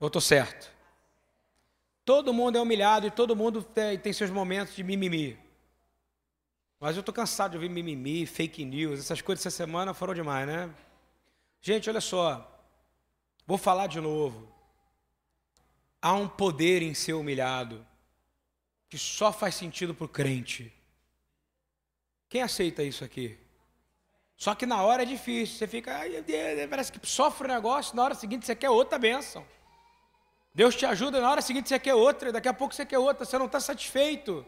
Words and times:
Eu 0.00 0.08
estou 0.08 0.20
certo? 0.20 0.72
Todo 2.04 2.34
mundo 2.34 2.58
é 2.58 2.60
humilhado 2.60 3.06
e 3.06 3.10
todo 3.10 3.34
mundo 3.34 3.62
tem, 3.62 3.98
tem 3.98 4.12
seus 4.12 4.30
momentos 4.30 4.74
de 4.74 4.82
mimimi. 4.82 5.38
Mas 6.78 6.96
eu 6.96 7.00
estou 7.00 7.14
cansado 7.14 7.52
de 7.52 7.56
ouvir 7.56 7.70
mimimi, 7.70 8.26
fake 8.26 8.64
news, 8.64 9.00
essas 9.00 9.22
coisas 9.22 9.46
essa 9.46 9.56
semana 9.56 9.94
foram 9.94 10.12
demais, 10.12 10.46
né? 10.46 10.70
Gente, 11.62 11.88
olha 11.88 12.00
só. 12.00 12.50
Vou 13.46 13.56
falar 13.56 13.86
de 13.86 14.00
novo. 14.00 14.52
Há 16.02 16.12
um 16.12 16.28
poder 16.28 16.82
em 16.82 16.92
ser 16.92 17.14
humilhado 17.14 17.86
que 18.88 18.98
só 18.98 19.32
faz 19.32 19.54
sentido 19.54 19.94
para 19.94 20.04
o 20.04 20.08
crente. 20.08 20.70
Quem 22.28 22.42
aceita 22.42 22.82
isso 22.82 23.02
aqui? 23.02 23.38
Só 24.36 24.54
que 24.54 24.66
na 24.66 24.82
hora 24.82 25.04
é 25.04 25.06
difícil. 25.06 25.56
Você 25.56 25.66
fica, 25.66 26.00
parece 26.68 26.92
que 26.92 27.06
sofre 27.06 27.48
o 27.48 27.54
negócio, 27.54 27.96
na 27.96 28.02
hora 28.02 28.14
seguinte 28.14 28.44
você 28.44 28.54
quer 28.54 28.68
outra 28.68 28.98
bênção. 28.98 29.46
Deus 30.54 30.76
te 30.76 30.86
ajuda, 30.86 31.20
na 31.20 31.30
hora 31.30 31.42
seguinte 31.42 31.68
você 31.68 31.78
quer 31.78 31.94
outra, 31.94 32.30
daqui 32.30 32.48
a 32.48 32.54
pouco 32.54 32.74
você 32.74 32.86
quer 32.86 32.98
outra, 32.98 33.24
você 33.24 33.36
não 33.36 33.46
está 33.46 33.58
satisfeito. 33.58 34.46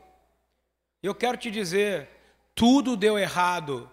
Eu 1.02 1.14
quero 1.14 1.36
te 1.36 1.50
dizer, 1.50 2.08
tudo 2.54 2.96
deu 2.96 3.18
errado. 3.18 3.90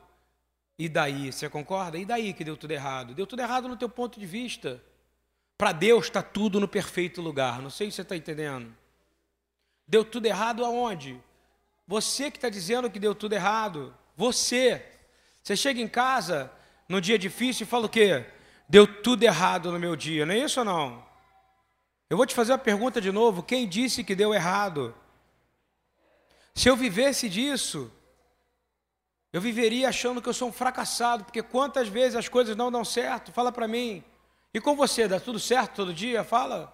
E 0.78 0.88
daí? 0.88 1.32
Você 1.32 1.50
concorda? 1.50 1.98
E 1.98 2.06
daí 2.06 2.34
que 2.34 2.44
deu 2.44 2.56
tudo 2.56 2.72
errado? 2.72 3.14
Deu 3.14 3.26
tudo 3.26 3.42
errado 3.42 3.68
no 3.68 3.76
teu 3.76 3.90
ponto 3.90 4.20
de 4.20 4.26
vista. 4.26 4.82
Para 5.58 5.72
Deus 5.72 6.06
está 6.06 6.22
tudo 6.22 6.60
no 6.60 6.68
perfeito 6.68 7.22
lugar. 7.22 7.62
Não 7.62 7.70
sei 7.70 7.90
se 7.90 7.98
você 7.98 8.02
está 8.04 8.16
entendendo. 8.16 8.76
Deu 9.88 10.06
tudo 10.06 10.26
errado 10.26 10.64
aonde? 10.64 11.20
Você 11.88 12.32
que 12.32 12.38
está 12.38 12.50
dizendo 12.50 12.90
que 12.90 13.00
deu 13.00 13.14
tudo 13.14 13.34
errado. 13.34 13.95
Você. 14.16 14.86
Você 15.42 15.56
chega 15.56 15.82
em 15.82 15.88
casa 15.88 16.52
no 16.88 17.02
dia 17.02 17.18
difícil 17.18 17.66
e 17.66 17.70
fala 17.70 17.86
o 17.86 17.90
quê? 17.90 18.26
Deu 18.68 18.88
tudo 19.02 19.23
errado 19.23 19.72
no 19.72 19.80
meu 19.80 19.95
dia. 19.95 20.26
Não 20.26 20.34
é 20.34 20.40
isso 20.40 20.59
ou 20.59 20.66
não? 20.66 21.12
Eu 22.13 22.17
vou 22.17 22.27
te 22.27 22.35
fazer 22.35 22.52
uma 22.52 22.59
pergunta 22.59 23.02
de 23.02 23.12
novo. 23.12 23.41
Quem 23.41 23.67
disse 23.67 24.03
que 24.03 24.13
deu 24.13 24.36
errado? 24.36 24.94
Se 26.53 26.70
eu 26.70 26.75
vivesse 26.75 27.28
disso, 27.28 27.92
eu 29.31 29.42
viveria 29.42 29.89
achando 29.89 30.22
que 30.22 30.30
eu 30.30 30.33
sou 30.33 30.50
um 30.50 30.52
fracassado, 30.52 31.23
porque 31.23 31.42
quantas 31.42 31.88
vezes 31.88 32.16
as 32.16 32.30
coisas 32.30 32.55
não 32.55 32.72
dão 32.72 32.86
certo? 32.86 33.31
Fala 33.31 33.52
para 33.52 33.67
mim. 33.67 34.03
E 34.53 34.61
com 34.61 34.75
você, 34.75 35.08
dá 35.08 35.20
tudo 35.20 35.39
certo 35.39 35.78
todo 35.78 35.92
dia? 35.92 36.23
Fala. 36.23 36.72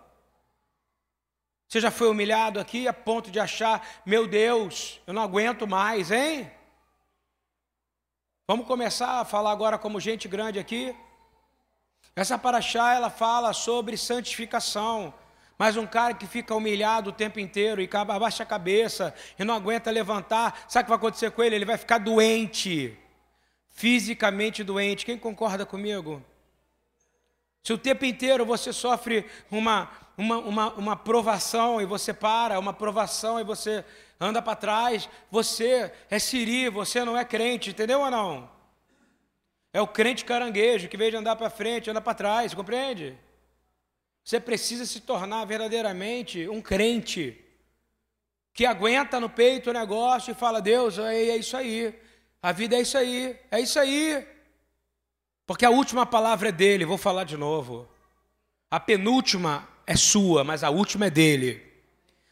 Você 1.69 1.79
já 1.79 1.89
foi 1.89 2.09
humilhado 2.09 2.59
aqui 2.59 2.85
a 2.85 2.91
ponto 2.91 3.31
de 3.31 3.39
achar, 3.39 3.87
meu 4.05 4.27
Deus, 4.27 4.99
eu 5.07 5.13
não 5.13 5.21
aguento 5.21 5.65
mais, 5.65 6.11
hein? 6.11 6.51
Vamos 8.45 8.67
começar 8.67 9.21
a 9.21 9.23
falar 9.23 9.53
agora 9.53 9.77
como 9.77 10.01
gente 10.01 10.27
grande 10.27 10.59
aqui. 10.59 10.93
Essa 12.13 12.37
paraxá, 12.37 12.93
ela 12.93 13.09
fala 13.09 13.53
sobre 13.53 13.95
santificação. 13.95 15.13
Mas 15.59 15.75
um 15.75 15.85
cara 15.85 16.13
que 16.13 16.25
fica 16.25 16.55
humilhado 16.55 17.09
o 17.09 17.13
tempo 17.13 17.37
inteiro 17.37 17.81
e 17.81 17.89
abaixa 17.91 18.43
a 18.43 18.45
cabeça 18.45 19.13
e 19.37 19.43
não 19.43 19.53
aguenta 19.53 19.91
levantar, 19.91 20.65
sabe 20.69 20.83
o 20.83 20.85
que 20.85 20.89
vai 20.89 20.97
acontecer 20.97 21.31
com 21.31 21.43
ele? 21.43 21.53
Ele 21.53 21.65
vai 21.65 21.77
ficar 21.77 21.97
doente, 21.97 22.97
fisicamente 23.67 24.63
doente. 24.63 25.05
Quem 25.05 25.17
concorda 25.17 25.65
comigo? 25.65 26.23
Se 27.61 27.73
o 27.73 27.77
tempo 27.77 28.05
inteiro 28.05 28.45
você 28.45 28.71
sofre 28.71 29.25
uma, 29.51 29.91
uma, 30.17 30.37
uma, 30.37 30.73
uma 30.75 30.95
provação 30.95 31.81
e 31.81 31.85
você 31.85 32.13
para, 32.13 32.57
uma 32.57 32.71
provação 32.71 33.37
e 33.37 33.43
você 33.43 33.83
anda 34.17 34.41
para 34.41 34.55
trás, 34.55 35.09
você 35.29 35.91
é 36.09 36.19
siri, 36.19 36.69
você 36.69 37.03
não 37.03 37.17
é 37.17 37.25
crente, 37.25 37.71
entendeu 37.71 37.99
ou 37.99 38.09
não? 38.09 38.49
É 39.73 39.81
o 39.81 39.87
crente 39.87 40.23
caranguejo 40.23 40.87
que 40.87 40.95
veio 40.95 41.11
de 41.11 41.17
andar 41.17 41.35
para 41.35 41.49
frente, 41.49 41.89
anda 41.89 41.99
para 41.99 42.13
trás, 42.13 42.53
compreende? 42.53 43.17
Você 44.23 44.39
precisa 44.39 44.85
se 44.85 45.01
tornar 45.01 45.45
verdadeiramente 45.45 46.47
um 46.47 46.61
crente 46.61 47.43
que 48.53 48.65
aguenta 48.65 49.19
no 49.19 49.29
peito 49.29 49.69
o 49.69 49.73
negócio 49.73 50.31
e 50.31 50.35
fala: 50.35 50.61
Deus, 50.61 50.97
é, 50.99 51.29
é 51.29 51.37
isso 51.37 51.55
aí, 51.55 51.97
a 52.41 52.51
vida 52.51 52.75
é 52.75 52.81
isso 52.81 52.97
aí, 52.97 53.39
é 53.49 53.59
isso 53.59 53.79
aí. 53.79 54.27
Porque 55.45 55.65
a 55.65 55.69
última 55.69 56.05
palavra 56.05 56.49
é 56.49 56.51
dele, 56.51 56.85
vou 56.85 56.97
falar 56.97 57.23
de 57.23 57.35
novo. 57.35 57.89
A 58.69 58.79
penúltima 58.79 59.67
é 59.87 59.95
sua, 59.95 60.43
mas 60.43 60.63
a 60.63 60.69
última 60.69 61.07
é 61.07 61.09
dele. 61.09 61.55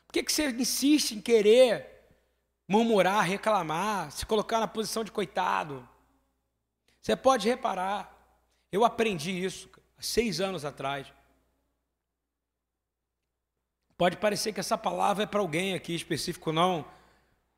Por 0.05 0.13
que, 0.13 0.23
que 0.23 0.31
você 0.31 0.49
insiste 0.49 1.13
em 1.13 1.21
querer 1.21 1.85
murmurar, 2.67 3.25
reclamar, 3.25 4.11
se 4.11 4.25
colocar 4.25 4.59
na 4.59 4.67
posição 4.67 5.03
de 5.03 5.11
coitado? 5.11 5.87
Você 7.01 7.15
pode 7.15 7.47
reparar, 7.47 8.15
eu 8.71 8.85
aprendi 8.85 9.31
isso 9.43 9.69
há 9.97 10.01
seis 10.01 10.39
anos 10.39 10.63
atrás. 10.63 11.07
Pode 13.97 14.17
parecer 14.17 14.53
que 14.53 14.59
essa 14.59 14.77
palavra 14.77 15.23
é 15.23 15.27
para 15.27 15.39
alguém 15.39 15.73
aqui 15.73 15.95
específico, 15.95 16.51
não. 16.51 16.85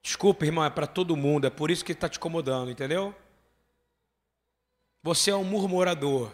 Desculpa, 0.01 0.45
irmão, 0.45 0.63
é 0.63 0.69
para 0.69 0.87
todo 0.87 1.17
mundo, 1.17 1.45
é 1.45 1.49
por 1.49 1.69
isso 1.69 1.83
que 1.83 1.91
está 1.91 2.07
te 2.07 2.17
incomodando, 2.17 2.71
entendeu? 2.71 3.13
Você 5.03 5.31
é 5.31 5.35
um 5.35 5.43
murmurador. 5.43 6.31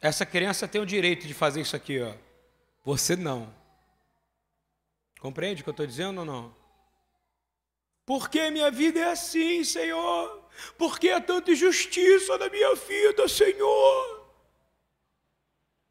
Essa 0.00 0.26
criança 0.26 0.68
tem 0.68 0.80
o 0.80 0.86
direito 0.86 1.26
de 1.26 1.32
fazer 1.32 1.62
isso 1.62 1.74
aqui, 1.74 2.02
ó. 2.02 2.12
Você 2.84 3.16
não. 3.16 3.52
Compreende 5.18 5.62
o 5.62 5.64
que 5.64 5.70
eu 5.70 5.72
estou 5.72 5.86
dizendo 5.86 6.18
ou 6.18 6.26
não? 6.26 6.54
Por 8.04 8.28
que 8.28 8.50
minha 8.50 8.70
vida 8.70 9.00
é 9.00 9.12
assim, 9.12 9.64
Senhor? 9.64 10.44
Por 10.76 10.98
que 10.98 11.08
há 11.08 11.20
tanta 11.22 11.52
injustiça 11.52 12.36
na 12.36 12.50
minha 12.50 12.74
vida, 12.74 13.26
Senhor? 13.26 14.13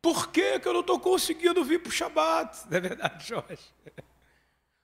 Por 0.03 0.31
que, 0.31 0.59
que 0.59 0.67
eu 0.67 0.73
não 0.73 0.81
estou 0.81 0.99
conseguindo 0.99 1.63
vir 1.63 1.81
para 1.81 1.87
o 1.87 1.93
Shabat? 1.93 2.69
Não 2.69 2.77
é 2.77 2.81
verdade, 2.81 3.25
Jorge? 3.25 3.63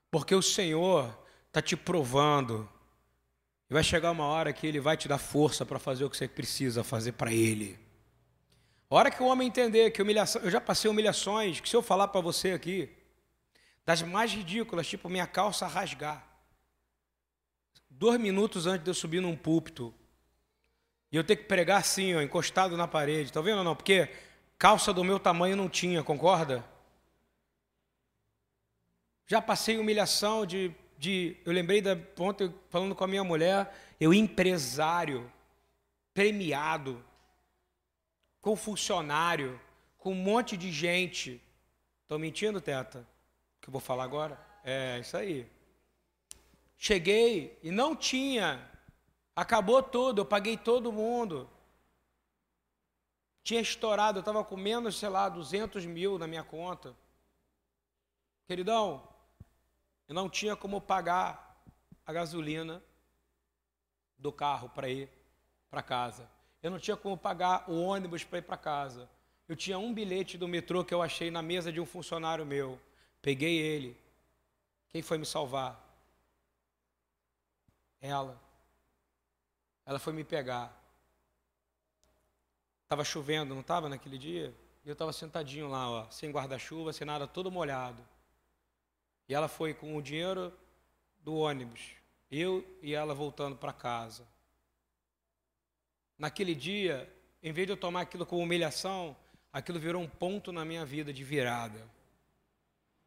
Porque 0.10 0.34
o 0.34 0.42
Senhor 0.42 1.14
está 1.48 1.62
te 1.62 1.76
provando. 1.76 2.70
E 3.70 3.74
vai 3.74 3.84
chegar 3.84 4.12
uma 4.12 4.24
hora 4.24 4.54
que 4.54 4.66
Ele 4.66 4.80
vai 4.80 4.96
te 4.96 5.10
dar 5.10 5.18
força 5.18 5.66
para 5.66 5.78
fazer 5.78 6.06
o 6.06 6.10
que 6.10 6.16
você 6.16 6.26
precisa 6.26 6.86
fazer 6.86 7.12
para 7.12 7.34
Ele. 7.34 7.78
A 8.90 8.96
hora 8.96 9.12
que 9.12 9.22
o 9.22 9.26
homem 9.26 9.50
entender 9.50 9.92
que 9.92 10.02
humilhação, 10.02 10.42
eu 10.42 10.50
já 10.50 10.62
passei 10.62 10.90
humilhações, 10.90 11.60
que 11.60 11.68
se 11.68 11.76
eu 11.76 11.82
falar 11.82 12.08
para 12.08 12.22
você 12.22 12.54
aqui, 12.54 12.90
das 13.86 14.02
mais 14.02 14.32
ridículas, 14.32 14.88
tipo 14.88 15.10
minha 15.10 15.28
calça 15.28 15.68
rasgar. 15.68 16.26
Dois 17.90 18.18
minutos 18.18 18.66
antes 18.66 18.86
de 18.86 18.90
eu 18.90 18.96
subir 18.96 19.20
num 19.20 19.36
púlpito, 19.36 19.94
e 21.12 21.18
eu 21.18 21.26
ter 21.26 21.36
que 21.36 21.44
pregar 21.44 21.82
assim, 21.82 22.16
ó, 22.16 22.22
encostado 22.22 22.78
na 22.78 22.88
parede, 22.88 23.34
tá 23.34 23.42
vendo 23.42 23.58
ou 23.58 23.64
não? 23.66 23.76
Porque 23.76 24.10
Calça 24.60 24.92
do 24.92 25.06
meu 25.06 25.18
tamanho 25.18 25.56
não 25.56 25.70
tinha, 25.70 26.04
concorda? 26.04 26.66
Já 29.26 29.42
passei 29.42 29.78
humilhação 29.78 30.46
de, 30.46 30.76
de. 30.98 31.38
Eu 31.46 31.54
lembrei 31.54 31.82
da 31.82 31.98
ontem 32.20 32.54
falando 32.68 32.94
com 32.94 33.06
a 33.06 33.08
minha 33.08 33.24
mulher, 33.24 33.74
eu 34.02 34.14
empresário, 34.14 35.32
premiado, 36.14 37.02
com 38.42 38.54
funcionário, 38.58 39.58
com 39.98 40.12
um 40.12 40.16
monte 40.16 40.58
de 40.58 40.74
gente. 40.74 41.42
Estou 42.02 42.20
mentindo, 42.20 42.60
Teta? 42.60 43.08
Que 43.62 43.70
eu 43.70 43.72
vou 43.72 43.80
falar 43.80 44.04
agora? 44.04 44.38
É, 44.66 45.00
isso 45.00 45.16
aí. 45.16 45.48
Cheguei 46.78 47.58
e 47.64 47.72
não 47.72 47.96
tinha. 47.96 48.70
Acabou 49.34 49.82
tudo, 49.82 50.20
eu 50.20 50.26
paguei 50.26 50.58
todo 50.58 50.92
mundo. 50.92 51.50
Tinha 53.50 53.62
estourado, 53.62 54.20
eu 54.20 54.20
estava 54.20 54.44
com 54.44 54.56
menos, 54.56 55.00
sei 55.00 55.10
lá, 55.10 55.28
200 55.28 55.84
mil 55.84 56.20
na 56.20 56.28
minha 56.28 56.44
conta. 56.44 56.96
Queridão, 58.46 59.10
eu 60.08 60.14
não 60.14 60.30
tinha 60.30 60.56
como 60.56 60.80
pagar 60.80 61.60
a 62.06 62.14
gasolina 62.14 62.80
do 64.20 64.32
carro 64.32 64.70
para 64.70 64.88
ir 64.88 65.10
para 65.68 65.82
casa. 65.82 66.30
Eu 66.62 66.70
não 66.70 66.78
tinha 66.78 66.96
como 66.96 67.18
pagar 67.18 67.68
o 67.68 67.82
ônibus 67.82 68.24
para 68.24 68.38
ir 68.38 68.44
para 68.44 68.56
casa. 68.56 69.10
Eu 69.48 69.56
tinha 69.56 69.80
um 69.80 69.92
bilhete 69.92 70.38
do 70.38 70.48
metrô 70.48 70.86
que 70.86 70.94
eu 70.94 71.02
achei 71.02 71.32
na 71.32 71.42
mesa 71.42 71.74
de 71.74 71.82
um 71.82 71.88
funcionário 71.88 72.46
meu. 72.46 72.80
Peguei 73.20 73.58
ele. 73.58 73.98
Quem 74.90 75.02
foi 75.02 75.18
me 75.18 75.26
salvar? 75.26 75.84
Ela. 78.00 78.40
Ela 79.88 79.98
foi 79.98 80.14
me 80.14 80.24
pegar. 80.24 80.79
Estava 82.90 83.04
chovendo, 83.04 83.54
não 83.54 83.62
estava 83.62 83.88
naquele 83.88 84.18
dia? 84.18 84.52
E 84.84 84.90
eu 84.90 84.94
estava 84.94 85.14
sentadinho 85.14 85.70
lá, 85.70 85.88
ó, 85.88 86.10
sem 86.10 86.32
guarda-chuva, 86.32 86.92
sem 86.92 87.06
nada, 87.06 87.28
todo 87.28 87.52
molhado. 87.52 88.04
E 89.28 89.36
ela 89.36 89.48
foi 89.48 89.76
com 89.76 89.96
o 89.96 90.02
dinheiro 90.02 90.52
do 91.20 91.36
ônibus, 91.36 91.92
eu 92.32 92.66
e 92.82 92.96
ela 92.96 93.14
voltando 93.14 93.56
para 93.56 93.72
casa. 93.72 94.28
Naquele 96.18 96.56
dia, 96.56 97.08
em 97.44 97.52
vez 97.52 97.68
de 97.68 97.74
eu 97.74 97.78
tomar 97.78 98.02
aquilo 98.02 98.26
como 98.26 98.42
humilhação, 98.42 99.16
aquilo 99.54 99.80
virou 99.80 100.02
um 100.02 100.10
ponto 100.10 100.52
na 100.52 100.66
minha 100.66 100.84
vida 100.84 101.14
de 101.14 101.24
virada. 101.24 101.88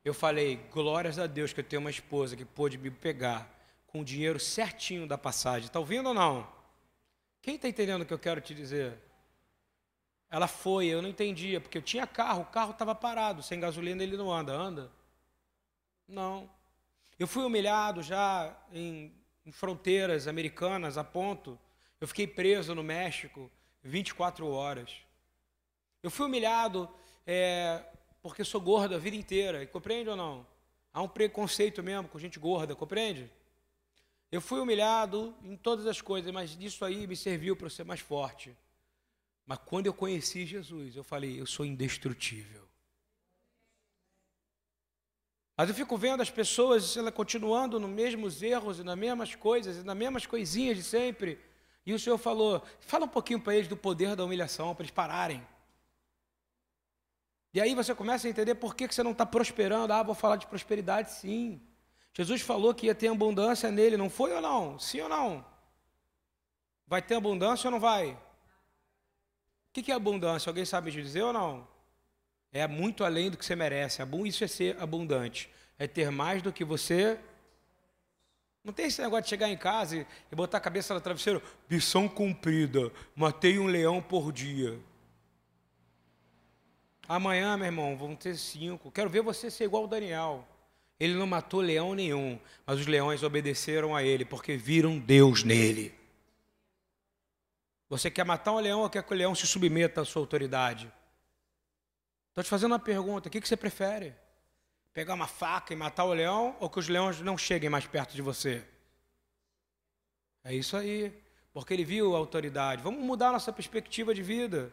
Eu 0.05 0.15
falei, 0.15 0.59
glórias 0.71 1.19
a 1.19 1.27
Deus 1.27 1.53
que 1.53 1.59
eu 1.59 1.65
tenho 1.65 1.81
uma 1.81 1.91
esposa 1.91 2.37
que 2.37 2.45
pôde 2.45 2.79
me 2.79 2.93
pegar 2.93 3.53
com 3.89 4.03
o 4.03 4.05
dinheiro 4.05 4.39
certinho 4.39 5.09
da 5.09 5.19
passagem. 5.19 5.67
Está 5.67 5.81
ouvindo 5.81 6.11
ou 6.11 6.15
não? 6.15 6.49
Quem 7.41 7.57
está 7.57 7.67
entendendo 7.67 8.03
o 8.03 8.07
que 8.07 8.15
eu 8.15 8.19
quero 8.21 8.41
te 8.41 8.55
dizer? 8.55 9.11
Ela 10.33 10.49
foi, 10.49 10.87
eu 10.87 11.03
não 11.03 11.11
entendia, 11.11 11.61
porque 11.61 11.77
eu 11.77 11.83
tinha 11.83 12.07
carro, 12.07 12.41
o 12.41 12.47
carro 12.47 12.71
estava 12.71 12.95
parado, 12.95 13.43
sem 13.43 13.61
gasolina 13.61 14.03
ele 14.03 14.17
não 14.17 14.33
anda. 14.33 14.55
Anda? 14.55 14.91
Não. 16.09 16.49
Eu 17.19 17.29
fui 17.29 17.45
humilhado 17.45 18.03
já 18.03 18.57
em, 18.73 19.13
em 19.45 19.53
fronteiras 19.53 20.27
americanas, 20.27 20.97
a 20.97 21.05
ponto. 21.05 21.59
Eu 22.01 22.09
fiquei 22.09 22.27
preso 22.27 22.75
no 22.75 22.83
México 22.83 23.51
24 23.83 24.49
horas. 24.49 24.97
Eu 26.03 26.11
fui 26.11 26.25
humilhado 26.25 26.89
é, 27.27 27.85
porque 28.23 28.43
sou 28.43 28.61
gordo 28.61 28.95
a 28.95 28.99
vida 28.99 29.15
inteira, 29.15 29.67
compreende 29.67 30.09
ou 30.09 30.17
não? 30.17 30.47
Há 30.95 31.03
um 31.03 31.09
preconceito 31.09 31.83
mesmo 31.83 32.09
com 32.09 32.19
gente 32.19 32.39
gorda, 32.39 32.75
compreende? 32.75 33.31
Eu 34.31 34.41
fui 34.41 34.61
humilhado 34.61 35.35
em 35.45 35.59
todas 35.59 35.87
as 35.87 36.01
coisas, 36.01 36.33
mas 36.33 36.57
isso 36.59 36.87
aí 36.87 37.07
me 37.07 37.17
serviu 37.17 37.55
para 37.55 37.69
ser 37.69 37.85
mais 37.85 38.01
forte. 38.01 38.57
Mas 39.53 39.61
quando 39.67 39.85
eu 39.85 39.93
conheci 39.93 40.47
Jesus, 40.47 40.97
eu 40.97 41.05
falei, 41.05 41.39
eu 41.39 41.45
sou 41.45 41.67
indestrutível. 41.67 42.67
Mas 45.55 45.69
eu 45.69 45.75
fico 45.75 45.95
vendo 45.99 46.23
as 46.23 46.31
pessoas 46.31 46.97
ela 46.97 47.13
continuando 47.13 47.79
nos 47.79 47.91
mesmos 47.91 48.43
erros 48.43 48.79
e 48.79 48.83
nas 48.83 48.97
mesmas 48.97 49.35
coisas, 49.35 49.77
e 49.77 49.83
nas 49.83 49.95
mesmas 49.95 50.25
coisinhas 50.25 50.79
de 50.79 50.83
sempre. 50.83 51.39
E 51.85 51.93
o 51.93 51.99
Senhor 51.99 52.17
falou: 52.17 52.63
fala 52.81 53.05
um 53.05 53.09
pouquinho 53.09 53.39
para 53.43 53.55
eles 53.55 53.69
do 53.69 53.77
poder 53.77 54.17
da 54.17 54.25
humilhação, 54.25 54.75
para 54.75 54.85
eles 54.85 54.91
pararem. 54.91 55.47
E 57.53 57.61
aí 57.61 57.75
você 57.75 57.95
começa 57.95 58.27
a 58.27 58.31
entender 58.31 58.55
por 58.55 58.75
que 58.75 58.89
você 58.89 59.03
não 59.03 59.13
está 59.13 59.27
prosperando. 59.27 59.93
Ah, 59.93 60.03
vou 60.03 60.15
falar 60.15 60.37
de 60.37 60.47
prosperidade, 60.47 61.11
sim. 61.11 61.61
Jesus 62.15 62.41
falou 62.41 62.73
que 62.73 62.87
ia 62.87 62.95
ter 62.95 63.09
abundância 63.09 63.71
nele, 63.71 63.99
não 63.99 64.09
foi 64.09 64.33
ou 64.33 64.41
não? 64.41 64.79
Sim 64.79 65.03
ou 65.03 65.11
não? 65.11 65.45
Vai 66.87 67.03
ter 67.03 67.17
abundância 67.17 67.69
ou 67.69 67.73
não 67.73 67.79
vai? 67.81 68.19
O 69.75 69.83
que 69.83 69.91
é 69.91 69.95
abundância? 69.95 70.51
Alguém 70.51 70.67
sabe 70.67 70.91
dizer 70.91 71.23
ou 71.23 71.33
não? 71.33 71.67
É 72.53 72.67
muito 72.69 73.05
além 73.05 73.31
do 73.31 73.39
que 73.39 73.45
você 73.45 73.57
merece. 73.57 74.03
Isso 74.27 74.45
é 74.45 74.47
ser 74.47 74.77
abundante. 74.79 75.49
É 75.79 75.87
ter 75.87 76.11
mais 76.11 76.43
do 76.43 76.53
que 76.53 76.63
você. 76.63 77.19
Não 78.63 78.75
tem 78.75 78.87
esse 78.87 79.01
negócio 79.01 79.25
de 79.25 79.31
chegar 79.31 79.49
em 79.49 79.57
casa 79.57 80.07
e 80.31 80.37
botar 80.37 80.59
a 80.59 80.61
cabeça 80.61 80.93
no 80.93 81.01
travesseiro. 81.01 81.43
Missão 81.71 82.07
cumprida. 82.07 82.93
Matei 83.17 83.59
um 83.59 83.67
leão 83.67 84.03
por 84.03 84.31
dia. 84.31 84.79
Amanhã, 87.09 87.57
meu 87.57 87.67
irmão, 87.67 87.97
vão 87.97 88.15
ter 88.15 88.37
cinco. 88.37 88.91
Quero 88.91 89.09
ver 89.09 89.23
você 89.23 89.51
ser 89.51 89.65
igual 89.65 89.85
o 89.85 89.89
Daniel. 89.89 90.47
Ele 91.01 91.15
não 91.15 91.27
matou 91.27 91.63
leão 91.63 91.95
nenhum, 91.95 92.39
mas 92.67 92.79
os 92.79 92.87
leões 92.87 93.23
obedeceram 93.23 93.97
a 93.97 94.03
ele, 94.03 94.25
porque 94.25 94.55
viram 94.55 94.99
Deus 94.99 95.43
nele. 95.43 96.02
Você 97.93 98.11
quer 98.11 98.25
matar 98.25 98.53
um 98.53 98.59
leão 98.59 98.81
ou 98.81 98.89
quer 98.89 99.03
que 99.03 99.13
o 99.13 99.15
leão 99.15 99.35
se 99.35 99.47
submeta 99.47 100.01
à 100.01 100.05
sua 100.07 100.23
autoridade? 100.23 100.91
Estou 102.31 102.43
te 102.43 102.49
fazendo 102.49 102.73
uma 102.73 102.79
pergunta: 102.79 103.29
o 103.29 103.31
que 103.31 103.47
você 103.47 103.55
prefere? 103.55 104.15
Pegar 104.95 105.13
uma 105.13 105.27
faca 105.27 105.75
e 105.75 105.77
matar 105.77 106.05
o 106.05 106.15
leão 106.15 106.57
ou 106.59 106.71
que 106.71 106.79
os 106.79 106.89
leões 106.89 107.21
não 107.21 107.37
cheguem 107.37 107.69
mais 107.69 107.87
perto 107.87 108.15
de 108.15 108.23
você? 108.23 108.67
É 110.43 110.55
isso 110.55 110.75
aí, 110.75 111.13
porque 111.53 111.75
ele 111.75 111.85
viu 111.85 112.15
a 112.15 112.19
autoridade. 112.19 112.83
Vamos 112.83 113.05
mudar 113.05 113.31
nossa 113.31 113.53
perspectiva 113.53 114.15
de 114.15 114.23
vida. 114.23 114.73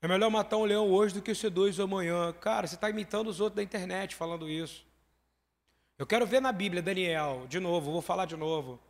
É 0.00 0.08
melhor 0.08 0.30
matar 0.30 0.56
um 0.56 0.64
leão 0.64 0.90
hoje 0.90 1.12
do 1.12 1.20
que 1.20 1.34
ser 1.34 1.50
dois 1.50 1.78
amanhã. 1.78 2.32
Cara, 2.40 2.66
você 2.66 2.76
está 2.76 2.88
imitando 2.88 3.28
os 3.28 3.42
outros 3.42 3.56
da 3.56 3.62
internet 3.62 4.14
falando 4.14 4.48
isso. 4.48 4.86
Eu 5.98 6.06
quero 6.06 6.26
ver 6.26 6.40
na 6.40 6.50
Bíblia, 6.50 6.80
Daniel, 6.80 7.44
de 7.46 7.60
novo, 7.60 7.92
vou 7.92 8.00
falar 8.00 8.24
de 8.24 8.38
novo. 8.38 8.80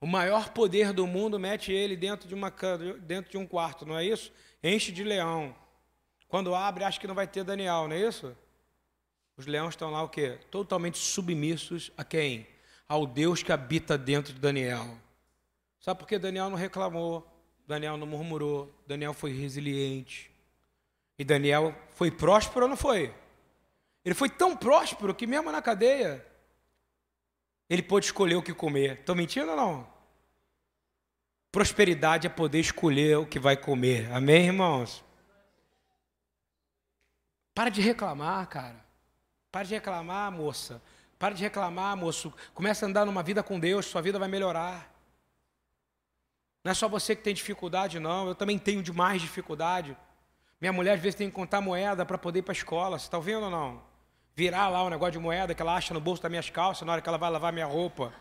O 0.00 0.06
maior 0.06 0.50
poder 0.50 0.92
do 0.92 1.06
mundo 1.06 1.38
mete 1.38 1.72
ele 1.72 1.94
dentro 1.94 2.26
de, 2.26 2.34
uma, 2.34 2.50
dentro 3.00 3.30
de 3.30 3.36
um 3.36 3.46
quarto, 3.46 3.84
não 3.84 3.98
é 3.98 4.04
isso? 4.04 4.32
Enche 4.62 4.90
de 4.90 5.04
leão. 5.04 5.54
Quando 6.26 6.54
abre, 6.54 6.84
acha 6.84 6.98
que 6.98 7.06
não 7.06 7.14
vai 7.14 7.26
ter 7.26 7.44
Daniel, 7.44 7.86
não 7.86 7.94
é 7.94 8.00
isso? 8.00 8.34
Os 9.36 9.46
leões 9.46 9.70
estão 9.70 9.90
lá 9.90 10.02
o 10.02 10.08
quê? 10.08 10.38
Totalmente 10.50 10.96
submissos 10.96 11.90
a 11.96 12.04
quem? 12.04 12.46
Ao 12.88 13.06
Deus 13.06 13.42
que 13.42 13.52
habita 13.52 13.98
dentro 13.98 14.32
de 14.32 14.40
Daniel. 14.40 14.96
Sabe 15.80 15.98
por 16.00 16.06
que 16.06 16.18
Daniel 16.18 16.48
não 16.48 16.56
reclamou? 16.56 17.26
Daniel 17.66 17.96
não 17.96 18.06
murmurou. 18.06 18.72
Daniel 18.86 19.12
foi 19.12 19.32
resiliente. 19.32 20.30
E 21.18 21.24
Daniel 21.24 21.74
foi 21.90 22.10
próspero 22.10 22.64
ou 22.64 22.68
não 22.68 22.76
foi? 22.76 23.14
Ele 24.04 24.14
foi 24.14 24.30
tão 24.30 24.56
próspero 24.56 25.14
que 25.14 25.26
mesmo 25.26 25.52
na 25.52 25.60
cadeia, 25.60 26.24
ele 27.70 27.82
pôde 27.82 28.06
escolher 28.06 28.34
o 28.34 28.42
que 28.42 28.52
comer. 28.52 28.98
Estou 28.98 29.14
mentindo 29.14 29.48
ou 29.52 29.56
não? 29.56 29.86
Prosperidade 31.52 32.26
é 32.26 32.30
poder 32.30 32.58
escolher 32.58 33.18
o 33.18 33.26
que 33.26 33.38
vai 33.38 33.56
comer. 33.56 34.12
Amém, 34.12 34.46
irmãos? 34.46 35.04
Para 37.54 37.70
de 37.70 37.80
reclamar, 37.80 38.48
cara. 38.48 38.84
Para 39.52 39.62
de 39.62 39.74
reclamar, 39.74 40.32
moça. 40.32 40.82
Para 41.16 41.34
de 41.34 41.42
reclamar, 41.42 41.96
moço. 41.96 42.32
Começa 42.54 42.84
a 42.84 42.88
andar 42.88 43.06
numa 43.06 43.22
vida 43.22 43.42
com 43.42 43.58
Deus, 43.60 43.86
sua 43.86 44.02
vida 44.02 44.18
vai 44.18 44.28
melhorar. 44.28 44.92
Não 46.64 46.72
é 46.72 46.74
só 46.74 46.88
você 46.88 47.14
que 47.14 47.22
tem 47.22 47.34
dificuldade, 47.34 48.00
não. 48.00 48.26
Eu 48.26 48.34
também 48.34 48.58
tenho 48.58 48.82
demais 48.82 49.22
dificuldade. 49.22 49.96
Minha 50.60 50.72
mulher 50.72 50.94
às 50.94 51.00
vezes 51.00 51.14
tem 51.14 51.28
que 51.28 51.34
contar 51.34 51.60
moeda 51.60 52.04
para 52.04 52.18
poder 52.18 52.40
ir 52.40 52.42
para 52.42 52.52
a 52.52 52.56
escola. 52.56 52.98
Você 52.98 53.06
está 53.06 53.16
ouvindo 53.16 53.44
ou 53.44 53.50
não? 53.50 53.89
Virar 54.34 54.68
lá 54.68 54.84
um 54.84 54.90
negócio 54.90 55.12
de 55.12 55.18
moeda 55.18 55.54
que 55.54 55.62
ela 55.62 55.74
acha 55.74 55.92
no 55.92 56.00
bolso 56.00 56.22
das 56.22 56.30
minhas 56.30 56.50
calças 56.50 56.86
na 56.86 56.92
hora 56.92 57.02
que 57.02 57.08
ela 57.08 57.18
vai 57.18 57.30
lavar 57.30 57.52
minha 57.52 57.66
roupa. 57.66 58.12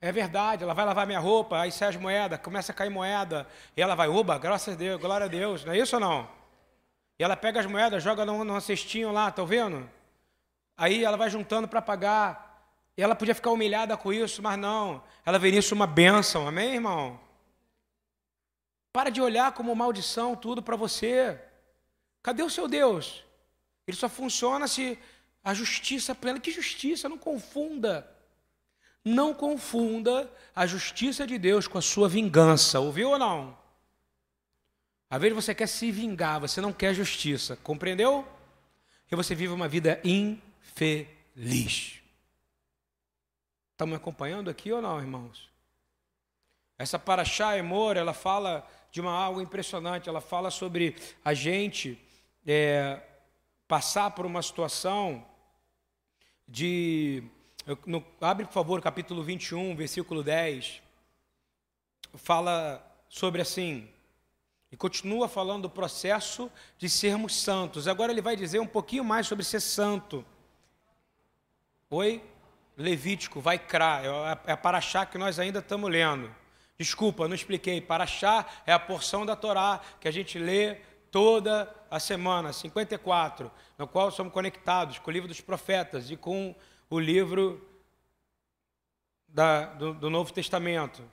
É 0.00 0.12
verdade, 0.12 0.62
ela 0.62 0.74
vai 0.74 0.84
lavar 0.84 1.06
minha 1.06 1.18
roupa, 1.18 1.60
aí 1.60 1.72
sai 1.72 1.88
as 1.88 1.96
moedas, 1.96 2.38
começa 2.40 2.72
a 2.72 2.74
cair 2.74 2.90
moeda, 2.90 3.46
e 3.76 3.80
ela 3.80 3.94
vai, 3.94 4.08
oba, 4.08 4.36
graças 4.36 4.74
a 4.74 4.76
Deus, 4.76 5.00
glória 5.00 5.24
a 5.24 5.28
Deus, 5.28 5.64
não 5.64 5.72
é 5.72 5.78
isso 5.78 5.96
ou 5.96 6.00
não? 6.00 6.28
E 7.18 7.24
ela 7.24 7.34
pega 7.36 7.60
as 7.60 7.66
moedas, 7.66 8.02
joga 8.02 8.24
num, 8.24 8.44
num 8.44 8.60
cestinho 8.60 9.10
lá, 9.10 9.30
tá 9.30 9.42
vendo? 9.44 9.88
Aí 10.76 11.02
ela 11.02 11.16
vai 11.16 11.30
juntando 11.30 11.66
para 11.66 11.80
pagar, 11.80 12.68
e 12.96 13.02
ela 13.02 13.14
podia 13.14 13.34
ficar 13.34 13.50
humilhada 13.50 13.96
com 13.96 14.12
isso, 14.12 14.42
mas 14.42 14.58
não, 14.58 15.02
ela 15.24 15.38
vê 15.38 15.50
nisso 15.50 15.74
uma 15.74 15.86
bênção, 15.86 16.46
amém, 16.46 16.74
irmão? 16.74 17.18
Para 18.92 19.10
de 19.10 19.20
olhar 19.20 19.52
como 19.52 19.74
maldição 19.74 20.36
tudo 20.36 20.62
para 20.62 20.76
você. 20.76 21.40
Cadê 22.22 22.42
o 22.42 22.50
seu 22.50 22.68
Deus? 22.68 23.24
Ele 23.88 23.96
só 23.96 24.08
funciona 24.08 24.68
se 24.68 24.96
a 25.44 25.52
justiça 25.52 26.14
plena. 26.14 26.40
Que 26.40 26.50
justiça? 26.50 27.08
Não 27.08 27.18
confunda. 27.18 28.10
Não 29.04 29.34
confunda 29.34 30.30
a 30.56 30.66
justiça 30.66 31.26
de 31.26 31.36
Deus 31.36 31.68
com 31.68 31.76
a 31.76 31.82
sua 31.82 32.08
vingança. 32.08 32.80
Ouviu 32.80 33.10
ou 33.10 33.18
não? 33.18 33.56
Às 35.10 35.20
vezes 35.20 35.36
você 35.36 35.54
quer 35.54 35.68
se 35.68 35.92
vingar, 35.92 36.40
você 36.40 36.60
não 36.60 36.72
quer 36.72 36.94
justiça. 36.94 37.56
Compreendeu? 37.56 38.26
E 39.12 39.14
você 39.14 39.34
vive 39.34 39.52
uma 39.52 39.68
vida 39.68 40.00
infeliz. 40.02 42.00
Estão 43.72 43.86
me 43.86 43.94
acompanhando 43.94 44.48
aqui 44.48 44.72
ou 44.72 44.80
não, 44.80 44.98
irmãos? 44.98 45.50
Essa 46.78 46.98
Paraxá 46.98 47.56
Emor, 47.58 47.96
ela 47.96 48.14
fala 48.14 48.66
de 48.90 49.00
uma 49.00 49.12
algo 49.12 49.42
impressionante. 49.42 50.08
Ela 50.08 50.22
fala 50.22 50.50
sobre 50.50 50.96
a 51.22 51.34
gente 51.34 52.00
é, 52.46 53.00
passar 53.68 54.10
por 54.12 54.24
uma 54.24 54.42
situação 54.42 55.24
de. 56.46 57.22
No, 57.86 58.04
abre, 58.20 58.44
por 58.46 58.52
favor, 58.52 58.80
capítulo 58.80 59.22
21, 59.22 59.74
versículo 59.74 60.22
10. 60.22 60.82
Fala 62.14 62.84
sobre 63.08 63.40
assim. 63.40 63.88
E 64.70 64.76
continua 64.76 65.28
falando 65.28 65.62
do 65.62 65.70
processo 65.70 66.50
de 66.76 66.88
sermos 66.88 67.34
santos. 67.36 67.86
Agora 67.86 68.10
ele 68.10 68.20
vai 68.20 68.36
dizer 68.36 68.58
um 68.58 68.66
pouquinho 68.66 69.04
mais 69.04 69.26
sobre 69.26 69.44
ser 69.44 69.60
santo. 69.60 70.24
Oi? 71.88 72.22
Levítico, 72.76 73.40
vai 73.40 73.56
crá, 73.56 74.02
é, 74.02 74.50
é 74.50 74.52
a 74.52 74.56
paraxá 74.56 75.06
que 75.06 75.16
nós 75.16 75.38
ainda 75.38 75.60
estamos 75.60 75.88
lendo. 75.88 76.34
Desculpa, 76.76 77.28
não 77.28 77.36
expliquei. 77.36 77.80
Paraxá 77.80 78.46
é 78.66 78.72
a 78.72 78.78
porção 78.78 79.24
da 79.24 79.36
Torá 79.36 79.80
que 80.00 80.08
a 80.08 80.10
gente 80.10 80.40
lê 80.40 80.80
toda 81.10 81.66
a 81.94 82.00
semana, 82.00 82.52
54, 82.52 83.48
no 83.78 83.86
qual 83.86 84.10
somos 84.10 84.32
conectados 84.32 84.98
com 84.98 85.08
o 85.08 85.12
livro 85.12 85.28
dos 85.28 85.40
profetas 85.40 86.10
e 86.10 86.16
com 86.16 86.52
o 86.90 86.98
livro 86.98 87.64
da, 89.28 89.66
do, 89.66 89.94
do 89.94 90.10
Novo 90.10 90.32
Testamento. 90.32 91.08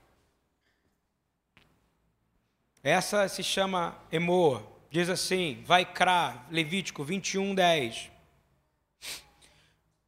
Essa 2.82 3.30
se 3.30 3.44
chama 3.44 3.96
Emor. 4.12 4.64
Diz 4.90 5.08
assim, 5.08 5.64
vai 5.68 5.86
crá, 5.86 6.48
Levítico 6.50 7.04
21, 7.04 7.54
10. 7.54 8.10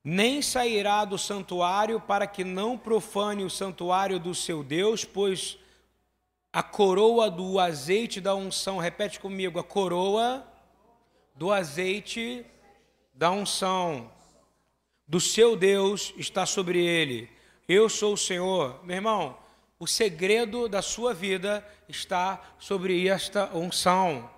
Nem 0.03 0.41
sairá 0.41 1.05
do 1.05 1.19
santuário 1.19 2.01
para 2.01 2.25
que 2.25 2.43
não 2.43 2.79
profane 2.79 3.43
o 3.43 3.49
santuário 3.49 4.19
do 4.19 4.33
seu 4.33 4.63
Deus, 4.63 5.05
pois 5.05 5.59
a 6.51 6.63
coroa 6.63 7.29
do 7.29 7.59
azeite 7.59 8.19
da 8.19 8.33
unção, 8.33 8.79
repete 8.79 9.19
comigo, 9.19 9.59
a 9.59 9.63
coroa 9.63 10.51
do 11.35 11.51
azeite 11.51 12.45
da 13.13 13.31
unção 13.31 14.11
do 15.07 15.19
seu 15.19 15.55
Deus 15.55 16.13
está 16.17 16.45
sobre 16.45 16.83
ele. 16.83 17.29
Eu 17.67 17.89
sou 17.89 18.13
o 18.13 18.17
Senhor. 18.17 18.83
Meu 18.83 18.95
irmão, 18.95 19.37
o 19.79 19.85
segredo 19.85 20.67
da 20.67 20.81
sua 20.81 21.13
vida 21.13 21.65
está 21.87 22.41
sobre 22.57 23.07
esta 23.07 23.55
unção. 23.55 24.29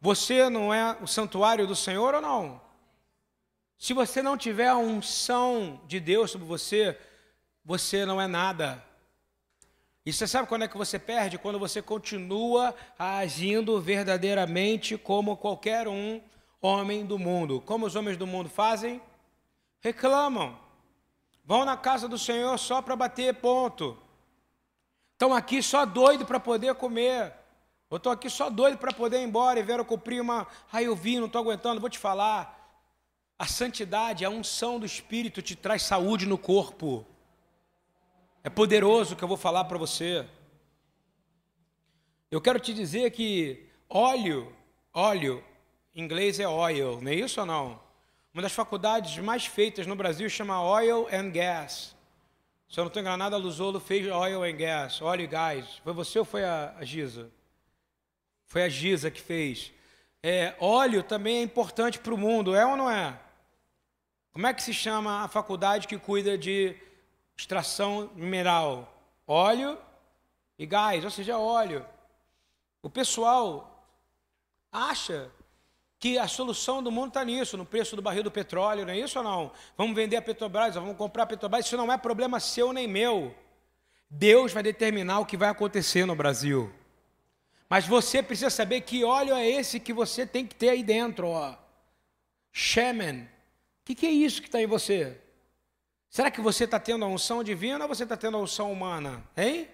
Você 0.00 0.48
não 0.48 0.72
é 0.72 0.96
o 1.00 1.06
santuário 1.06 1.66
do 1.66 1.76
Senhor 1.76 2.14
ou 2.14 2.20
não? 2.20 2.60
Se 3.78 3.92
você 3.94 4.22
não 4.22 4.36
tiver 4.36 4.68
a 4.68 4.76
unção 4.76 5.80
de 5.86 6.00
Deus 6.00 6.32
sobre 6.32 6.46
você, 6.46 6.98
você 7.64 8.04
não 8.04 8.20
é 8.20 8.26
nada. 8.26 8.84
E 10.04 10.12
você 10.12 10.26
sabe 10.26 10.48
quando 10.48 10.62
é 10.62 10.68
que 10.68 10.76
você 10.76 10.98
perde? 10.98 11.38
Quando 11.38 11.58
você 11.58 11.80
continua 11.80 12.74
agindo 12.98 13.80
verdadeiramente 13.80 14.96
como 14.96 15.36
qualquer 15.36 15.86
um 15.86 16.20
homem 16.60 17.04
do 17.04 17.18
mundo. 17.18 17.60
Como 17.60 17.86
os 17.86 17.96
homens 17.96 18.16
do 18.16 18.26
mundo 18.26 18.48
fazem? 18.48 19.00
Reclamam. 19.80 20.58
Vão 21.44 21.64
na 21.64 21.76
casa 21.76 22.08
do 22.08 22.18
Senhor 22.18 22.58
só 22.58 22.82
para 22.82 22.96
bater 22.96 23.34
ponto. 23.34 23.96
Estão 25.12 25.32
aqui 25.32 25.62
só 25.62 25.84
doido 25.84 26.26
para 26.26 26.38
poder 26.38 26.74
comer. 26.74 27.32
Eu 27.90 27.96
estou 27.96 28.12
aqui 28.12 28.28
só 28.28 28.50
doido 28.50 28.76
para 28.76 28.92
poder 28.92 29.20
ir 29.20 29.24
embora 29.24 29.58
e 29.58 29.62
ver 29.62 29.78
eu 29.78 29.84
cumprir 29.84 30.20
uma. 30.20 30.46
Ai, 30.70 30.86
eu 30.86 30.94
vim, 30.94 31.18
não 31.18 31.26
estou 31.26 31.40
aguentando. 31.40 31.80
Vou 31.80 31.88
te 31.88 31.98
falar. 31.98 32.56
A 33.38 33.46
santidade, 33.46 34.24
a 34.24 34.30
unção 34.30 34.78
do 34.78 34.84
Espírito 34.84 35.40
te 35.40 35.56
traz 35.56 35.82
saúde 35.82 36.26
no 36.26 36.36
corpo. 36.36 37.06
É 38.44 38.50
poderoso 38.50 39.14
o 39.14 39.16
que 39.16 39.24
eu 39.24 39.28
vou 39.28 39.36
falar 39.36 39.64
para 39.64 39.78
você. 39.78 40.28
Eu 42.30 42.40
quero 42.40 42.60
te 42.60 42.74
dizer 42.74 43.10
que 43.10 43.66
óleo, 43.88 44.54
óleo, 44.92 45.42
em 45.94 46.02
inglês 46.02 46.38
é 46.38 46.48
oil, 46.48 47.00
não 47.00 47.10
é 47.10 47.14
isso 47.14 47.40
ou 47.40 47.46
não? 47.46 47.80
Uma 48.32 48.42
das 48.42 48.52
faculdades 48.52 49.18
mais 49.18 49.46
feitas 49.46 49.86
no 49.86 49.96
Brasil 49.96 50.28
chama 50.28 50.62
Oil 50.62 51.08
and 51.12 51.30
Gas. 51.30 51.96
Se 52.68 52.78
eu 52.78 52.84
não 52.84 52.88
estou 52.88 53.00
enganado, 53.00 53.34
a 53.34 53.38
Luzolo 53.38 53.80
fez 53.80 54.06
Oil 54.06 54.42
and 54.44 54.56
Gas, 54.56 55.00
óleo 55.00 55.22
e 55.22 55.26
gás. 55.26 55.80
Foi 55.82 55.92
você 55.92 56.18
ou 56.18 56.24
foi 56.24 56.44
a, 56.44 56.74
a 56.78 56.84
Giza? 56.84 57.30
Foi 58.46 58.62
a 58.62 58.68
Giza 58.68 59.10
que 59.10 59.20
fez. 59.20 59.72
É, 60.22 60.54
óleo 60.60 61.02
também 61.02 61.38
é 61.38 61.42
importante 61.42 61.98
para 61.98 62.12
o 62.12 62.18
mundo, 62.18 62.54
é 62.54 62.66
ou 62.66 62.76
não 62.76 62.90
é? 62.90 63.18
Como 64.32 64.46
é 64.46 64.52
que 64.52 64.62
se 64.62 64.74
chama 64.74 65.24
a 65.24 65.28
faculdade 65.28 65.88
que 65.88 65.98
cuida 65.98 66.36
de 66.36 66.76
extração 67.36 68.10
mineral? 68.14 68.94
Óleo 69.26 69.78
e 70.58 70.66
gás, 70.66 71.04
ou 71.04 71.10
seja, 71.10 71.38
óleo. 71.38 71.86
O 72.82 72.90
pessoal 72.90 73.84
acha 74.70 75.30
que 75.98 76.18
a 76.18 76.28
solução 76.28 76.82
do 76.82 76.90
mundo 76.90 77.08
está 77.08 77.24
nisso, 77.24 77.56
no 77.56 77.64
preço 77.64 77.96
do 77.96 78.02
barril 78.02 78.22
do 78.22 78.30
petróleo, 78.30 78.86
não 78.86 78.92
é 78.92 78.98
isso 78.98 79.18
ou 79.18 79.24
não? 79.24 79.52
Vamos 79.76 79.96
vender 79.96 80.16
a 80.16 80.22
Petrobras, 80.22 80.74
vamos 80.74 80.96
comprar 80.96 81.24
a 81.24 81.26
Petrobras, 81.26 81.66
isso 81.66 81.76
não 81.76 81.92
é 81.92 81.98
problema 81.98 82.38
seu 82.38 82.72
nem 82.72 82.86
meu. 82.86 83.34
Deus 84.08 84.52
vai 84.52 84.62
determinar 84.62 85.20
o 85.20 85.26
que 85.26 85.36
vai 85.36 85.48
acontecer 85.48 86.06
no 86.06 86.14
Brasil. 86.14 86.72
Mas 87.68 87.86
você 87.86 88.22
precisa 88.22 88.48
saber 88.48 88.82
que 88.82 89.04
óleo 89.04 89.34
é 89.34 89.46
esse 89.46 89.80
que 89.80 89.92
você 89.92 90.26
tem 90.26 90.46
que 90.46 90.54
ter 90.54 90.70
aí 90.70 90.82
dentro, 90.82 91.28
ó. 91.28 91.54
Shemen, 92.52 93.28
que, 93.88 93.94
que 93.94 94.06
é 94.06 94.10
isso 94.10 94.42
que 94.42 94.48
está 94.48 94.60
em 94.60 94.66
você? 94.66 95.18
Será 96.10 96.30
que 96.30 96.42
você 96.42 96.64
está 96.64 96.78
tendo 96.78 97.06
a 97.06 97.08
unção 97.08 97.42
divina 97.42 97.84
ou 97.84 97.88
você 97.88 98.02
está 98.02 98.18
tendo 98.18 98.36
a 98.36 98.40
unção 98.40 98.70
humana? 98.70 99.24
Hein? 99.34 99.66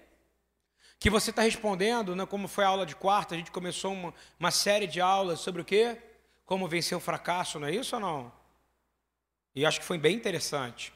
Que 1.01 1.11
você 1.11 1.31
está 1.31 1.43
respondendo, 1.43 2.15
né, 2.15 2.25
como 2.25 2.47
foi 2.47 2.63
a 2.63 2.69
aula 2.69 2.87
de 2.87 2.95
quarta, 2.95 3.35
a 3.35 3.39
gente 3.39 3.51
começou 3.51 3.93
uma, 3.93 4.15
uma 4.39 4.53
série 4.53 4.87
de 4.87 5.01
aulas 5.01 5.41
sobre 5.41 5.63
o 5.63 5.65
quê? 5.65 5.99
Como 6.45 6.69
vencer 6.69 6.97
o 6.97 7.01
fracasso, 7.01 7.59
não 7.59 7.69
é 7.69 7.75
isso 7.75 7.97
ou 7.97 8.01
não? 8.01 8.33
E 9.55 9.65
acho 9.65 9.81
que 9.81 9.87
foi 9.87 9.99
bem 9.99 10.17
interessante. 10.17 10.93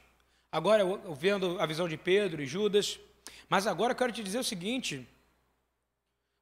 Agora, 0.51 0.83
vendo 1.17 1.59
a 1.59 1.65
visão 1.65 1.87
de 1.87 1.97
Pedro 1.97 2.41
e 2.41 2.45
Judas, 2.45 2.99
mas 3.47 3.67
agora 3.67 3.93
eu 3.93 3.95
quero 3.95 4.11
te 4.11 4.23
dizer 4.23 4.39
o 4.39 4.43
seguinte: 4.43 5.07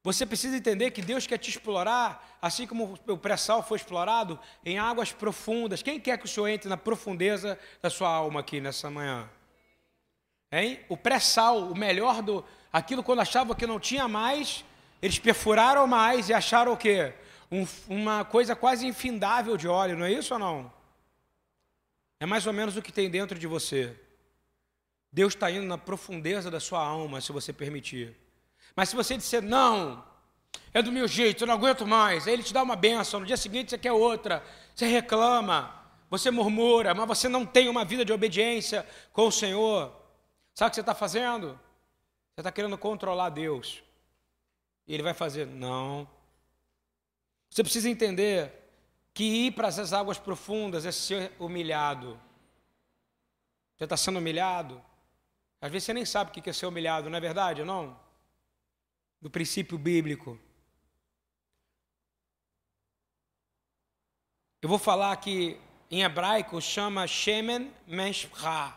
você 0.04 0.26
precisa 0.26 0.56
entender 0.56 0.92
que 0.92 1.02
Deus 1.02 1.28
quer 1.28 1.38
te 1.38 1.50
explorar, 1.50 2.38
assim 2.42 2.66
como 2.66 2.98
o 3.08 3.18
pré-sal 3.18 3.62
foi 3.62 3.78
explorado, 3.78 4.40
em 4.66 4.80
águas 4.80 5.12
profundas. 5.12 5.82
Quem 5.82 6.00
quer 6.00 6.18
que 6.18 6.26
o 6.26 6.28
Senhor 6.30 6.48
entre 6.48 6.70
na 6.70 6.78
profundeza 6.78 7.60
da 7.82 7.90
sua 7.90 8.10
alma 8.10 8.40
aqui 8.40 8.62
nessa 8.62 8.90
manhã? 8.90 9.30
Hein? 10.52 10.80
O 10.88 10.96
pré-sal, 10.96 11.70
o 11.70 11.78
melhor 11.78 12.22
do. 12.22 12.46
Aquilo 12.72 13.04
quando 13.04 13.20
achavam 13.20 13.56
que 13.56 13.68
não 13.68 13.80
tinha 13.80 14.08
mais, 14.08 14.64
eles 15.02 15.20
perfuraram 15.20 15.86
mais 15.86 16.30
e 16.30 16.34
acharam 16.34 16.72
o 16.74 16.78
quê? 16.78 17.14
Um, 17.52 17.66
uma 17.88 18.26
coisa 18.26 18.56
quase 18.56 18.86
infindável 18.86 19.56
de 19.56 19.68
óleo, 19.68 19.98
não 19.98 20.06
é 20.06 20.12
isso 20.12 20.34
ou 20.34 20.40
não? 20.40 20.72
É 22.20 22.26
mais 22.26 22.46
ou 22.46 22.54
menos 22.54 22.76
o 22.76 22.82
que 22.82 22.92
tem 22.92 23.10
dentro 23.10 23.38
de 23.38 23.48
você. 23.48 23.96
Deus 25.12 25.34
está 25.34 25.50
indo 25.50 25.66
na 25.66 25.78
profundeza 25.78 26.52
da 26.52 26.60
sua 26.60 26.80
alma, 26.80 27.22
se 27.22 27.32
você 27.32 27.54
permitir. 27.54 28.16
Mas 28.76 28.90
se 28.90 28.96
você 28.96 29.16
disser, 29.16 29.42
não, 29.42 30.04
é 30.74 30.82
do 30.82 30.92
meu 30.92 31.08
jeito, 31.08 31.44
eu 31.44 31.48
não 31.48 31.56
aguento 31.56 31.88
mais, 31.88 32.28
aí 32.28 32.34
ele 32.34 32.44
te 32.44 32.54
dá 32.54 32.62
uma 32.62 32.76
benção, 32.76 33.20
no 33.20 33.26
dia 33.26 33.38
seguinte 33.38 33.70
você 33.70 33.78
quer 33.78 33.92
outra, 33.92 34.44
você 34.76 34.86
reclama, 34.86 35.74
você 36.10 36.30
murmura, 36.30 36.94
mas 36.94 37.08
você 37.08 37.28
não 37.30 37.46
tem 37.46 37.70
uma 37.70 37.86
vida 37.86 38.04
de 38.04 38.14
obediência 38.14 38.86
com 39.12 39.28
o 39.28 39.32
Senhor. 39.32 39.92
Sabe 40.54 40.68
o 40.68 40.72
que 40.72 40.76
você 40.76 40.82
está 40.82 40.96
fazendo? 40.96 41.60
Você 42.34 42.42
está 42.42 42.52
querendo 42.52 42.78
controlar 42.78 43.30
Deus. 43.30 43.84
E 44.88 44.94
Ele 44.94 45.04
vai 45.04 45.14
fazer, 45.14 45.46
não. 45.46 46.08
Você 47.50 47.64
precisa 47.64 47.90
entender 47.90 48.52
que 49.14 49.24
ir 49.24 49.52
para 49.52 49.68
essas 49.68 49.94
águas 49.94 50.20
profundas 50.20 50.86
é 50.86 50.92
ser 50.92 51.32
humilhado. 51.40 52.20
Você 53.76 53.84
está 53.84 53.98
sendo 53.98 54.20
humilhado? 54.20 54.84
Às 55.60 55.72
vezes 55.72 55.86
você 55.86 55.94
nem 55.94 56.06
sabe 56.06 56.30
o 56.30 56.34
que 56.34 56.50
é 56.50 56.54
ser 56.54 56.66
humilhado, 56.66 57.10
não 57.10 57.18
é 57.18 57.22
verdade? 57.22 57.64
Não? 57.64 57.98
do 59.22 59.30
princípio 59.30 59.78
bíblico. 59.78 60.40
Eu 64.62 64.70
vou 64.70 64.80
falar 64.80 65.16
que 65.18 65.60
em 65.90 66.04
hebraico 66.04 66.62
chama 66.62 67.08
Shemen 67.08 67.74
Meshcha. 67.86 68.76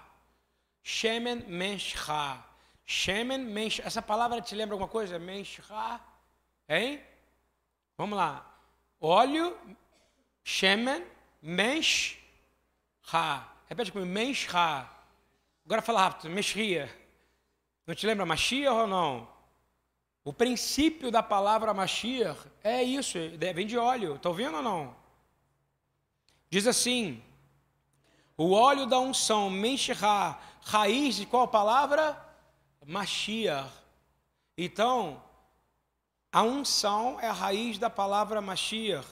Shemen 0.83 1.45
Meshcha. 1.47 2.45
Shemen 2.85 3.45
Meshcha. 3.45 3.83
Essa 3.85 4.03
palavra 4.03 4.41
te 4.41 4.55
lembra 4.55 4.75
alguma 4.75 4.89
coisa? 4.89 5.19
Meshcha. 5.19 6.01
Hein? 6.69 7.03
Vamos 7.97 8.17
lá. 8.17 8.47
Óleo, 9.01 9.57
Shemen 10.45 11.05
Meshcha. 11.43 12.19
Repete 13.69 13.91
comigo. 13.91 14.11
Meshcha. 14.11 14.89
Agora 15.65 15.81
fala 15.81 16.01
rápido. 16.01 16.31
Meshria. 16.31 16.95
Não 17.87 17.95
te 17.95 18.07
lembra 18.07 18.27
Mashiach 18.27 18.77
ou 18.77 18.87
não? 18.87 19.29
O 20.23 20.33
princípio 20.33 21.11
da 21.11 21.23
palavra 21.23 21.73
Mashiach 21.73 22.39
é 22.63 22.83
isso, 22.83 23.19
vem 23.55 23.67
de 23.67 23.79
óleo, 23.79 24.17
está 24.17 24.29
ouvindo 24.29 24.57
ou 24.57 24.63
não? 24.63 24.95
Diz 26.51 26.67
assim: 26.67 27.23
o 28.37 28.53
óleo 28.53 28.87
da 28.87 28.99
unção, 28.99 29.51
Menshirah, 29.51 30.39
raiz 30.63 31.17
de 31.17 31.27
qual 31.27 31.49
palavra? 31.49 32.17
Mashiach. 32.87 33.71
Então, 34.57 35.23
a 36.33 36.43
unção 36.43 37.19
é 37.21 37.27
a 37.27 37.33
raiz 37.33 37.79
da 37.79 37.91
palavra 37.91 38.41
Mashiach. 38.41 39.07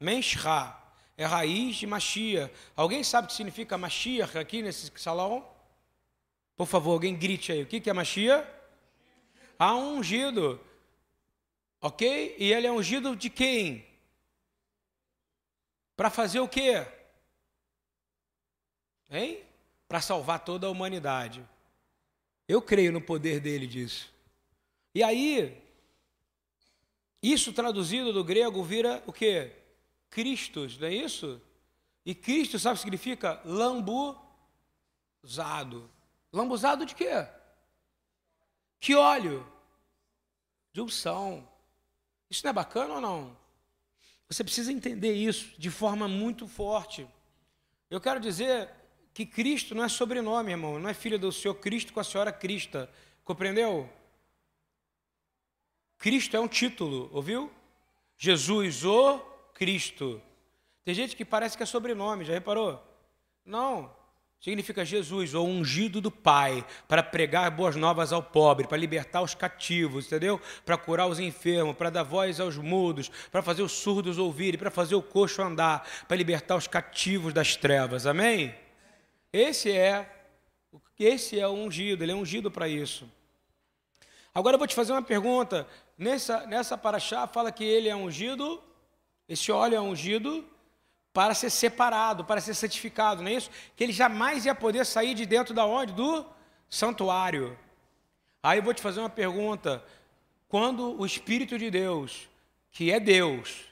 Menshirah 0.00 0.80
é 1.16 1.24
a 1.24 1.28
raiz 1.28 1.76
de 1.76 1.86
Mashiach. 1.86 2.52
Alguém 2.74 3.04
sabe 3.04 3.26
o 3.26 3.28
que 3.28 3.34
significa 3.34 3.76
Mashiach 3.76 4.38
aqui 4.38 4.62
nesse 4.62 4.90
salão? 4.96 5.46
Por 6.56 6.66
favor, 6.66 6.92
alguém 6.92 7.14
grite 7.14 7.52
aí. 7.52 7.62
O 7.62 7.66
que 7.66 7.88
é 7.88 7.92
Mashiach? 7.92 8.48
Há 9.58 9.74
um 9.74 9.98
ungido. 9.98 10.58
Ok? 11.80 12.36
E 12.38 12.52
ele 12.52 12.66
é 12.66 12.72
ungido 12.72 13.14
de 13.14 13.28
quem? 13.28 13.86
Para 15.94 16.08
fazer 16.08 16.40
o 16.40 16.48
quê? 16.48 16.86
Hein? 19.10 19.42
Para 19.86 20.00
salvar 20.00 20.40
toda 20.40 20.66
a 20.66 20.70
humanidade. 20.70 21.46
Eu 22.48 22.62
creio 22.62 22.92
no 22.92 23.02
poder 23.02 23.40
dele 23.40 23.66
disso. 23.66 24.10
E 24.94 25.02
aí, 25.02 25.59
isso 27.22 27.52
traduzido 27.52 28.12
do 28.12 28.24
grego 28.24 28.62
vira 28.62 29.02
o 29.06 29.12
quê? 29.12 29.52
Cristos, 30.08 30.78
não 30.78 30.88
é 30.88 30.94
isso? 30.94 31.40
E 32.04 32.14
Cristo, 32.14 32.58
sabe 32.58 32.74
o 32.74 32.76
que 32.76 32.82
significa? 32.82 33.40
Lambuzado. 33.44 34.20
Lambuzado 36.32 36.86
de 36.86 36.94
quê? 36.94 37.26
Que 38.80 38.94
óleo? 38.94 39.46
De 40.72 40.80
unção. 40.80 41.46
Isso 42.30 42.44
não 42.44 42.50
é 42.50 42.54
bacana 42.54 42.94
ou 42.94 43.00
não? 43.00 43.36
Você 44.28 44.42
precisa 44.42 44.72
entender 44.72 45.12
isso 45.12 45.52
de 45.58 45.70
forma 45.70 46.08
muito 46.08 46.46
forte. 46.46 47.06
Eu 47.90 48.00
quero 48.00 48.20
dizer 48.20 48.70
que 49.12 49.26
Cristo 49.26 49.74
não 49.74 49.84
é 49.84 49.88
sobrenome, 49.88 50.52
irmão. 50.52 50.78
Não 50.78 50.88
é 50.88 50.94
filho 50.94 51.18
do 51.18 51.32
Senhor 51.32 51.54
Cristo 51.56 51.92
com 51.92 52.00
a 52.00 52.04
senhora 52.04 52.32
Crista. 52.32 52.88
Compreendeu? 53.24 53.90
Cristo 56.00 56.34
é 56.34 56.40
um 56.40 56.48
título, 56.48 57.10
ouviu? 57.12 57.50
Jesus, 58.16 58.86
o 58.86 59.18
Cristo. 59.52 60.20
Tem 60.82 60.94
gente 60.94 61.14
que 61.14 61.26
parece 61.26 61.58
que 61.58 61.62
é 61.62 61.66
sobrenome, 61.66 62.24
já 62.24 62.32
reparou? 62.32 62.82
Não. 63.44 63.94
significa 64.40 64.82
Jesus, 64.82 65.34
ou 65.34 65.46
ungido 65.46 66.00
do 66.00 66.10
Pai, 66.10 66.64
para 66.88 67.02
pregar 67.02 67.50
boas 67.50 67.76
novas 67.76 68.14
ao 68.14 68.22
pobre, 68.22 68.66
para 68.66 68.78
libertar 68.78 69.20
os 69.20 69.34
cativos, 69.34 70.06
entendeu? 70.06 70.40
Para 70.64 70.78
curar 70.78 71.06
os 71.06 71.20
enfermos, 71.20 71.76
para 71.76 71.90
dar 71.90 72.02
voz 72.02 72.40
aos 72.40 72.56
mudos, 72.56 73.10
para 73.30 73.42
fazer 73.42 73.60
os 73.60 73.72
surdos 73.72 74.16
ouvirem, 74.16 74.58
para 74.58 74.70
fazer 74.70 74.94
o 74.94 75.02
coxo 75.02 75.42
andar, 75.42 75.86
para 76.08 76.16
libertar 76.16 76.56
os 76.56 76.66
cativos 76.66 77.34
das 77.34 77.56
trevas. 77.56 78.06
Amém? 78.06 78.54
Esse 79.30 79.70
é 79.70 80.16
esse 80.98 81.38
é 81.38 81.46
o 81.46 81.52
ungido, 81.52 82.02
ele 82.02 82.12
é 82.12 82.14
ungido 82.14 82.50
para 82.50 82.68
isso. 82.68 83.06
Agora 84.34 84.54
eu 84.54 84.58
vou 84.58 84.68
te 84.68 84.74
fazer 84.74 84.92
uma 84.92 85.02
pergunta. 85.02 85.66
Nessa, 86.00 86.46
nessa 86.46 86.78
paraxá 86.78 87.26
fala 87.26 87.52
que 87.52 87.62
ele 87.62 87.86
é 87.86 87.94
ungido, 87.94 88.58
esse 89.28 89.52
óleo 89.52 89.76
é 89.76 89.80
ungido 89.82 90.48
para 91.12 91.34
ser 91.34 91.50
separado, 91.50 92.24
para 92.24 92.40
ser 92.40 92.54
santificado, 92.54 93.20
não 93.20 93.30
é 93.30 93.34
isso? 93.34 93.50
Que 93.76 93.84
ele 93.84 93.92
jamais 93.92 94.46
ia 94.46 94.54
poder 94.54 94.86
sair 94.86 95.12
de 95.12 95.26
dentro 95.26 95.52
da 95.52 95.66
onde? 95.66 95.92
Do 95.92 96.24
santuário. 96.70 97.54
Aí 98.42 98.60
eu 98.60 98.62
vou 98.62 98.72
te 98.72 98.80
fazer 98.80 99.00
uma 99.00 99.10
pergunta. 99.10 99.84
Quando 100.48 100.98
o 100.98 101.04
Espírito 101.04 101.58
de 101.58 101.70
Deus, 101.70 102.30
que 102.70 102.90
é 102.90 102.98
Deus, 102.98 103.66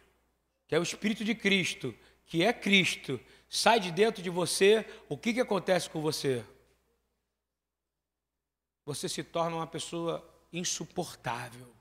que 0.66 0.75
é 0.75 0.78
o 0.78 0.82
Espírito 0.82 1.25
de 1.25 1.35
Cristo, 1.35 1.94
que 2.26 2.44
é 2.44 2.52
Cristo, 2.52 3.18
sai 3.49 3.80
de 3.80 3.90
dentro 3.90 4.23
de 4.23 4.28
você, 4.28 4.85
o 5.08 5.16
que, 5.16 5.32
que 5.32 5.40
acontece 5.40 5.88
com 5.88 6.02
você? 6.02 6.44
Você 8.85 9.08
se 9.08 9.25
torna 9.25 9.56
uma 9.56 9.66
pessoa 9.66 10.23
insuportável. 10.52 11.77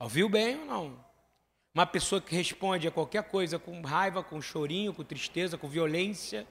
Ouviu 0.00 0.30
bem 0.30 0.58
ou 0.60 0.64
não? 0.64 1.04
Uma 1.74 1.86
pessoa 1.86 2.22
que 2.22 2.34
responde 2.34 2.88
a 2.88 2.90
qualquer 2.90 3.22
coisa 3.24 3.58
com 3.58 3.82
raiva, 3.82 4.24
com 4.24 4.40
chorinho, 4.40 4.94
com 4.94 5.04
tristeza, 5.04 5.58
com 5.58 5.68
violência. 5.68 6.46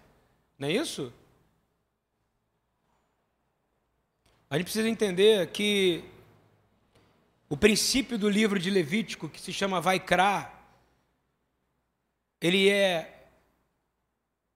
Não 0.58 0.68
é 0.68 0.72
isso? 0.72 1.12
A 4.48 4.56
gente 4.56 4.66
precisa 4.66 4.88
entender 4.88 5.52
que 5.52 6.04
o 7.50 7.58
princípio 7.58 8.20
do 8.20 8.30
livro 8.30 8.60
de 8.60 8.70
Levítico, 8.70 9.28
que 9.28 9.42
se 9.42 9.52
chama 9.52 9.82
Vaikra, 9.82 10.54
ele 12.40 12.70
é 12.70 13.28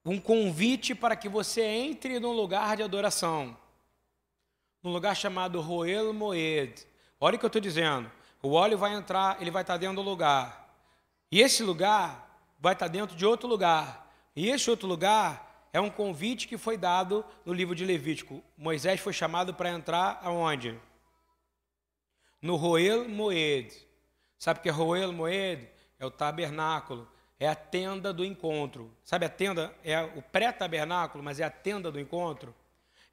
um 0.06 0.20
convite 0.20 0.94
para 0.94 1.16
que 1.16 1.28
você 1.28 1.64
entre 1.64 2.20
num 2.20 2.32
lugar 2.32 2.78
de 2.78 2.84
adoração, 2.84 3.58
num 4.84 4.92
lugar 4.92 5.16
chamado 5.16 5.60
Roel 5.62 6.14
Moed. 6.14 6.86
Olha 7.20 7.36
o 7.36 7.40
que 7.40 7.46
eu 7.46 7.48
estou 7.48 7.62
dizendo. 7.62 8.12
O 8.44 8.52
óleo 8.52 8.78
vai 8.78 8.94
entrar, 8.94 9.42
ele 9.42 9.50
vai 9.50 9.64
estar 9.64 9.78
dentro 9.78 9.96
do 9.96 10.02
lugar. 10.02 10.70
E 11.32 11.40
esse 11.40 11.64
lugar 11.64 12.30
vai 12.60 12.74
estar 12.74 12.90
dentro 12.90 13.16
de 13.16 13.26
outro 13.26 13.48
lugar. 13.48 14.14
E 14.36 14.50
esse 14.50 14.70
outro 14.70 14.86
lugar 14.86 15.70
é 15.72 15.80
um 15.80 15.90
convite 15.90 16.48
que 16.48 16.58
foi 16.58 16.78
dado 16.78 17.26
no 17.46 17.54
livro 17.54 17.74
de 17.74 17.86
Levítico. 17.86 18.44
Moisés 18.58 19.00
foi 19.00 19.14
chamado 19.14 19.54
para 19.54 19.70
entrar 19.70 20.20
aonde? 20.22 20.78
No 22.42 22.58
Roel 22.58 23.08
Moed. 23.08 23.74
Sabe 24.38 24.60
o 24.60 24.64
que 24.64 24.70
é 24.70 24.72
Roel 24.74 25.14
Moed? 25.14 25.70
É 25.98 26.06
o 26.06 26.12
tabernáculo, 26.12 27.08
é 27.40 27.48
a 27.48 27.56
tenda 27.56 28.12
do 28.12 28.26
encontro. 28.26 28.92
Sabe 29.06 29.26
a 29.26 29.30
tenda? 29.30 29.74
É 29.86 30.04
o 30.04 30.22
pré-tabernáculo, 30.22 31.24
mas 31.24 31.40
é 31.40 31.46
a 31.46 31.50
tenda 31.50 31.90
do 31.90 31.98
encontro. 31.98 32.54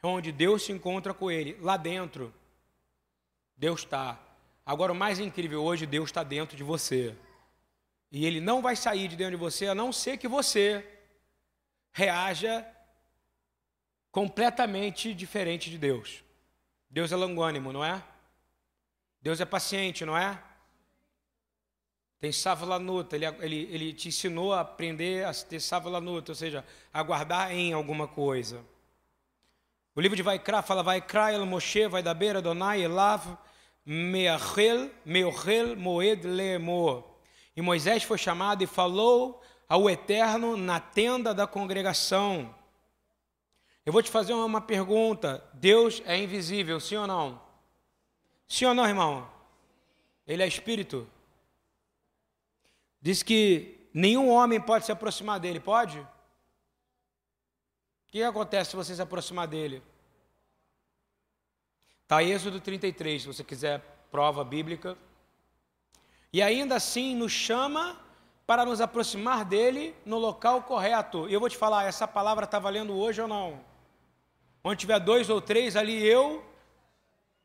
É 0.03 0.07
onde 0.07 0.33
Deus 0.33 0.65
se 0.65 0.73
encontra 0.73 1.15
com 1.15 1.31
ele. 1.31 1.57
Lá 1.61 1.77
dentro, 1.77 2.35
Deus 3.57 3.81
está. 3.81 4.19
Agora, 4.71 4.93
o 4.93 4.95
mais 4.95 5.19
incrível 5.19 5.65
hoje, 5.65 5.85
Deus 5.85 6.11
está 6.11 6.23
dentro 6.23 6.57
de 6.57 6.63
você. 6.63 7.17
E 8.09 8.25
ele 8.25 8.41
não 8.41 8.63
vai 8.63 8.77
sair 8.77 9.09
de 9.09 9.17
dentro 9.17 9.33
de 9.33 9.37
você 9.37 9.67
a 9.67 9.75
não 9.75 9.93
ser 9.93 10.17
que 10.17 10.29
você 10.29 10.89
reaja 11.91 12.65
completamente 14.13 15.13
diferente 15.13 15.71
de 15.71 15.77
Deus. 15.77 16.23
Deus 16.89 17.11
é 17.11 17.17
longânimo, 17.17 17.73
não 17.73 17.85
é? 17.85 18.01
Deus 19.21 19.41
é 19.41 19.45
paciente, 19.45 20.05
não 20.05 20.17
é? 20.17 20.41
Tem 22.21 22.31
savalanuta, 22.31 23.17
ele, 23.17 23.27
ele, 23.27 23.69
ele 23.73 23.93
te 23.93 24.07
ensinou 24.07 24.55
a 24.55 24.61
aprender 24.61 25.25
a 25.25 25.35
ter 25.35 25.59
savalanuta, 25.59 26.31
ou 26.31 26.37
seja, 26.37 26.65
a 26.93 27.03
guardar 27.03 27.53
em 27.53 27.73
alguma 27.73 28.07
coisa. 28.07 28.65
O 29.97 30.01
livro 30.01 30.15
de 30.15 30.23
Vaikra 30.23 30.63
fala, 30.63 30.81
Vaikra 30.81 31.33
el 31.33 31.45
Moshe, 31.45 31.89
vai 31.89 32.05
da 32.05 32.15
beira, 32.15 32.41
Donai, 32.41 32.83
Elav, 32.85 33.37
Meachel, 33.85 34.91
Meochel, 35.05 35.77
Moed, 35.77 36.27
Leemor. 36.27 37.05
E 37.57 37.63
Moisés 37.63 38.03
foi 38.03 38.19
chamado 38.19 38.63
e 38.63 38.67
falou 38.67 39.43
ao 39.69 39.89
Eterno 39.89 40.57
na 40.57 40.81
tenda 40.81 41.33
da 41.33 41.47
congregação. 41.47 42.55
Eu 43.85 43.93
vou 43.93 44.03
te 44.03 44.11
fazer 44.11 44.33
uma 44.33 44.61
pergunta: 44.61 45.43
Deus 45.55 46.03
é 46.05 46.17
invisível, 46.17 46.79
sim 46.81 46.97
ou 46.97 47.07
não? 47.07 47.41
Sim 48.47 48.67
ou 48.67 48.75
não, 48.75 48.87
irmão? 48.87 49.31
Ele 50.27 50.43
é 50.43 50.47
espírito. 50.47 51.09
Diz 53.01 53.23
que 53.23 53.89
nenhum 53.95 54.29
homem 54.31 54.61
pode 54.61 54.85
se 54.85 54.93
aproximar 54.93 55.41
dele, 55.41 55.59
pode? 55.59 55.99
O 55.99 56.07
que 58.09 58.23
acontece 58.23 58.71
se 58.71 58.77
você 58.77 58.95
se 58.95 59.03
aproximar 59.03 59.47
dele? 59.47 59.83
Está 62.11 62.25
Êxodo 62.25 62.61
33, 62.61 63.23
se 63.23 63.29
você 63.29 63.45
quiser 63.45 63.81
prova 64.11 64.43
bíblica. 64.43 64.99
E 66.33 66.43
ainda 66.43 66.75
assim 66.75 67.15
nos 67.15 67.31
chama 67.31 67.97
para 68.45 68.65
nos 68.65 68.81
aproximar 68.81 69.45
dele 69.45 69.95
no 70.05 70.19
local 70.19 70.65
correto. 70.65 71.29
E 71.29 71.33
eu 71.33 71.39
vou 71.39 71.49
te 71.49 71.57
falar, 71.57 71.85
essa 71.85 72.09
palavra 72.09 72.47
está 72.47 72.59
valendo 72.59 72.99
hoje 72.99 73.21
ou 73.23 73.29
não? 73.29 73.65
Onde 74.65 74.81
tiver 74.81 74.99
dois 74.99 75.31
ou 75.31 75.41
três, 75.41 75.77
ali 75.77 76.05
eu. 76.05 76.45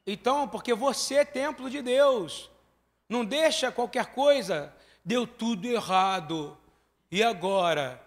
Então, 0.04 0.48
porque 0.48 0.74
você 0.74 1.18
é 1.18 1.26
templo 1.26 1.70
de 1.70 1.84
Deus. 1.84 2.50
Não 3.08 3.24
deixa 3.24 3.72
qualquer 3.72 4.16
coisa. 4.16 4.76
Deu 5.06 5.28
tudo 5.28 5.68
errado. 5.68 6.58
E 7.12 7.22
agora? 7.22 8.04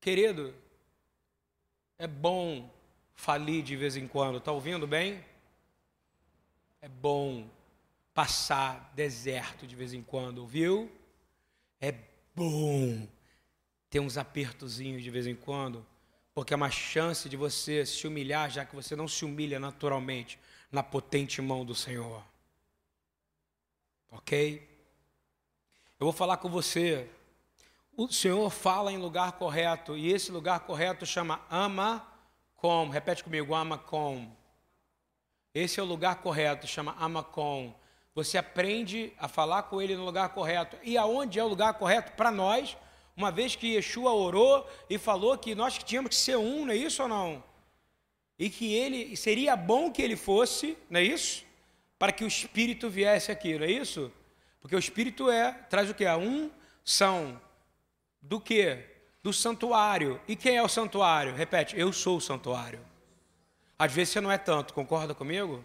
Querido, 0.00 0.54
é 1.98 2.06
bom 2.06 2.77
falir 3.18 3.64
de 3.64 3.74
vez 3.74 3.96
em 3.96 4.06
quando. 4.06 4.38
Está 4.38 4.52
ouvindo 4.52 4.86
bem? 4.86 5.22
É 6.80 6.88
bom 6.88 7.50
passar 8.14 8.92
deserto 8.94 9.66
de 9.66 9.74
vez 9.74 9.92
em 9.92 10.02
quando, 10.02 10.38
ouviu? 10.38 10.90
É 11.80 11.92
bom 12.34 13.06
ter 13.90 13.98
uns 13.98 14.16
apertozinhos 14.16 15.02
de 15.02 15.10
vez 15.10 15.26
em 15.26 15.34
quando, 15.34 15.84
porque 16.32 16.54
é 16.54 16.56
uma 16.56 16.70
chance 16.70 17.28
de 17.28 17.36
você 17.36 17.84
se 17.84 18.06
humilhar, 18.06 18.50
já 18.50 18.64
que 18.64 18.76
você 18.76 18.94
não 18.94 19.08
se 19.08 19.24
humilha 19.24 19.58
naturalmente 19.58 20.38
na 20.70 20.82
potente 20.82 21.42
mão 21.42 21.64
do 21.64 21.74
Senhor. 21.74 22.24
Ok? 24.12 24.62
Eu 25.98 26.06
vou 26.06 26.12
falar 26.12 26.36
com 26.36 26.48
você. 26.48 27.10
O 27.96 28.08
Senhor 28.12 28.48
fala 28.48 28.92
em 28.92 28.96
lugar 28.96 29.32
correto, 29.32 29.96
e 29.96 30.12
esse 30.12 30.30
lugar 30.30 30.60
correto 30.60 31.04
chama 31.04 31.44
ama 31.50 32.06
com, 32.58 32.88
repete 32.88 33.22
comigo, 33.22 33.54
Amacom. 33.54 34.28
Esse 35.54 35.80
é 35.80 35.82
o 35.82 35.86
lugar 35.86 36.16
correto, 36.16 36.66
chama 36.66 36.94
Amacom. 36.98 37.72
Você 38.14 38.36
aprende 38.36 39.12
a 39.16 39.28
falar 39.28 39.62
com 39.64 39.80
ele 39.80 39.96
no 39.96 40.04
lugar 40.04 40.28
correto. 40.30 40.76
E 40.82 40.98
aonde 40.98 41.38
é 41.38 41.44
o 41.44 41.48
lugar 41.48 41.74
correto 41.74 42.12
para 42.12 42.32
nós? 42.32 42.76
Uma 43.16 43.30
vez 43.30 43.54
que 43.54 43.74
Yeshua 43.74 44.12
orou 44.12 44.68
e 44.90 44.98
falou 44.98 45.38
que 45.38 45.54
nós 45.54 45.78
tínhamos 45.78 46.10
que 46.10 46.16
ser 46.16 46.36
um, 46.36 46.66
não 46.66 46.72
é 46.72 46.76
isso 46.76 47.00
ou 47.02 47.08
não? 47.08 47.42
E 48.36 48.50
que 48.50 48.74
ele 48.74 49.16
seria 49.16 49.56
bom 49.56 49.90
que 49.92 50.02
ele 50.02 50.16
fosse, 50.16 50.76
não 50.90 50.98
é 50.98 51.04
isso? 51.04 51.44
Para 51.96 52.12
que 52.12 52.24
o 52.24 52.28
Espírito 52.28 52.90
viesse 52.90 53.30
aqui, 53.30 53.56
não 53.56 53.66
é 53.66 53.70
isso? 53.70 54.12
Porque 54.60 54.74
o 54.74 54.80
Espírito 54.80 55.30
é, 55.30 55.52
traz 55.70 55.88
o 55.88 55.94
que? 55.94 56.04
A 56.04 56.16
unção. 56.16 57.40
Do 58.20 58.40
que? 58.40 58.97
Do 59.28 59.32
santuário. 59.32 60.18
E 60.26 60.34
quem 60.34 60.56
é 60.56 60.62
o 60.62 60.68
santuário? 60.68 61.34
Repete, 61.34 61.78
eu 61.78 61.92
sou 61.92 62.16
o 62.16 62.20
santuário. 62.20 62.80
Às 63.78 63.92
vezes 63.92 64.14
você 64.14 64.20
não 64.22 64.32
é 64.32 64.38
tanto, 64.38 64.72
concorda 64.72 65.14
comigo? 65.14 65.62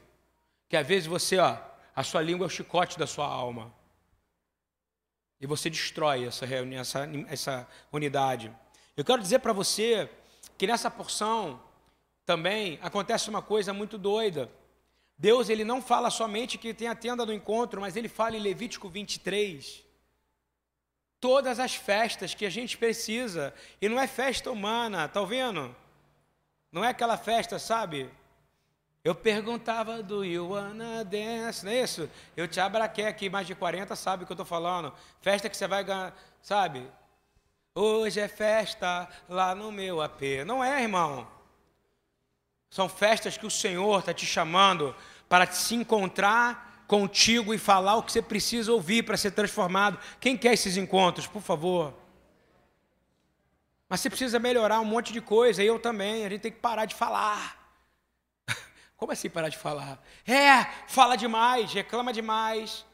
Que 0.68 0.76
às 0.76 0.86
vezes 0.86 1.08
você, 1.08 1.38
ó, 1.38 1.58
a 1.96 2.04
sua 2.04 2.22
língua 2.22 2.46
é 2.46 2.48
o 2.48 2.50
chicote 2.50 3.00
da 3.00 3.08
sua 3.08 3.26
alma. 3.26 3.74
E 5.40 5.48
você 5.48 5.70
destrói 5.70 6.26
essa, 6.26 6.46
essa, 6.46 7.10
essa 7.30 7.68
unidade. 7.92 8.54
Eu 8.98 9.06
quero 9.06 9.22
dizer 9.22 9.40
para 9.40 9.54
você 9.54 10.10
que 10.58 10.68
nessa 10.68 10.92
porção 10.92 11.62
também 12.26 12.78
acontece 12.82 13.30
uma 13.30 13.42
coisa 13.42 13.72
muito 13.72 13.98
doida. 13.98 14.52
Deus 15.18 15.48
ele 15.50 15.64
não 15.64 15.82
fala 15.82 16.10
somente 16.10 16.58
que 16.58 16.74
tem 16.74 16.90
a 16.90 16.96
tenda 16.96 17.26
do 17.26 17.34
encontro, 17.34 17.80
mas 17.80 17.96
ele 17.96 18.10
fala 18.10 18.36
em 18.36 18.42
Levítico 18.42 18.90
23 18.90 19.84
todas 21.24 21.58
as 21.58 21.74
festas 21.74 22.34
que 22.34 22.46
a 22.46 22.50
gente 22.50 22.78
precisa. 22.78 23.54
E 23.82 23.88
não 23.88 23.98
é 23.98 24.08
festa 24.08 24.52
humana, 24.52 25.08
tá 25.08 25.22
ouvindo? 25.22 25.74
Não 26.70 26.84
é 26.84 26.90
aquela 26.90 27.16
festa, 27.16 27.58
sabe? 27.58 28.12
Eu 29.02 29.16
perguntava 29.16 30.04
do 30.04 30.26
you 30.26 30.50
wanna 30.50 31.06
dance, 31.06 31.64
não 31.64 31.72
é 31.72 31.82
isso? 31.82 32.10
Eu 32.36 32.46
te 32.46 32.60
abraquei 32.60 33.06
aqui, 33.06 33.30
mais 33.30 33.48
de 33.48 33.56
40 33.56 33.96
sabe 33.96 34.24
o 34.24 34.26
que 34.26 34.34
eu 34.34 34.36
estou 34.36 34.46
falando. 34.46 34.94
Festa 35.22 35.50
que 35.50 35.56
você 35.56 35.66
vai 35.66 35.86
ganhar, 35.86 36.14
sabe? 36.42 36.86
Hoje 37.74 38.20
é 38.20 38.28
festa 38.28 39.08
lá 39.30 39.56
no 39.56 39.72
meu 39.72 40.02
AP. 40.02 40.44
Não 40.46 40.62
é, 40.62 40.82
irmão. 40.82 41.26
São 42.70 42.90
festas 42.90 43.38
que 43.38 43.46
o 43.46 43.52
Senhor 43.52 44.00
está 44.00 44.14
te 44.14 44.26
chamando 44.26 44.94
para 45.30 45.50
se 45.50 45.74
encontrar 45.74 46.73
contigo 46.88 47.54
e 47.54 47.58
falar 47.58 47.96
o 47.96 48.04
que 48.04 48.12
você 48.12 48.22
precisa 48.22 48.72
ouvir 48.72 49.04
para 49.04 49.18
ser 49.18 49.32
transformado. 49.32 50.00
Quem 50.20 50.38
quer 50.38 50.54
esses 50.54 50.78
encontros, 50.78 51.28
por 51.28 51.42
favor? 51.42 51.94
Mas 53.88 54.00
você 54.02 54.10
precisa 54.10 54.40
melhorar 54.40 54.80
um 54.80 54.86
monte 54.86 55.14
de 55.14 55.22
coisa, 55.22 55.64
e 55.64 55.68
eu 55.68 55.80
também. 55.80 56.26
A 56.26 56.30
gente 56.30 56.42
tem 56.42 56.52
que 56.52 56.60
parar 56.60 56.86
de 56.86 56.96
falar. 56.96 57.60
Como 58.98 59.12
assim 59.12 59.30
parar 59.30 59.50
de 59.50 59.58
falar? 59.58 60.04
É, 60.26 60.66
fala 60.88 61.16
demais, 61.16 61.72
reclama 61.72 62.12
demais, 62.12 62.86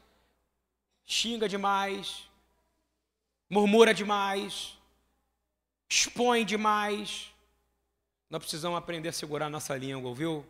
xinga 1.06 1.48
demais, 1.48 2.28
murmura 3.48 3.94
demais, 3.94 4.76
expõe 5.88 6.44
demais. 6.44 7.32
Nós 8.28 8.40
precisamos 8.42 8.78
aprender 8.78 9.08
a 9.08 9.12
segurar 9.12 9.46
a 9.46 9.50
nossa 9.50 9.76
língua, 9.76 10.08
ouviu? 10.08 10.46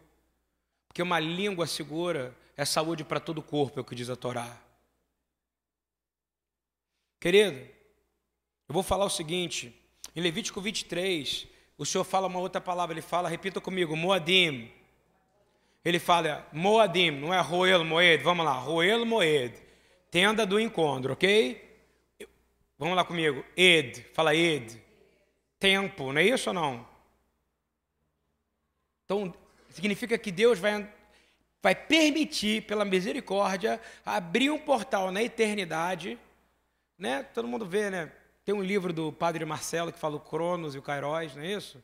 Porque 0.89 1.01
uma 1.01 1.21
língua 1.21 1.67
segura 1.67 2.35
é 2.61 2.65
saúde 2.67 3.05
para 3.05 3.19
todo 3.19 3.39
o 3.39 3.43
corpo, 3.43 3.79
é 3.79 3.81
o 3.81 3.85
que 3.85 3.95
diz 3.95 4.11
a 4.11 4.17
Torá. 4.17 4.55
Querido, 7.19 7.57
eu 7.57 8.75
vou 8.75 8.83
falar 8.83 9.07
o 9.07 9.11
seguinte: 9.11 9.75
em 10.15 10.21
Levítico 10.21 10.61
23, 10.61 11.49
o 11.79 11.87
Senhor 11.87 12.05
fala 12.05 12.27
uma 12.27 12.39
outra 12.39 12.61
palavra, 12.61 12.93
ele 12.93 13.01
fala, 13.01 13.31
repita 13.31 13.63
comigo, 13.63 13.97
Moadim. 13.97 14.71
Ele 15.83 15.99
fala 15.99 16.47
Moadim, 16.53 17.11
não 17.13 17.33
é 17.33 17.41
Roel 17.41 17.83
Moed, 17.83 18.23
vamos 18.23 18.45
lá, 18.45 18.53
Roel 18.53 19.07
Moed, 19.07 19.55
tenda 20.11 20.45
do 20.45 20.61
encontro, 20.61 21.15
ok? 21.15 21.67
Vamos 22.77 22.95
lá 22.95 23.07
comigo, 23.07 23.43
Ed, 23.57 24.03
fala 24.13 24.35
Ed, 24.35 24.79
tempo, 25.59 26.13
não 26.13 26.21
é 26.21 26.25
isso 26.25 26.51
ou 26.51 26.55
não? 26.55 26.87
Então, 29.07 29.35
significa 29.71 30.19
que 30.19 30.31
Deus 30.31 30.59
vai, 30.59 30.87
vai 31.63 31.75
permitir, 31.75 32.63
pela 32.63 32.85
misericórdia, 32.85 33.81
abrir 34.05 34.51
um 34.51 34.59
portal 34.59 35.11
na 35.11 35.23
eternidade, 35.23 36.19
né? 36.99 37.23
Todo 37.23 37.49
mundo 37.49 37.67
vê, 37.67 37.91
né? 37.91 38.13
Tem 38.45 38.55
um 38.55 38.63
livro 38.63 38.93
do 38.93 39.13
padre 39.13 39.45
Marcelo 39.45 39.93
que 39.93 39.99
fala 39.99 40.17
o 40.17 40.21
Cronos 40.21 40.75
e 40.75 40.79
o 40.79 40.83
Kairos, 40.83 41.37
não 41.37 41.43
é 41.43 41.53
isso? 41.53 41.83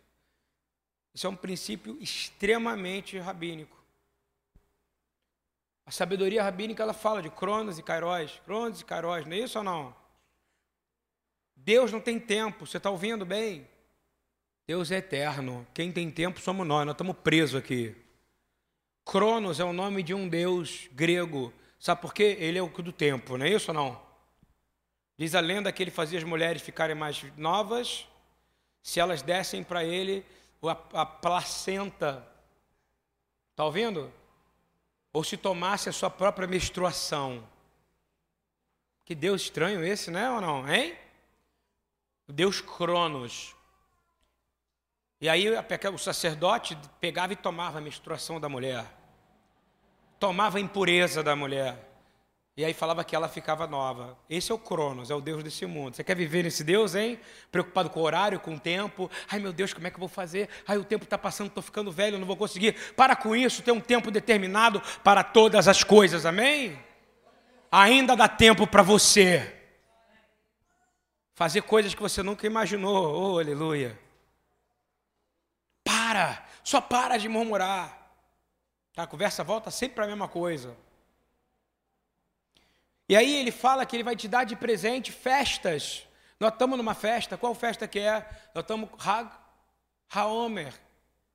Isso 1.14 1.26
é 1.26 1.30
um 1.30 1.36
princípio 1.36 1.96
extremamente 2.00 3.18
rabínico. 3.18 3.76
A 5.84 5.90
sabedoria 5.90 6.42
rabínica 6.42 6.82
ela 6.82 6.92
fala 6.92 7.22
de 7.22 7.30
Cronos 7.30 7.78
e 7.78 7.82
Kairos, 7.82 8.40
Cronos 8.44 8.80
e 8.80 8.84
Kairos, 8.84 9.26
não 9.26 9.36
é 9.36 9.38
isso 9.38 9.58
ou 9.58 9.64
não? 9.64 9.94
Deus 11.54 11.92
não 11.92 12.00
tem 12.00 12.18
tempo, 12.18 12.66
você 12.66 12.76
está 12.76 12.90
ouvindo 12.90 13.24
bem? 13.24 13.68
Deus 14.66 14.90
é 14.90 14.96
eterno. 14.96 15.66
Quem 15.72 15.92
tem 15.92 16.10
tempo 16.10 16.40
somos 16.40 16.66
nós, 16.66 16.84
nós 16.84 16.94
estamos 16.94 17.16
presos 17.22 17.60
aqui. 17.60 17.94
Cronos 19.06 19.58
é 19.58 19.64
o 19.64 19.72
nome 19.72 20.02
de 20.02 20.12
um 20.12 20.28
deus 20.28 20.86
grego. 20.92 21.50
Sabe 21.78 22.02
por 22.02 22.12
quê? 22.12 22.36
Ele 22.38 22.58
é 22.58 22.62
o 22.62 22.68
do 22.68 22.92
tempo, 22.92 23.38
não 23.38 23.46
é 23.46 23.50
isso 23.50 23.70
ou 23.70 23.74
não? 23.74 24.02
Diz 25.16 25.34
a 25.34 25.40
lenda 25.40 25.72
que 25.72 25.82
ele 25.82 25.90
fazia 25.90 26.18
as 26.18 26.24
mulheres 26.24 26.60
ficarem 26.60 26.94
mais 26.94 27.24
novas 27.38 28.06
se 28.82 29.00
elas 29.00 29.22
dessem 29.22 29.64
para 29.64 29.82
ele 29.82 30.22
a, 30.62 31.00
a 31.00 31.06
placenta. 31.06 32.22
Está 33.52 33.64
ouvindo? 33.64 34.12
ou 35.16 35.24
se 35.24 35.34
tomasse 35.34 35.88
a 35.88 35.92
sua 35.92 36.10
própria 36.10 36.46
menstruação. 36.46 37.42
Que 39.02 39.14
Deus 39.14 39.40
estranho 39.40 39.82
esse, 39.82 40.10
né 40.10 40.30
ou 40.30 40.42
não, 40.42 40.70
hein? 40.70 40.94
Deus 42.28 42.60
Cronos. 42.60 43.56
E 45.18 45.26
aí 45.26 45.46
o 45.48 45.98
sacerdote 45.98 46.76
pegava 47.00 47.32
e 47.32 47.36
tomava 47.36 47.78
a 47.78 47.80
menstruação 47.80 48.38
da 48.38 48.46
mulher. 48.46 48.84
Tomava 50.18 50.58
a 50.58 50.60
impureza 50.60 51.22
da 51.22 51.36
mulher. 51.36 51.86
E 52.58 52.64
aí 52.64 52.72
falava 52.72 53.04
que 53.04 53.14
ela 53.14 53.28
ficava 53.28 53.66
nova. 53.66 54.16
Esse 54.30 54.50
é 54.50 54.54
o 54.54 54.58
Cronos, 54.58 55.10
é 55.10 55.14
o 55.14 55.20
Deus 55.20 55.44
desse 55.44 55.66
mundo. 55.66 55.94
Você 55.94 56.02
quer 56.02 56.16
viver 56.16 56.42
nesse 56.42 56.64
Deus, 56.64 56.94
hein? 56.94 57.20
Preocupado 57.52 57.90
com 57.90 58.00
o 58.00 58.02
horário, 58.02 58.40
com 58.40 58.54
o 58.54 58.58
tempo. 58.58 59.10
Ai 59.30 59.38
meu 59.38 59.52
Deus, 59.52 59.74
como 59.74 59.86
é 59.86 59.90
que 59.90 59.96
eu 59.96 60.00
vou 60.00 60.08
fazer? 60.08 60.48
Ai, 60.66 60.78
o 60.78 60.84
tempo 60.84 61.04
está 61.04 61.18
passando, 61.18 61.48
estou 61.48 61.62
ficando 61.62 61.92
velho, 61.92 62.18
não 62.18 62.26
vou 62.26 62.36
conseguir. 62.36 62.72
Para 62.94 63.14
com 63.14 63.36
isso, 63.36 63.62
tem 63.62 63.74
um 63.74 63.80
tempo 63.80 64.10
determinado 64.10 64.80
para 65.04 65.22
todas 65.22 65.68
as 65.68 65.84
coisas, 65.84 66.24
amém? 66.24 66.82
Ainda 67.70 68.16
dá 68.16 68.26
tempo 68.26 68.66
para 68.66 68.82
você 68.82 69.54
fazer 71.34 71.60
coisas 71.60 71.94
que 71.94 72.00
você 72.00 72.22
nunca 72.22 72.46
imaginou. 72.46 73.34
Oh, 73.34 73.38
aleluia. 73.38 73.98
Para, 75.84 76.42
só 76.64 76.80
para 76.80 77.18
de 77.18 77.28
murmurar. 77.28 78.05
Tá, 78.96 79.02
a 79.02 79.06
conversa 79.06 79.44
volta 79.44 79.70
sempre 79.70 79.96
para 79.96 80.04
a 80.04 80.08
mesma 80.08 80.26
coisa. 80.26 80.74
E 83.06 83.14
aí 83.14 83.36
ele 83.36 83.52
fala 83.52 83.84
que 83.84 83.94
ele 83.94 84.02
vai 84.02 84.16
te 84.16 84.26
dar 84.26 84.44
de 84.44 84.56
presente 84.56 85.12
festas. 85.12 86.06
Nós 86.40 86.50
estamos 86.50 86.78
numa 86.78 86.94
festa, 86.94 87.36
qual 87.36 87.54
festa 87.54 87.86
que 87.86 87.98
é? 87.98 88.26
Nós 88.54 88.64
estamos 88.64 88.88
Hag 88.98 89.30
Haomer, 90.10 90.72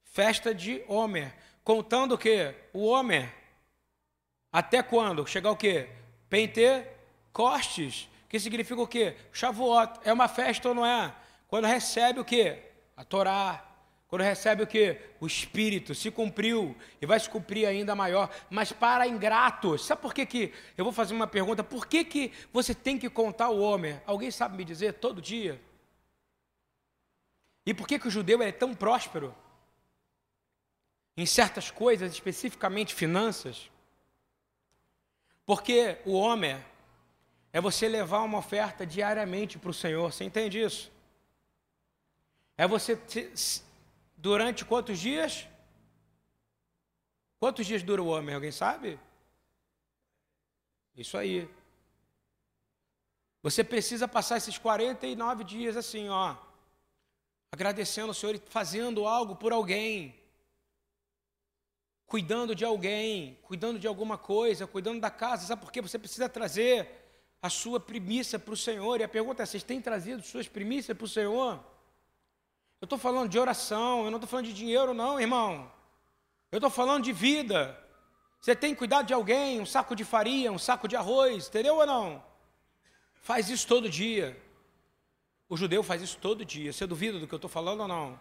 festa 0.03 0.55
de 0.55 0.83
Homer, 0.87 1.35
contando 1.63 2.15
o 2.15 2.17
quê? 2.17 2.55
O 2.73 2.87
Homer. 2.87 3.31
Até 4.51 4.81
quando? 4.81 5.27
Chegar 5.27 5.51
o 5.51 5.55
quê? 5.55 5.87
Pentecostes, 6.31 8.09
que 8.27 8.39
significa 8.39 8.81
o 8.81 8.87
quê? 8.87 9.15
Shavuot. 9.31 9.99
É 10.03 10.11
uma 10.11 10.27
festa 10.27 10.69
ou 10.69 10.73
não 10.73 10.83
é? 10.83 11.13
Quando 11.47 11.67
recebe 11.67 12.19
o 12.19 12.25
quê? 12.25 12.71
A 12.97 13.03
Torá, 13.03 13.70
quando 14.11 14.23
recebe 14.23 14.61
o 14.61 14.67
que? 14.67 14.99
O 15.21 15.25
Espírito, 15.25 15.95
se 15.95 16.11
cumpriu 16.11 16.75
e 17.01 17.05
vai 17.05 17.17
se 17.17 17.29
cumprir 17.29 17.65
ainda 17.65 17.95
maior. 17.95 18.29
Mas 18.49 18.73
para 18.73 19.07
ingratos, 19.07 19.85
sabe 19.85 20.01
por 20.01 20.13
que, 20.13 20.25
que 20.25 20.53
eu 20.77 20.83
vou 20.83 20.91
fazer 20.91 21.13
uma 21.13 21.27
pergunta? 21.27 21.63
Por 21.63 21.87
que, 21.87 22.03
que 22.03 22.33
você 22.51 22.75
tem 22.75 22.99
que 22.99 23.09
contar 23.09 23.47
o 23.47 23.61
homem? 23.61 24.01
Alguém 24.05 24.29
sabe 24.29 24.57
me 24.57 24.65
dizer 24.65 24.95
todo 24.95 25.21
dia? 25.21 25.61
E 27.65 27.73
por 27.73 27.87
que, 27.87 27.97
que 27.97 28.09
o 28.09 28.11
judeu 28.11 28.43
é 28.43 28.51
tão 28.51 28.75
próspero? 28.75 29.33
Em 31.15 31.25
certas 31.25 31.71
coisas, 31.71 32.11
especificamente 32.11 32.93
finanças? 32.93 33.71
Porque 35.45 35.99
o 36.03 36.15
homem 36.15 36.61
é 37.53 37.61
você 37.61 37.87
levar 37.87 38.23
uma 38.23 38.39
oferta 38.39 38.85
diariamente 38.85 39.57
para 39.57 39.71
o 39.71 39.73
Senhor, 39.73 40.11
você 40.11 40.25
entende 40.25 40.61
isso? 40.61 40.91
É 42.57 42.67
você 42.67 42.99
Durante 44.21 44.63
quantos 44.63 44.99
dias? 44.99 45.47
Quantos 47.39 47.65
dias 47.65 47.81
dura 47.81 48.03
o 48.03 48.07
homem? 48.07 48.35
Alguém 48.35 48.51
sabe? 48.51 48.99
Isso 50.95 51.17
aí. 51.17 51.49
Você 53.41 53.63
precisa 53.63 54.07
passar 54.07 54.37
esses 54.37 54.59
49 54.59 55.43
dias 55.43 55.75
assim, 55.75 56.07
ó, 56.07 56.35
agradecendo 57.51 58.09
ao 58.09 58.13
Senhor 58.13 58.35
e 58.35 58.43
fazendo 58.47 59.07
algo 59.07 59.35
por 59.35 59.51
alguém, 59.51 60.15
cuidando 62.05 62.53
de 62.53 62.63
alguém, 62.63 63.39
cuidando 63.41 63.79
de 63.79 63.87
alguma 63.87 64.19
coisa, 64.19 64.67
cuidando 64.67 65.01
da 65.01 65.09
casa. 65.09 65.47
Sabe 65.47 65.63
por 65.63 65.71
quê? 65.71 65.81
Você 65.81 65.97
precisa 65.97 66.29
trazer 66.29 66.87
a 67.41 67.49
sua 67.49 67.79
primícia 67.79 68.37
para 68.37 68.53
o 68.53 68.57
Senhor. 68.57 69.01
E 69.01 69.03
a 69.03 69.09
pergunta 69.09 69.41
é: 69.41 69.47
vocês 69.47 69.63
têm 69.63 69.81
trazido 69.81 70.21
suas 70.21 70.47
primícias 70.47 70.95
para 70.95 71.05
o 71.05 71.09
Senhor? 71.09 71.70
Eu 72.81 72.85
estou 72.87 72.97
falando 72.97 73.29
de 73.29 73.37
oração, 73.37 74.05
eu 74.05 74.09
não 74.09 74.17
estou 74.17 74.27
falando 74.27 74.47
de 74.47 74.53
dinheiro, 74.53 74.91
não, 74.91 75.19
irmão. 75.19 75.71
Eu 76.51 76.57
estou 76.57 76.71
falando 76.71 77.03
de 77.03 77.13
vida. 77.13 77.77
Você 78.39 78.55
tem 78.55 78.73
cuidado 78.73 79.05
de 79.05 79.13
alguém, 79.13 79.61
um 79.61 79.67
saco 79.67 79.95
de 79.95 80.03
farinha, 80.03 80.51
um 80.51 80.57
saco 80.57 80.87
de 80.87 80.95
arroz, 80.95 81.47
entendeu 81.47 81.75
ou 81.75 81.85
não? 81.85 82.23
Faz 83.21 83.49
isso 83.51 83.67
todo 83.67 83.87
dia. 83.87 84.35
O 85.47 85.55
judeu 85.55 85.83
faz 85.83 86.01
isso 86.01 86.17
todo 86.17 86.43
dia. 86.43 86.73
Você 86.73 86.87
duvida 86.87 87.19
do 87.19 87.27
que 87.27 87.33
eu 87.33 87.37
estou 87.37 87.49
falando 87.49 87.81
ou 87.81 87.87
não? 87.87 88.19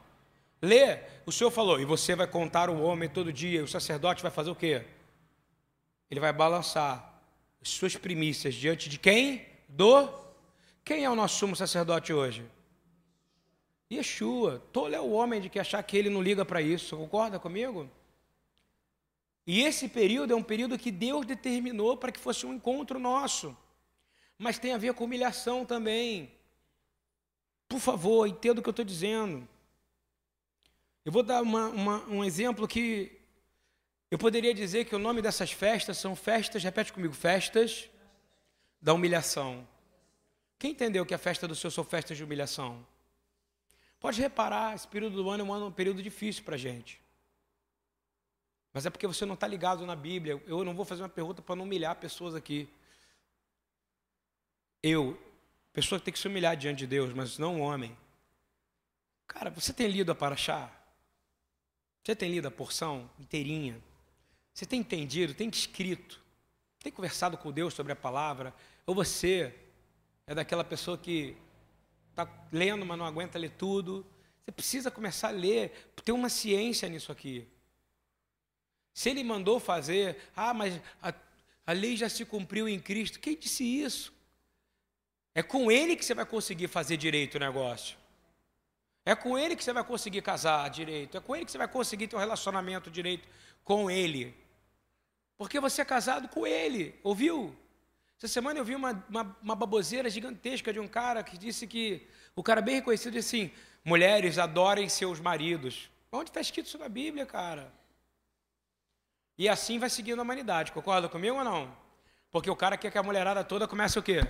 Lê, 0.60 0.98
o 1.24 1.32
Senhor 1.32 1.50
falou, 1.50 1.80
e 1.80 1.86
você 1.86 2.14
vai 2.14 2.26
contar 2.26 2.68
o 2.68 2.82
homem 2.82 3.08
todo 3.08 3.32
dia. 3.32 3.64
O 3.64 3.68
sacerdote 3.68 4.22
vai 4.22 4.30
fazer 4.30 4.50
o 4.50 4.54
quê? 4.54 4.84
Ele 6.10 6.20
vai 6.20 6.34
balançar 6.34 7.18
as 7.62 7.70
suas 7.70 7.96
primícias 7.96 8.54
diante 8.54 8.90
de 8.90 8.98
quem? 8.98 9.46
Do. 9.66 10.06
Quem 10.84 11.04
é 11.04 11.08
o 11.08 11.16
nosso 11.16 11.38
sumo 11.38 11.56
sacerdote 11.56 12.12
hoje? 12.12 12.44
Yeshua, 13.92 14.62
tolo 14.72 14.94
é 14.94 15.00
o 15.00 15.10
homem 15.10 15.40
de 15.40 15.48
que 15.48 15.58
achar 15.58 15.82
que 15.82 15.96
ele 15.96 16.08
não 16.08 16.22
liga 16.22 16.44
para 16.44 16.62
isso, 16.62 16.96
concorda 16.96 17.38
comigo? 17.40 17.90
E 19.46 19.62
esse 19.62 19.88
período 19.88 20.32
é 20.32 20.36
um 20.36 20.42
período 20.42 20.78
que 20.78 20.92
Deus 20.92 21.26
determinou 21.26 21.96
para 21.96 22.12
que 22.12 22.20
fosse 22.20 22.46
um 22.46 22.54
encontro 22.54 23.00
nosso, 23.00 23.56
mas 24.38 24.58
tem 24.58 24.72
a 24.72 24.78
ver 24.78 24.94
com 24.94 25.04
humilhação 25.04 25.66
também. 25.66 26.30
Por 27.68 27.80
favor, 27.80 28.28
entenda 28.28 28.60
o 28.60 28.62
que 28.62 28.68
eu 28.68 28.72
estou 28.72 28.84
dizendo. 28.84 29.48
Eu 31.04 31.10
vou 31.10 31.22
dar 31.22 31.42
uma, 31.42 31.68
uma, 31.68 32.04
um 32.06 32.22
exemplo 32.22 32.68
que 32.68 33.20
eu 34.10 34.18
poderia 34.18 34.52
dizer 34.52 34.84
que 34.84 34.94
o 34.94 34.98
nome 34.98 35.22
dessas 35.22 35.50
festas 35.50 35.98
são 35.98 36.14
festas, 36.14 36.62
repete 36.62 36.92
comigo, 36.92 37.14
festas 37.14 37.88
da 38.80 38.92
humilhação. 38.92 39.66
Quem 40.58 40.72
entendeu 40.72 41.06
que 41.06 41.14
a 41.14 41.18
festa 41.18 41.48
do 41.48 41.56
Senhor 41.56 41.70
são 41.70 41.84
festas 41.84 42.16
de 42.16 42.22
humilhação? 42.22 42.86
Pode 44.00 44.18
reparar, 44.18 44.74
esse 44.74 44.88
período 44.88 45.22
do 45.22 45.28
ano 45.28 45.46
é 45.46 45.56
um, 45.66 45.70
período 45.70 46.02
difícil 46.02 46.42
para 46.42 46.54
a 46.54 46.58
gente. 46.58 46.98
Mas 48.72 48.86
é 48.86 48.90
porque 48.90 49.06
você 49.06 49.26
não 49.26 49.34
está 49.34 49.46
ligado 49.46 49.84
na 49.84 49.94
Bíblia. 49.94 50.42
Eu 50.46 50.64
não 50.64 50.74
vou 50.74 50.86
fazer 50.86 51.02
uma 51.02 51.08
pergunta 51.08 51.42
para 51.42 51.54
não 51.54 51.64
humilhar 51.64 51.94
pessoas 51.96 52.34
aqui. 52.34 52.66
Eu, 54.82 55.20
pessoa 55.70 55.98
que 55.98 56.06
tem 56.06 56.12
que 56.12 56.18
se 56.18 56.26
humilhar 56.26 56.56
diante 56.56 56.78
de 56.78 56.86
Deus, 56.86 57.12
mas 57.12 57.36
não 57.36 57.56
um 57.56 57.60
homem. 57.60 57.94
Cara, 59.26 59.50
você 59.50 59.72
tem 59.72 59.86
lido 59.86 60.10
a 60.10 60.14
Paraxá? 60.14 60.72
Você 62.02 62.16
tem 62.16 62.30
lido 62.30 62.48
a 62.48 62.50
porção 62.50 63.10
inteirinha? 63.18 63.78
Você 64.54 64.64
tem 64.64 64.80
entendido, 64.80 65.34
tem 65.34 65.48
escrito, 65.48 66.20
tem 66.82 66.90
conversado 66.90 67.36
com 67.36 67.52
Deus 67.52 67.74
sobre 67.74 67.92
a 67.92 67.96
palavra? 67.96 68.54
Ou 68.86 68.94
você 68.94 69.54
é 70.26 70.34
daquela 70.34 70.64
pessoa 70.64 70.96
que 70.96 71.36
está 72.10 72.28
lendo, 72.52 72.84
mas 72.84 72.98
não 72.98 73.06
aguenta 73.06 73.38
ler 73.38 73.50
tudo? 73.50 74.06
Você 74.44 74.52
precisa 74.52 74.90
começar 74.90 75.28
a 75.28 75.32
ler, 75.32 75.92
ter 76.04 76.12
uma 76.12 76.28
ciência 76.28 76.88
nisso 76.88 77.10
aqui. 77.10 77.48
Se 78.92 79.08
ele 79.08 79.22
mandou 79.24 79.60
fazer, 79.60 80.18
ah, 80.34 80.52
mas 80.52 80.80
a, 81.00 81.14
a 81.66 81.72
lei 81.72 81.96
já 81.96 82.08
se 82.08 82.24
cumpriu 82.24 82.68
em 82.68 82.78
Cristo. 82.78 83.20
Quem 83.20 83.36
disse 83.36 83.64
isso? 83.64 84.12
É 85.34 85.42
com 85.42 85.70
ele 85.70 85.96
que 85.96 86.04
você 86.04 86.14
vai 86.14 86.26
conseguir 86.26 86.68
fazer 86.68 86.96
direito 86.96 87.36
o 87.36 87.38
negócio. 87.38 87.96
É 89.04 89.14
com 89.14 89.38
ele 89.38 89.56
que 89.56 89.64
você 89.64 89.72
vai 89.72 89.84
conseguir 89.84 90.22
casar 90.22 90.68
direito. 90.68 91.16
É 91.16 91.20
com 91.20 91.34
ele 91.34 91.44
que 91.44 91.52
você 91.52 91.58
vai 91.58 91.68
conseguir 91.68 92.08
ter 92.08 92.16
um 92.16 92.18
relacionamento 92.18 92.90
direito 92.90 93.28
com 93.64 93.90
ele. 93.90 94.34
Porque 95.38 95.58
você 95.58 95.82
é 95.82 95.84
casado 95.84 96.28
com 96.28 96.46
ele, 96.46 96.98
ouviu? 97.02 97.56
Essa 98.22 98.28
semana 98.28 98.58
eu 98.58 98.64
vi 98.66 98.74
uma, 98.74 99.02
uma, 99.08 99.36
uma 99.42 99.54
baboseira 99.54 100.10
gigantesca 100.10 100.70
de 100.70 100.78
um 100.78 100.86
cara 100.86 101.22
que 101.22 101.38
disse 101.38 101.66
que, 101.66 102.06
o 102.36 102.42
cara 102.42 102.60
bem 102.60 102.74
reconhecido 102.74 103.14
disse 103.14 103.36
assim, 103.36 103.50
mulheres 103.82 104.36
adorem 104.36 104.90
seus 104.90 105.18
maridos. 105.18 105.90
Onde 106.12 106.28
está 106.28 106.38
escrito 106.38 106.66
isso 106.66 106.76
na 106.76 106.86
Bíblia, 106.86 107.24
cara? 107.24 107.72
E 109.38 109.48
assim 109.48 109.78
vai 109.78 109.88
seguindo 109.88 110.18
a 110.18 110.22
humanidade, 110.22 110.70
concorda 110.70 111.08
comigo 111.08 111.38
ou 111.38 111.44
não? 111.44 111.74
Porque 112.30 112.50
o 112.50 112.54
cara 112.54 112.76
quer 112.76 112.90
que 112.90 112.98
a 112.98 113.02
mulherada 113.02 113.42
toda 113.42 113.66
comece 113.66 113.98
o 113.98 114.02
quê? 114.02 114.20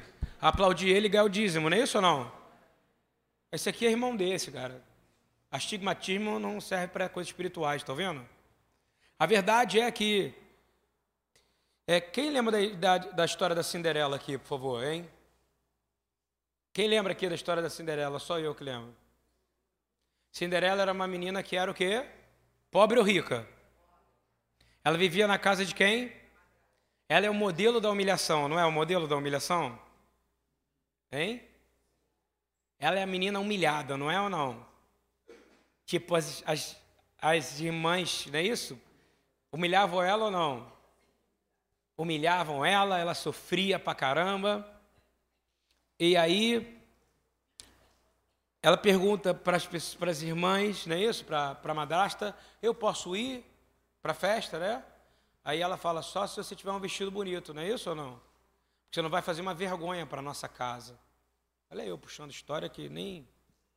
A 0.41 0.49
aplaudir 0.49 0.89
ele 0.89 1.07
e 1.07 1.11
ganhar 1.11 1.25
o 1.25 1.29
dízimo, 1.29 1.69
não 1.69 1.77
é 1.77 1.81
isso 1.81 1.99
ou 1.99 2.03
não? 2.03 2.33
Esse 3.51 3.69
aqui 3.69 3.85
é 3.85 3.91
irmão 3.91 4.15
desse, 4.15 4.53
cara. 4.53 4.81
Astigmatismo 5.51 6.39
não 6.39 6.61
serve 6.61 6.87
para 6.89 7.09
coisas 7.09 7.29
espirituais, 7.29 7.83
tá 7.83 7.93
vendo? 7.93 8.25
A 9.19 9.27
verdade 9.27 9.81
é 9.81 9.91
que. 9.91 10.33
É, 11.93 12.01
quem 12.01 12.31
lembra 12.31 12.53
da, 12.53 12.99
da, 12.99 13.11
da 13.11 13.25
história 13.25 13.53
da 13.53 13.65
Cinderela 13.65 14.15
aqui, 14.15 14.39
por 14.39 14.47
favor, 14.47 14.85
hein? 14.85 15.11
Quem 16.73 16.87
lembra 16.87 17.11
aqui 17.11 17.29
da 17.29 17.35
história 17.35 17.61
da 17.61 17.69
Cinderela? 17.69 18.21
Só 18.21 18.39
eu 18.39 18.55
que 18.55 18.63
lembro. 18.63 18.95
Cinderela 20.31 20.83
era 20.83 20.93
uma 20.93 21.09
menina 21.09 21.43
que 21.43 21.57
era 21.57 21.69
o 21.69 21.75
quê? 21.75 22.07
Pobre 22.71 22.97
ou 22.97 23.05
rica? 23.05 23.45
Ela 24.85 24.97
vivia 24.97 25.27
na 25.27 25.37
casa 25.37 25.65
de 25.65 25.75
quem? 25.75 26.13
Ela 27.09 27.27
é 27.27 27.31
o 27.31 27.35
modelo 27.35 27.81
da 27.81 27.91
humilhação, 27.91 28.49
não 28.49 28.57
é 28.57 28.65
o 28.65 28.71
modelo 28.71 29.09
da 29.09 29.17
humilhação? 29.17 29.77
Hein? 31.11 31.43
Ela 32.79 33.01
é 33.01 33.03
a 33.03 33.07
menina 33.07 33.41
humilhada, 33.41 33.97
não 33.97 34.09
é 34.09 34.21
ou 34.21 34.31
não? 34.31 34.65
Tipo, 35.85 36.15
as, 36.15 36.41
as, 36.47 36.81
as 37.21 37.59
irmãs, 37.59 38.27
não 38.27 38.39
é 38.39 38.45
isso? 38.45 38.81
Humilhavam 39.51 40.01
ela 40.01 40.27
ou 40.27 40.31
não? 40.31 40.80
Humilhavam 42.01 42.65
ela, 42.65 42.99
ela 42.99 43.13
sofria 43.13 43.79
pra 43.79 43.95
caramba. 43.95 44.67
E 45.99 46.17
aí, 46.17 46.83
ela 48.63 48.79
pergunta 48.79 49.35
para 49.35 49.59
as, 49.59 50.23
irmãs, 50.23 50.87
não 50.87 50.97
é 50.97 51.01
isso? 51.01 51.27
Para 51.27 51.61
a 51.63 51.75
madrasta: 51.75 52.35
Eu 52.63 52.75
posso 52.75 53.15
ir 53.15 53.45
para 54.01 54.13
a 54.13 54.15
festa, 54.15 54.59
né? 54.59 54.83
Aí 55.45 55.61
ela 55.61 55.77
fala: 55.77 56.01
Só 56.01 56.27
se 56.27 56.37
você 56.37 56.57
tiver 56.57 56.73
um 56.73 56.81
vestido 56.81 57.11
bonito, 57.11 57.53
não 57.53 57.61
é 57.61 57.69
isso 57.69 57.91
ou 57.91 57.95
não? 57.95 58.13
Porque 58.85 58.95
você 58.95 59.03
não 59.03 59.11
vai 59.11 59.21
fazer 59.21 59.43
uma 59.43 59.53
vergonha 59.53 60.07
para 60.07 60.23
nossa 60.23 60.49
casa. 60.49 60.99
Olha 61.71 61.83
eu 61.83 61.99
puxando 61.99 62.31
história 62.31 62.67
que 62.71 62.89
nem. 62.89 63.29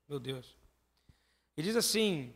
Meu 0.07 0.17
Deus. 0.17 0.57
E 1.57 1.61
diz 1.61 1.75
assim. 1.75 2.33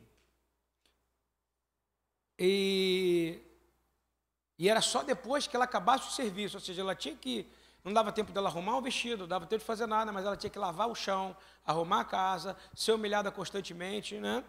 E, 2.38 3.41
e 4.58 4.70
era 4.70 4.82
só 4.82 5.04
depois 5.04 5.46
que 5.46 5.56
ela 5.56 5.65
acabasse 5.65 6.08
o 6.08 6.12
serviço, 6.12 6.58
ou 6.58 6.62
seja, 6.62 6.82
ela 6.82 6.96
tinha 6.96 7.15
que. 7.15 7.48
Não 7.84 7.93
dava 7.93 8.12
tempo 8.12 8.32
dela 8.32 8.50
arrumar 8.50 8.78
o 8.78 8.82
vestido, 8.82 9.20
não 9.20 9.28
dava 9.28 9.46
tempo 9.46 9.60
de 9.60 9.65
fazer 9.65 9.86
nada, 9.86 10.12
mas 10.12 10.26
ela 10.26 10.36
tinha 10.36 10.50
que 10.50 10.60
lavar 10.60 10.89
o 10.89 10.96
chão, 10.96 11.38
arrumar 11.65 12.02
a 12.02 12.06
casa, 12.06 12.58
ser 12.76 12.91
humilhada 12.91 13.32
constantemente, 13.32 14.20
né? 14.20 14.43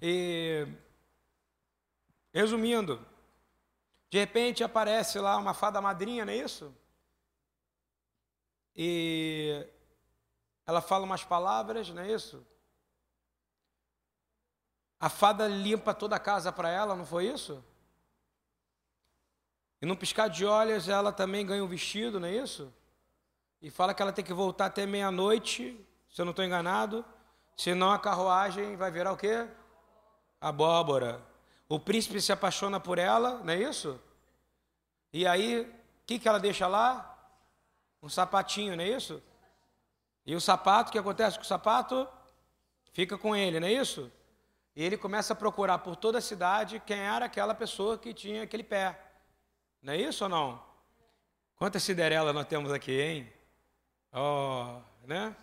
E, 0.00 0.66
resumindo, 2.32 3.04
de 4.08 4.18
repente 4.18 4.62
aparece 4.64 5.18
lá 5.18 5.36
uma 5.36 5.52
fada 5.52 5.80
madrinha, 5.80 6.24
não 6.24 6.32
é 6.32 6.36
isso? 6.36 6.74
E 8.74 9.66
ela 10.64 10.80
fala 10.80 11.04
umas 11.04 11.24
palavras, 11.24 11.90
não 11.90 12.02
é 12.02 12.10
isso? 12.10 12.46
A 14.98 15.10
fada 15.10 15.46
limpa 15.46 15.92
toda 15.92 16.16
a 16.16 16.20
casa 16.20 16.50
para 16.50 16.70
ela, 16.70 16.94
não 16.94 17.04
foi 17.04 17.26
isso? 17.26 17.62
E 19.84 19.86
num 19.86 19.94
piscar 19.94 20.30
de 20.30 20.46
olhos 20.46 20.88
ela 20.88 21.12
também 21.12 21.44
ganha 21.44 21.62
um 21.62 21.66
vestido, 21.66 22.18
não 22.18 22.26
é 22.26 22.32
isso? 22.32 22.72
E 23.60 23.68
fala 23.68 23.92
que 23.92 24.00
ela 24.00 24.14
tem 24.14 24.24
que 24.24 24.32
voltar 24.32 24.64
até 24.64 24.86
meia-noite, 24.86 25.78
se 26.08 26.22
eu 26.22 26.24
não 26.24 26.30
estou 26.30 26.42
enganado, 26.42 27.04
senão 27.54 27.92
a 27.92 27.98
carruagem 27.98 28.76
vai 28.76 28.90
virar 28.90 29.12
o 29.12 29.16
quê? 29.18 29.46
Abóbora. 30.40 31.20
O 31.68 31.78
príncipe 31.78 32.18
se 32.18 32.32
apaixona 32.32 32.80
por 32.80 32.98
ela, 32.98 33.42
não 33.44 33.52
é 33.52 33.58
isso? 33.58 34.00
E 35.12 35.26
aí, 35.26 35.60
o 35.60 36.06
que, 36.06 36.18
que 36.18 36.26
ela 36.26 36.40
deixa 36.40 36.66
lá? 36.66 37.18
Um 38.02 38.08
sapatinho, 38.08 38.74
não 38.78 38.84
é 38.84 38.88
isso? 38.88 39.22
E 40.24 40.34
o 40.34 40.40
sapato, 40.40 40.88
o 40.88 40.92
que 40.92 40.98
acontece 40.98 41.36
com 41.36 41.44
o 41.44 41.46
sapato? 41.46 42.08
Fica 42.94 43.18
com 43.18 43.36
ele, 43.36 43.60
não 43.60 43.68
é 43.68 43.72
isso? 43.74 44.10
E 44.74 44.82
ele 44.82 44.96
começa 44.96 45.34
a 45.34 45.36
procurar 45.36 45.80
por 45.80 45.94
toda 45.94 46.16
a 46.16 46.22
cidade 46.22 46.82
quem 46.86 47.00
era 47.00 47.26
aquela 47.26 47.54
pessoa 47.54 47.98
que 47.98 48.14
tinha 48.14 48.44
aquele 48.44 48.64
pé. 48.64 49.03
Não 49.84 49.92
é 49.92 49.98
isso 49.98 50.24
ou 50.24 50.30
não? 50.30 50.64
Quantas 51.56 51.82
Cinderela 51.82 52.32
nós 52.32 52.46
temos 52.46 52.72
aqui, 52.72 52.98
hein? 52.98 53.32
Oh, 54.14 54.80
né? 55.06 55.36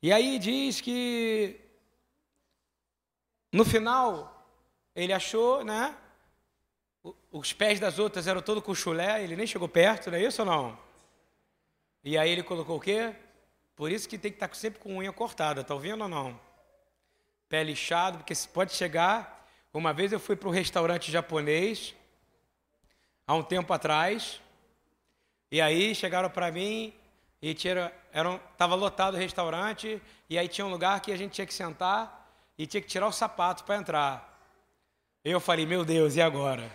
E 0.00 0.12
aí 0.12 0.38
diz 0.38 0.80
que 0.80 1.58
no 3.50 3.64
final 3.64 4.46
ele 4.94 5.12
achou, 5.12 5.64
né? 5.64 5.96
Os 7.32 7.52
pés 7.52 7.80
das 7.80 7.98
outras 7.98 8.28
eram 8.28 8.40
todo 8.40 8.62
com 8.62 8.72
chulé, 8.72 9.24
ele 9.24 9.34
nem 9.34 9.48
chegou 9.48 9.68
perto, 9.68 10.08
não 10.08 10.18
é 10.18 10.22
isso 10.22 10.42
ou 10.42 10.46
não? 10.46 10.78
E 12.04 12.16
aí 12.16 12.30
ele 12.30 12.44
colocou 12.44 12.76
o 12.76 12.80
quê? 12.80 13.16
Por 13.74 13.90
isso 13.90 14.08
que 14.08 14.16
tem 14.16 14.30
que 14.30 14.36
estar 14.36 14.54
sempre 14.54 14.78
com 14.78 14.98
unha 14.98 15.12
cortada, 15.12 15.64
tá 15.64 15.74
ouvindo 15.74 16.02
ou 16.04 16.08
não? 16.08 16.40
Pé 17.48 17.64
lixado, 17.64 18.18
porque 18.18 18.34
pode 18.52 18.72
chegar. 18.74 19.44
Uma 19.74 19.92
vez 19.92 20.12
eu 20.12 20.20
fui 20.20 20.36
para 20.36 20.48
um 20.48 20.52
restaurante 20.52 21.10
japonês, 21.10 21.96
há 23.32 23.34
um 23.34 23.42
tempo 23.42 23.72
atrás, 23.72 24.42
e 25.50 25.58
aí 25.58 25.94
chegaram 25.94 26.28
para 26.28 26.52
mim 26.52 26.92
e 27.40 27.50
estava 27.50 28.74
lotado 28.74 29.14
o 29.14 29.18
restaurante, 29.18 30.00
e 30.28 30.38
aí 30.38 30.46
tinha 30.46 30.66
um 30.66 30.70
lugar 30.70 31.00
que 31.00 31.10
a 31.10 31.16
gente 31.16 31.32
tinha 31.32 31.46
que 31.46 31.54
sentar 31.54 32.30
e 32.58 32.66
tinha 32.66 32.82
que 32.82 32.86
tirar 32.86 33.06
o 33.06 33.12
sapato 33.12 33.64
para 33.64 33.76
entrar. 33.76 34.38
Eu 35.24 35.40
falei, 35.40 35.64
meu 35.64 35.82
Deus, 35.82 36.14
e 36.14 36.20
agora? 36.20 36.70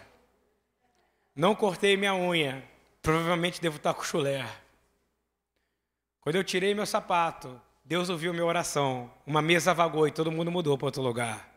Não 1.36 1.54
cortei 1.54 1.96
minha 1.96 2.16
unha, 2.16 2.68
provavelmente 3.04 3.62
devo 3.62 3.78
estar 3.78 3.94
com 3.94 4.02
chulé. 4.02 4.44
Quando 6.22 6.38
eu 6.38 6.44
tirei 6.44 6.74
meu 6.74 6.88
sapato, 6.88 7.62
Deus 7.86 8.10
ouviu 8.10 8.34
minha 8.34 8.46
oração. 8.46 9.12
Uma 9.28 9.44
mesa 9.44 9.76
vagou 9.76 10.08
e 10.08 10.12
todo 10.12 10.32
mundo 10.32 10.52
mudou 10.52 10.76
para 10.76 10.88
outro 10.88 11.04
lugar. 11.04 11.48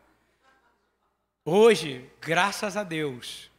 Hoje, 1.42 2.08
graças 2.20 2.76
a 2.76 2.84
Deus, 2.84 3.49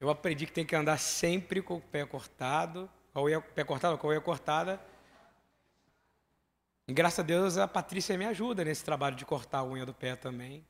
eu 0.00 0.10
aprendi 0.10 0.46
que 0.46 0.52
tem 0.52 0.66
que 0.66 0.76
andar 0.76 0.98
sempre 0.98 1.62
com 1.62 1.76
o 1.76 1.80
pé 1.80 2.04
cortado, 2.04 2.90
com 3.12 3.20
a 3.20 3.22
unha, 3.22 3.40
pé 3.40 3.64
cortado, 3.64 3.96
com 3.96 4.06
a 4.06 4.10
unha 4.10 4.20
cortada. 4.20 4.80
E 6.86 6.92
graças 6.92 7.20
a 7.20 7.22
Deus 7.22 7.56
a 7.56 7.66
Patrícia 7.66 8.16
me 8.16 8.26
ajuda 8.26 8.64
nesse 8.64 8.84
trabalho 8.84 9.16
de 9.16 9.24
cortar 9.24 9.58
a 9.58 9.64
unha 9.64 9.86
do 9.86 9.94
pé 9.94 10.14
também. 10.14 10.64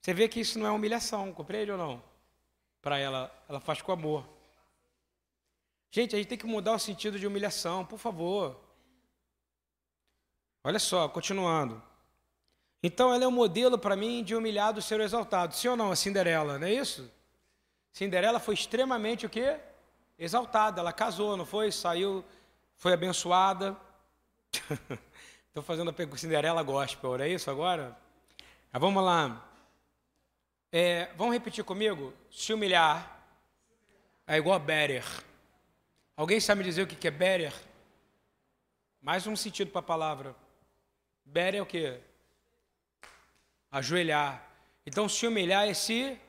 Você 0.00 0.14
vê 0.14 0.28
que 0.28 0.40
isso 0.40 0.58
não 0.58 0.66
é 0.66 0.70
humilhação, 0.70 1.32
compreende 1.32 1.72
ou 1.72 1.78
não? 1.78 2.02
Para 2.80 2.98
ela, 2.98 3.34
ela 3.48 3.60
faz 3.60 3.82
com 3.82 3.90
amor. 3.90 4.24
Gente, 5.90 6.14
a 6.14 6.18
gente 6.18 6.28
tem 6.28 6.38
que 6.38 6.46
mudar 6.46 6.74
o 6.74 6.78
sentido 6.78 7.18
de 7.18 7.26
humilhação, 7.26 7.84
por 7.84 7.98
favor. 7.98 8.60
Olha 10.62 10.78
só, 10.78 11.08
continuando. 11.08 11.82
Então 12.82 13.12
ela 13.12 13.24
é 13.24 13.26
um 13.26 13.32
modelo 13.32 13.78
para 13.78 13.96
mim 13.96 14.22
de 14.22 14.34
humilhado 14.34 14.80
ser 14.80 15.00
exaltado. 15.00 15.54
Sim 15.54 15.68
ou 15.68 15.76
não, 15.76 15.90
a 15.90 15.96
Cinderela, 15.96 16.58
não 16.58 16.66
é 16.66 16.72
isso? 16.72 17.10
Cinderela 17.96 18.38
foi 18.38 18.52
extremamente 18.52 19.24
o 19.24 19.30
quê? 19.30 19.56
Exaltada. 20.18 20.82
Ela 20.82 20.92
casou, 20.92 21.34
não 21.34 21.46
foi? 21.46 21.72
Saiu, 21.72 22.22
foi 22.74 22.92
abençoada. 22.92 23.74
Estou 25.48 25.62
fazendo 25.62 25.88
a 25.88 25.94
pergunta 25.94 26.18
Cinderela 26.18 26.62
Gospel, 26.62 27.18
é 27.22 27.30
isso 27.30 27.50
agora? 27.50 27.96
Mas 28.70 28.82
vamos 28.82 29.02
lá. 29.02 29.42
É, 30.70 31.10
vamos 31.16 31.32
repetir 31.32 31.64
comigo? 31.64 32.12
Se 32.30 32.52
humilhar 32.52 33.18
é 34.26 34.36
igual 34.36 34.56
a 34.56 34.58
better. 34.58 35.02
Alguém 36.14 36.38
sabe 36.38 36.62
dizer 36.64 36.82
o 36.82 36.86
que 36.86 37.08
é 37.08 37.10
better? 37.10 37.54
Mais 39.00 39.26
um 39.26 39.34
sentido 39.34 39.70
para 39.70 39.80
a 39.80 39.82
palavra. 39.82 40.36
Better 41.24 41.60
é 41.60 41.62
o 41.62 41.66
quê? 41.66 41.98
Ajoelhar. 43.72 44.46
Então, 44.84 45.08
se 45.08 45.26
humilhar 45.26 45.66
é 45.66 45.72
se 45.72 46.20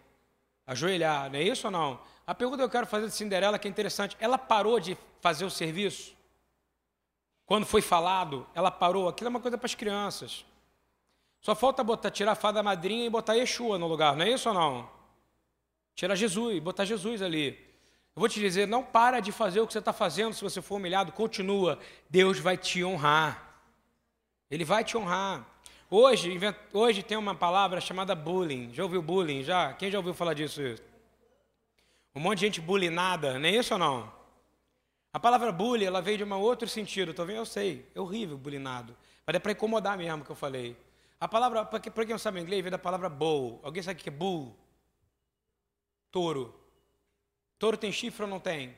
ajoelhar, 0.68 1.32
não 1.32 1.40
é 1.40 1.44
isso 1.44 1.68
ou 1.68 1.72
não? 1.72 2.00
A 2.28 2.36
pergunta 2.36 2.58
que 2.58 2.64
eu 2.66 2.70
quero 2.70 2.86
fazer 2.86 3.08
de 3.08 3.14
Cinderela, 3.14 3.58
que 3.58 3.68
é 3.68 3.72
interessante, 3.72 4.18
ela 4.20 4.38
parou 4.38 4.80
de 4.80 4.98
fazer 5.22 5.46
o 5.46 5.50
serviço? 5.50 6.14
Quando 7.46 7.66
foi 7.66 7.82
falado, 7.82 8.46
ela 8.54 8.70
parou. 8.70 9.08
Aquilo 9.08 9.30
é 9.30 9.32
uma 9.32 9.40
coisa 9.40 9.58
para 9.58 9.66
as 9.66 9.74
crianças. 9.74 10.46
Só 11.40 11.56
falta 11.56 11.82
botar, 11.84 12.12
tirar 12.12 12.34
a 12.34 12.36
fada 12.36 12.62
madrinha 12.62 13.06
e 13.06 13.10
botar 13.10 13.36
Yeshua 13.36 13.78
no 13.78 13.88
lugar, 13.88 14.18
não 14.18 14.26
é 14.26 14.30
isso 14.30 14.50
ou 14.50 14.56
não? 14.56 14.90
Tirar 15.96 16.16
Jesus, 16.16 16.60
botar 16.60 16.84
Jesus 16.84 17.22
ali. 17.22 17.52
Eu 18.14 18.20
vou 18.20 18.28
te 18.28 18.40
dizer, 18.40 18.68
não 18.68 18.84
para 18.84 19.20
de 19.20 19.32
fazer 19.32 19.62
o 19.62 19.68
que 19.68 19.72
você 19.72 19.80
está 19.80 19.94
fazendo 19.94 20.34
se 20.34 20.44
você 20.44 20.62
for 20.62 20.76
humilhado, 20.76 21.12
continua. 21.12 21.80
Deus 22.10 22.40
vai 22.40 22.58
te 22.58 22.84
honrar. 22.84 23.62
Ele 24.52 24.66
vai 24.66 24.84
te 24.84 24.98
honrar. 24.98 25.46
Hoje, 25.90 26.38
hoje 26.74 27.02
tem 27.02 27.18
uma 27.18 27.34
palavra 27.34 27.80
chamada 27.80 28.14
bullying. 28.14 28.74
Já 28.74 28.84
ouviu 28.84 29.02
bullying? 29.02 29.42
Já? 29.42 29.72
Quem 29.74 29.90
já 29.90 29.98
ouviu 29.98 30.14
falar 30.14 30.34
disso? 30.34 30.62
Um 32.14 32.20
monte 32.20 32.40
de 32.40 32.46
gente 32.46 32.60
bullyingada, 32.60 33.40
não 33.40 33.48
é 33.48 33.52
isso 33.52 33.74
ou 33.74 33.80
não? 33.80 34.12
A 35.14 35.20
palavra 35.20 35.50
bullying, 35.50 35.86
ela 35.86 36.02
veio 36.02 36.18
de 36.18 36.24
um 36.26 36.34
outro 36.34 36.68
sentido, 36.68 37.14
tô 37.14 37.24
vendo? 37.24 37.38
Eu 37.38 37.46
sei, 37.46 37.90
é 37.96 38.02
horrível 38.02 38.38
bullyingado. 38.38 38.98
Mas 39.26 39.36
é 39.38 39.40
para 39.40 39.54
incomodar 39.54 39.98
mesmo 39.98 40.26
que 40.26 40.30
eu 40.30 40.36
falei. 40.36 40.76
A 41.20 41.28
palavra, 41.28 41.64
para 41.64 41.80
quem 41.80 42.08
não 42.10 42.20
sabe 42.20 42.42
inglês, 42.42 42.62
vem 42.62 42.72
da 42.72 42.78
palavra 42.78 43.08
bull. 43.08 43.62
Alguém 43.64 43.82
sabe 43.82 44.00
o 44.00 44.04
que 44.04 44.10
é 44.10 44.12
bull? 44.12 44.54
Touro. 46.12 46.54
Touro 47.58 47.78
tem 47.78 47.94
chifre 47.94 48.24
ou 48.24 48.30
não 48.30 48.42
tem? 48.42 48.76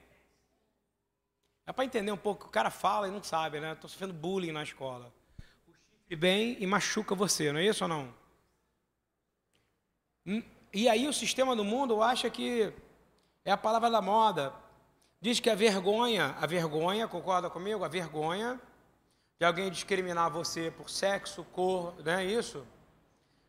É 1.66 1.74
para 1.74 1.86
entender 1.86 2.12
um 2.12 2.18
pouco, 2.18 2.48
o 2.48 2.50
cara 2.50 2.70
fala 2.70 3.08
e 3.08 3.12
não 3.12 3.24
sabe, 3.24 3.60
né? 3.60 3.74
Estou 3.74 3.90
sofrendo 3.90 4.14
bullying 4.14 4.52
na 4.52 4.62
escola. 4.62 5.12
Chifre 6.10 6.16
vem 6.16 6.58
e 6.60 6.66
machuca 6.66 7.14
você, 7.14 7.52
não 7.52 7.60
é 7.60 7.66
isso 7.66 7.84
ou 7.84 7.88
não? 7.88 8.14
Hum, 10.26 10.44
e 10.74 10.90
aí 10.90 11.08
o 11.08 11.14
sistema 11.14 11.56
do 11.56 11.64
mundo 11.64 12.02
acha 12.02 12.30
que 12.30 12.74
é 13.46 13.52
a 13.52 13.58
palavra 13.58 13.92
da 13.92 14.02
moda. 14.02 14.54
Diz 15.22 15.40
que 15.40 15.50
a 15.50 15.56
vergonha, 15.56 16.36
a 16.40 16.48
vergonha, 16.48 17.08
concorda 17.08 17.50
comigo? 17.50 17.84
A 17.84 17.88
vergonha 17.88 18.60
de 19.38 19.46
alguém 19.46 19.70
discriminar 19.70 20.32
você 20.32 20.72
por 20.72 20.90
sexo, 20.90 21.44
cor, 21.54 21.94
não 22.04 22.14
é 22.14 22.26
isso? 22.26 22.66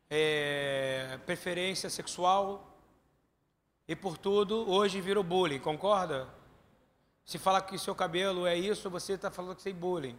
É, 0.09 1.19
preferência 1.25 1.89
sexual 1.89 2.67
e 3.89 3.97
por 3.97 4.19
tudo, 4.19 4.69
hoje 4.71 5.01
virou 5.01 5.25
bullying, 5.25 5.59
concorda? 5.59 6.29
Se 7.25 7.39
fala 7.39 7.63
que 7.63 7.79
seu 7.79 7.95
cabelo 7.95 8.47
é 8.47 8.57
isso, 8.57 8.91
você 8.91 9.15
está 9.15 9.31
falando 9.31 9.57
que 9.57 9.63
você 9.63 9.71
é 9.71 9.73
bullying. 9.73 10.19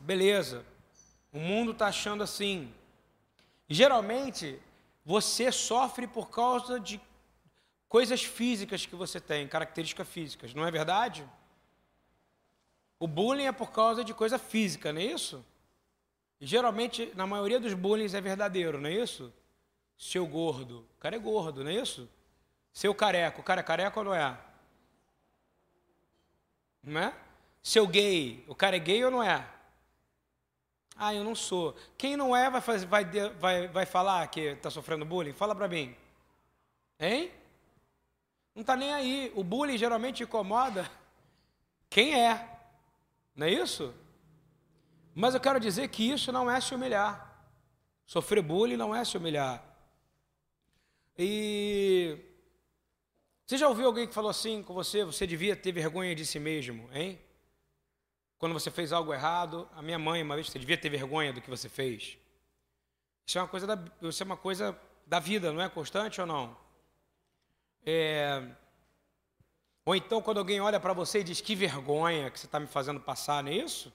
Beleza. 0.00 0.64
O 1.36 1.38
mundo 1.38 1.72
está 1.72 1.88
achando 1.88 2.22
assim. 2.22 2.72
Geralmente, 3.68 4.58
você 5.04 5.52
sofre 5.52 6.06
por 6.06 6.30
causa 6.30 6.80
de 6.80 6.98
coisas 7.90 8.24
físicas 8.24 8.86
que 8.86 8.96
você 8.96 9.20
tem, 9.20 9.46
características 9.46 10.08
físicas, 10.08 10.54
não 10.54 10.66
é 10.66 10.70
verdade? 10.70 11.28
O 12.98 13.06
bullying 13.06 13.44
é 13.44 13.52
por 13.52 13.70
causa 13.70 14.02
de 14.02 14.14
coisa 14.14 14.38
física, 14.38 14.94
não 14.94 15.00
é 15.02 15.04
isso? 15.04 15.44
E 16.40 16.46
geralmente, 16.46 17.12
na 17.14 17.26
maioria 17.26 17.60
dos 17.60 17.74
bullying 17.74 18.06
é 18.16 18.20
verdadeiro, 18.22 18.80
não 18.80 18.88
é 18.88 18.94
isso? 18.94 19.30
Seu 19.98 20.26
gordo, 20.26 20.86
o 20.96 21.00
cara 21.00 21.16
é 21.16 21.18
gordo, 21.18 21.62
não 21.62 21.70
é 21.70 21.74
isso? 21.74 22.08
Seu 22.72 22.94
careco, 22.94 23.42
o 23.42 23.44
cara 23.44 23.60
é 23.60 23.64
careca 23.64 24.00
ou 24.00 24.06
não 24.06 24.14
é? 24.14 24.38
Não 26.82 26.98
é? 26.98 27.14
Seu 27.62 27.86
gay, 27.86 28.42
o 28.48 28.54
cara 28.54 28.76
é 28.76 28.78
gay 28.78 29.04
ou 29.04 29.10
não 29.10 29.22
é? 29.22 29.46
Ah, 30.96 31.14
eu 31.14 31.22
não 31.22 31.34
sou. 31.34 31.76
Quem 31.98 32.16
não 32.16 32.34
é 32.34 32.48
vai, 32.50 32.60
fazer, 32.60 32.86
vai, 32.86 33.04
vai, 33.04 33.68
vai 33.68 33.86
falar 33.86 34.26
que 34.28 34.40
está 34.40 34.70
sofrendo 34.70 35.04
bullying? 35.04 35.32
Fala 35.32 35.54
para 35.54 35.68
mim. 35.68 35.94
Hein? 36.98 37.30
Não 38.54 38.62
está 38.62 38.74
nem 38.74 38.92
aí. 38.92 39.32
O 39.34 39.44
bullying 39.44 39.76
geralmente 39.76 40.22
incomoda 40.22 40.90
quem 41.90 42.18
é. 42.18 42.48
Não 43.34 43.46
é 43.46 43.50
isso? 43.50 43.94
Mas 45.14 45.34
eu 45.34 45.40
quero 45.40 45.60
dizer 45.60 45.88
que 45.88 46.10
isso 46.10 46.32
não 46.32 46.50
é 46.50 46.60
se 46.60 46.74
humilhar. 46.74 47.26
Sofrer 48.06 48.42
bullying 48.42 48.76
não 48.76 48.94
é 48.94 49.04
se 49.04 49.16
humilhar. 49.16 49.62
E 51.18 52.18
você 53.46 53.56
já 53.56 53.68
ouviu 53.68 53.86
alguém 53.86 54.06
que 54.06 54.14
falou 54.14 54.30
assim 54.30 54.62
com 54.62 54.74
você, 54.74 55.04
você 55.04 55.26
devia 55.26 55.54
ter 55.56 55.72
vergonha 55.72 56.14
de 56.14 56.26
si 56.26 56.38
mesmo, 56.38 56.88
hein? 56.92 57.18
Quando 58.38 58.52
você 58.52 58.70
fez 58.70 58.92
algo 58.92 59.12
errado, 59.12 59.68
a 59.74 59.82
minha 59.82 59.98
mãe 59.98 60.22
uma 60.22 60.34
vez, 60.34 60.48
você 60.48 60.58
devia 60.58 60.76
ter 60.76 60.90
vergonha 60.90 61.32
do 61.32 61.40
que 61.40 61.48
você 61.48 61.68
fez. 61.68 62.18
Isso 63.26 63.38
é 63.38 63.42
uma 63.42 63.48
coisa 63.48 63.66
da, 63.66 63.78
isso 64.02 64.22
é 64.22 64.26
uma 64.26 64.36
coisa 64.36 64.78
da 65.06 65.18
vida, 65.18 65.52
não 65.52 65.62
é 65.62 65.68
constante 65.68 66.20
ou 66.20 66.26
não? 66.26 66.56
É, 67.84 68.42
ou 69.86 69.94
então, 69.94 70.20
quando 70.20 70.38
alguém 70.38 70.60
olha 70.60 70.80
para 70.80 70.92
você 70.92 71.20
e 71.20 71.24
diz 71.24 71.40
que 71.40 71.54
vergonha 71.54 72.28
que 72.28 72.40
você 72.40 72.46
está 72.46 72.58
me 72.58 72.66
fazendo 72.66 72.98
passar, 72.98 73.44
não 73.44 73.52
é 73.52 73.54
isso? 73.54 73.92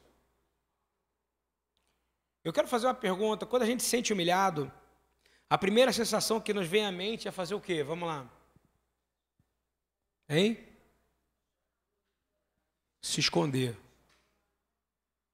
Eu 2.45 2.53
quero 2.53 2.65
fazer 2.65 2.87
uma 2.87 2.93
pergunta. 2.93 3.45
Quando 3.45 3.63
a 3.63 3.65
gente 3.65 3.83
se 3.83 3.89
sente 3.89 4.13
humilhado, 4.13 4.71
a 5.49 5.57
primeira 5.57 5.91
sensação 5.91 6.39
que 6.39 6.53
nos 6.53 6.65
vem 6.65 6.85
à 6.85 6.91
mente 6.93 7.27
é 7.27 7.31
fazer 7.31 7.55
o 7.55 7.59
quê? 7.59 7.83
Vamos 7.83 8.07
lá. 8.07 8.25
Hein? 10.29 10.57
Se 13.01 13.19
esconder. 13.19 13.77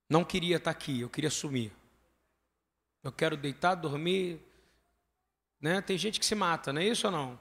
Não 0.10 0.24
queria 0.24 0.58
estar 0.58 0.72
aqui, 0.72 1.02
eu 1.02 1.10
queria 1.10 1.30
sumir. 1.30 1.72
Eu 3.04 3.12
quero 3.12 3.36
deitar, 3.36 3.76
dormir. 3.76 4.42
Né? 5.60 5.82
Tem 5.82 5.98
gente 5.98 6.20
que 6.20 6.26
se 6.26 6.36
mata, 6.36 6.72
não 6.72 6.82
é 6.82 6.86
isso 6.86 7.08
ou 7.08 7.12
não? 7.12 7.40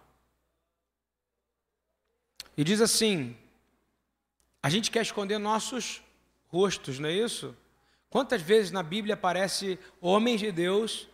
E 2.57 2.65
diz 2.65 2.81
assim: 2.81 3.37
a 4.63 4.71
gente 4.71 4.91
quer 4.91 5.03
esconder 5.03 5.39
nossos 5.39 6.03
rostos, 6.49 6.99
não 6.99 7.09
é 7.09 7.13
isso? 7.13 7.57
Quantas 8.09 8.41
vezes 8.41 8.71
na 8.71 8.83
Bíblia 8.83 9.15
aparece 9.15 9.79
homens 10.01 10.41
de 10.41 10.51
Deus 10.51 11.09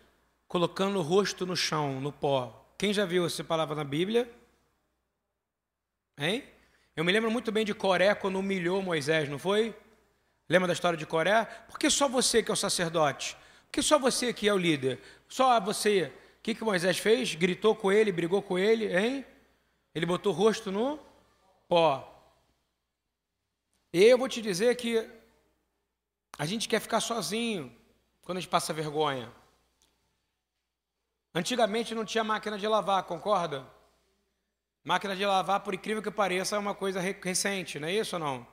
colocando 0.47 0.99
o 0.99 1.03
rosto 1.03 1.45
no 1.45 1.57
chão, 1.57 2.01
no 2.01 2.13
pó? 2.13 2.65
Quem 2.79 2.93
já 2.93 3.05
viu 3.05 3.27
essa 3.27 3.43
palavra 3.43 3.75
na 3.75 3.85
Bíblia? 3.85 4.31
Hein? 6.17 6.45
Eu 6.95 7.05
me 7.05 7.13
lembro 7.13 7.31
muito 7.31 7.51
bem 7.51 7.65
de 7.65 7.75
Coré 7.75 8.15
quando 8.15 8.39
humilhou 8.39 8.83
Moisés, 8.83 9.29
não 9.29 9.39
foi? 9.39 9.75
Lembra 10.53 10.67
da 10.67 10.75
história 10.75 10.99
de 10.99 11.07
Coré? 11.07 11.47
Por 11.67 11.79
que 11.79 11.89
só 11.89 12.07
você 12.07 12.43
que 12.43 12.51
é 12.51 12.53
o 12.53 12.57
sacerdote? 12.57 13.35
Por 13.65 13.73
que 13.73 13.81
só 13.81 13.99
você 13.99 14.35
que 14.35 14.47
é 14.47 14.53
o 14.53 14.59
líder? 14.59 15.01
Só 15.27 15.59
você. 15.59 16.13
O 16.39 16.43
que, 16.43 16.55
que 16.55 16.63
Moisés 16.63 16.99
fez? 16.99 17.35
Gritou 17.35 17.75
com 17.75 17.91
ele, 17.91 18.13
brigou 18.13 18.43
com 18.43 18.59
ele, 18.59 18.95
hein? 18.95 19.25
Ele 19.95 20.05
botou 20.05 20.31
o 20.31 20.37
rosto 20.37 20.71
no 20.71 21.01
pó. 21.67 22.07
E 23.95 24.05
eu 24.05 24.19
vou 24.19 24.29
te 24.29 24.43
dizer 24.43 24.77
que 24.77 25.09
a 26.37 26.45
gente 26.45 26.69
quer 26.69 26.81
ficar 26.81 27.01
sozinho 27.01 27.75
quando 28.21 28.37
a 28.37 28.41
gente 28.43 28.51
passa 28.51 28.75
vergonha. 28.75 29.33
Antigamente 31.35 31.95
não 31.95 32.05
tinha 32.05 32.23
máquina 32.23 32.59
de 32.59 32.69
lavar, 32.69 33.05
concorda? 33.05 33.67
Máquina 34.85 35.17
de 35.17 35.25
lavar, 35.25 35.61
por 35.61 35.73
incrível 35.73 36.03
que 36.03 36.11
pareça, 36.11 36.57
é 36.57 36.59
uma 36.59 36.75
coisa 36.75 37.01
recente, 37.01 37.79
não 37.79 37.89
é 37.89 37.95
isso 37.95 38.17
ou 38.17 38.21
não? 38.21 38.52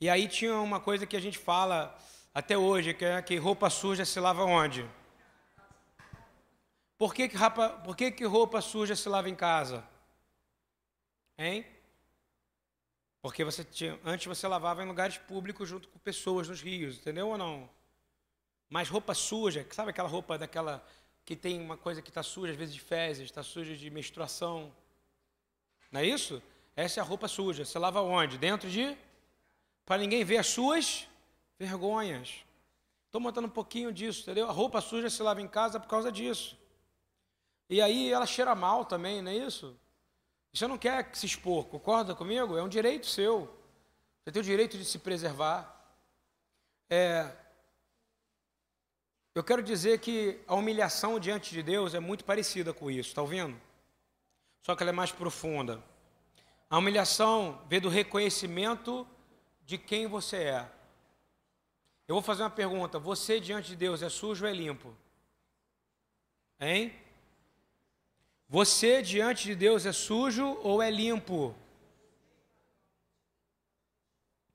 E 0.00 0.08
aí 0.08 0.28
tinha 0.28 0.54
uma 0.56 0.80
coisa 0.80 1.06
que 1.06 1.16
a 1.16 1.20
gente 1.20 1.38
fala 1.38 1.96
até 2.34 2.58
hoje, 2.58 2.94
que 2.94 3.04
é 3.04 3.22
que 3.22 3.36
roupa 3.36 3.70
suja 3.70 4.04
se 4.04 4.18
lava 4.18 4.44
onde? 4.44 4.88
Por 6.98 7.14
que, 7.14 7.28
que, 7.28 7.36
rapa, 7.36 7.70
por 7.70 7.96
que, 7.96 8.10
que 8.10 8.24
roupa 8.24 8.60
suja 8.60 8.94
se 8.96 9.08
lava 9.08 9.28
em 9.28 9.34
casa? 9.34 9.86
Hein? 11.36 11.66
Porque 13.20 13.44
você 13.44 13.64
tinha, 13.64 13.98
antes 14.04 14.26
você 14.26 14.46
lavava 14.46 14.82
em 14.82 14.86
lugares 14.86 15.18
públicos 15.18 15.68
junto 15.68 15.88
com 15.88 15.98
pessoas 15.98 16.48
nos 16.48 16.60
rios, 16.60 16.98
entendeu 16.98 17.28
ou 17.28 17.38
não? 17.38 17.68
Mas 18.68 18.88
roupa 18.88 19.14
suja, 19.14 19.66
sabe 19.70 19.90
aquela 19.90 20.08
roupa 20.08 20.36
daquela 20.36 20.84
que 21.24 21.34
tem 21.34 21.60
uma 21.60 21.76
coisa 21.76 22.02
que 22.02 22.10
está 22.10 22.22
suja, 22.22 22.52
às 22.52 22.58
vezes 22.58 22.74
de 22.74 22.80
fezes, 22.80 23.24
está 23.24 23.42
suja 23.42 23.74
de 23.76 23.88
menstruação. 23.88 24.72
Não 25.90 26.00
é 26.00 26.04
isso? 26.04 26.42
Essa 26.76 27.00
é 27.00 27.02
a 27.02 27.04
roupa 27.04 27.28
suja. 27.28 27.64
Você 27.64 27.78
lava 27.78 28.02
onde? 28.02 28.36
Dentro 28.36 28.68
de. 28.68 28.96
Para 29.84 29.98
ninguém 29.98 30.24
ver 30.24 30.38
as 30.38 30.46
suas 30.46 31.08
vergonhas. 31.58 32.44
Estou 33.06 33.20
montando 33.20 33.46
um 33.46 33.50
pouquinho 33.50 33.92
disso, 33.92 34.22
entendeu? 34.22 34.48
A 34.48 34.52
roupa 34.52 34.80
suja 34.80 35.08
se 35.08 35.22
lava 35.22 35.40
em 35.40 35.48
casa 35.48 35.78
por 35.78 35.88
causa 35.88 36.10
disso. 36.10 36.58
E 37.68 37.80
aí 37.80 38.10
ela 38.10 38.26
cheira 38.26 38.54
mal 38.54 38.84
também, 38.84 39.22
não 39.22 39.30
é 39.30 39.36
isso? 39.36 39.78
Você 40.52 40.66
não 40.66 40.78
quer 40.78 41.10
se 41.14 41.26
expor, 41.26 41.66
concorda 41.66 42.14
comigo? 42.14 42.56
É 42.56 42.62
um 42.62 42.68
direito 42.68 43.06
seu. 43.06 43.56
Você 44.22 44.32
tem 44.32 44.40
o 44.40 44.44
direito 44.44 44.78
de 44.78 44.84
se 44.84 44.98
preservar. 44.98 45.70
É, 46.88 47.30
eu 49.34 49.42
quero 49.42 49.62
dizer 49.62 49.98
que 49.98 50.40
a 50.46 50.54
humilhação 50.54 51.18
diante 51.18 51.50
de 51.50 51.60
Deus 51.60 51.92
é 51.92 51.98
muito 51.98 52.24
parecida 52.24 52.72
com 52.72 52.88
isso, 52.88 53.08
está 53.08 53.20
ouvindo? 53.20 53.60
Só 54.62 54.76
que 54.76 54.82
ela 54.82 54.90
é 54.90 54.92
mais 54.92 55.10
profunda. 55.10 55.82
A 56.70 56.78
humilhação 56.78 57.60
vem 57.68 57.80
do 57.80 57.88
reconhecimento 57.88 59.04
de 59.64 59.78
quem 59.78 60.06
você 60.06 60.36
é. 60.36 60.72
Eu 62.06 62.14
vou 62.14 62.22
fazer 62.22 62.42
uma 62.42 62.50
pergunta: 62.50 62.98
você 62.98 63.40
diante 63.40 63.68
de 63.68 63.76
Deus 63.76 64.02
é 64.02 64.08
sujo 64.08 64.44
ou 64.44 64.50
é 64.50 64.54
limpo? 64.54 64.94
Hein? 66.60 66.94
Você 68.48 69.02
diante 69.02 69.44
de 69.44 69.54
Deus 69.54 69.86
é 69.86 69.92
sujo 69.92 70.58
ou 70.62 70.82
é 70.82 70.90
limpo? 70.90 71.54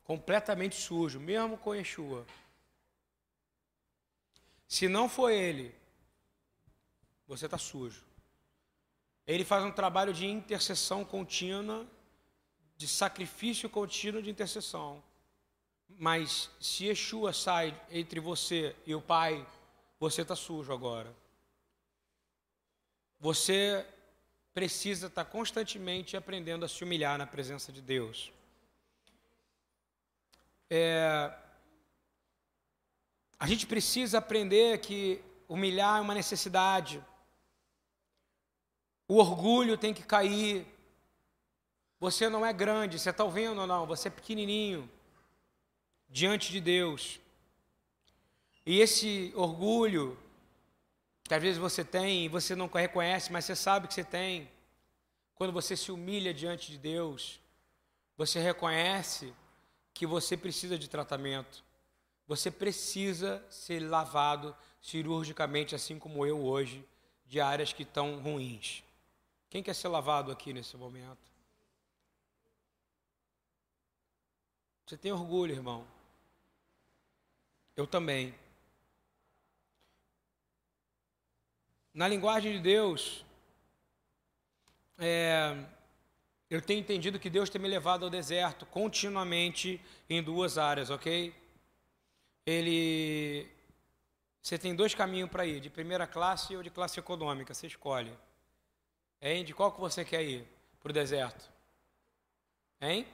Completamente 0.04 0.76
sujo, 0.76 1.20
mesmo 1.20 1.58
com 1.58 1.76
Yeshua. 1.76 2.26
Se 4.68 4.88
não 4.88 5.10
for 5.10 5.30
ele, 5.30 5.76
você 7.28 7.46
está 7.46 7.58
sujo. 7.58 8.04
Ele 9.26 9.46
faz 9.46 9.64
um 9.64 9.72
trabalho 9.72 10.14
de 10.14 10.26
intercessão 10.26 11.06
contínua, 11.06 11.86
de 12.80 12.88
sacrifício 12.88 13.70
contínuo 13.70 14.24
de 14.24 14.30
intercessão. 14.30 15.04
Mas 15.90 16.50
se 16.62 16.86
Yeshua 16.86 17.34
sai 17.34 17.80
entre 17.92 18.22
você 18.22 18.74
e 18.86 18.96
o 18.96 19.02
Pai, 19.02 19.46
você 20.00 20.22
está 20.22 20.34
sujo 20.34 20.72
agora. 20.72 21.14
Você 23.20 23.86
precisa 24.54 25.08
estar 25.08 25.26
tá 25.26 25.30
constantemente 25.30 26.16
aprendendo 26.16 26.64
a 26.64 26.70
se 26.70 26.82
humilhar 26.82 27.18
na 27.18 27.28
presença 27.28 27.70
de 27.70 27.82
Deus. 27.82 28.32
É, 30.70 31.34
a 33.38 33.46
gente 33.46 33.68
precisa 33.68 34.20
aprender 34.20 34.80
que 34.80 35.22
humilhar 35.50 35.98
é 35.98 36.02
uma 36.02 36.14
necessidade. 36.14 37.04
O 39.06 39.16
orgulho 39.16 39.78
tem 39.78 39.94
que 39.94 40.04
cair. 40.04 40.66
Você 42.00 42.30
não 42.30 42.46
é 42.46 42.54
grande, 42.54 42.98
você 42.98 43.10
está 43.10 43.24
ouvindo 43.24 43.60
ou 43.60 43.68
não? 43.68 43.86
Você 43.86 44.08
é 44.08 44.12
pequenininho 44.12 44.90
diante 46.10 46.52
de 46.52 46.62
Deus. 46.62 47.20
E 48.66 48.80
esse 48.80 49.34
orgulho 49.36 50.18
que 51.30 51.36
às 51.36 51.42
vezes 51.42 51.60
você 51.60 51.86
tem 51.86 52.26
e 52.26 52.28
você 52.28 52.56
não 52.56 52.66
reconhece, 52.66 53.32
mas 53.32 53.46
você 53.46 53.56
sabe 53.56 53.88
que 53.88 53.94
você 53.94 54.04
tem, 54.04 54.50
quando 55.36 55.54
você 55.54 55.78
se 55.78 55.92
humilha 55.92 56.34
diante 56.34 56.72
de 56.72 56.78
Deus, 56.80 57.40
você 58.18 58.40
reconhece 58.40 59.32
que 59.94 60.08
você 60.08 60.36
precisa 60.36 60.76
de 60.76 60.90
tratamento. 60.90 61.64
Você 62.28 62.50
precisa 62.50 63.46
ser 63.48 63.80
lavado 63.80 64.56
cirurgicamente, 64.82 65.76
assim 65.76 66.00
como 66.00 66.26
eu 66.26 66.44
hoje, 66.44 66.84
de 67.28 67.40
áreas 67.40 67.72
que 67.72 67.84
estão 67.84 68.20
ruins. 68.20 68.84
Quem 69.52 69.62
quer 69.62 69.76
ser 69.76 69.90
lavado 69.90 70.32
aqui 70.32 70.52
nesse 70.52 70.76
momento? 70.78 71.29
Você 74.90 74.98
tem 74.98 75.12
orgulho, 75.12 75.54
irmão. 75.54 75.86
Eu 77.76 77.86
também. 77.86 78.34
Na 81.94 82.08
linguagem 82.08 82.54
de 82.54 82.60
Deus, 82.60 83.24
é, 84.98 85.56
eu 86.50 86.60
tenho 86.60 86.80
entendido 86.80 87.20
que 87.20 87.30
Deus 87.30 87.52
tem 87.52 87.62
me 87.62 87.68
levado 87.68 88.04
ao 88.04 88.10
deserto 88.10 88.66
continuamente 88.66 89.80
em 90.10 90.24
duas 90.24 90.58
áreas, 90.58 90.90
ok? 90.90 91.36
Ele. 92.44 93.48
Você 94.42 94.58
tem 94.58 94.74
dois 94.74 94.96
caminhos 94.96 95.30
para 95.30 95.46
ir, 95.46 95.60
de 95.60 95.70
primeira 95.70 96.08
classe 96.08 96.56
ou 96.56 96.64
de 96.64 96.72
classe 96.72 97.00
econômica, 97.00 97.54
você 97.54 97.68
escolhe. 97.68 98.12
Hein? 99.22 99.46
De 99.46 99.54
qual 99.54 99.72
que 99.72 99.80
você 99.80 100.04
quer 100.04 100.24
ir 100.24 100.48
para 100.82 100.90
o 100.90 100.94
deserto? 100.94 101.48
Hein? 102.82 103.06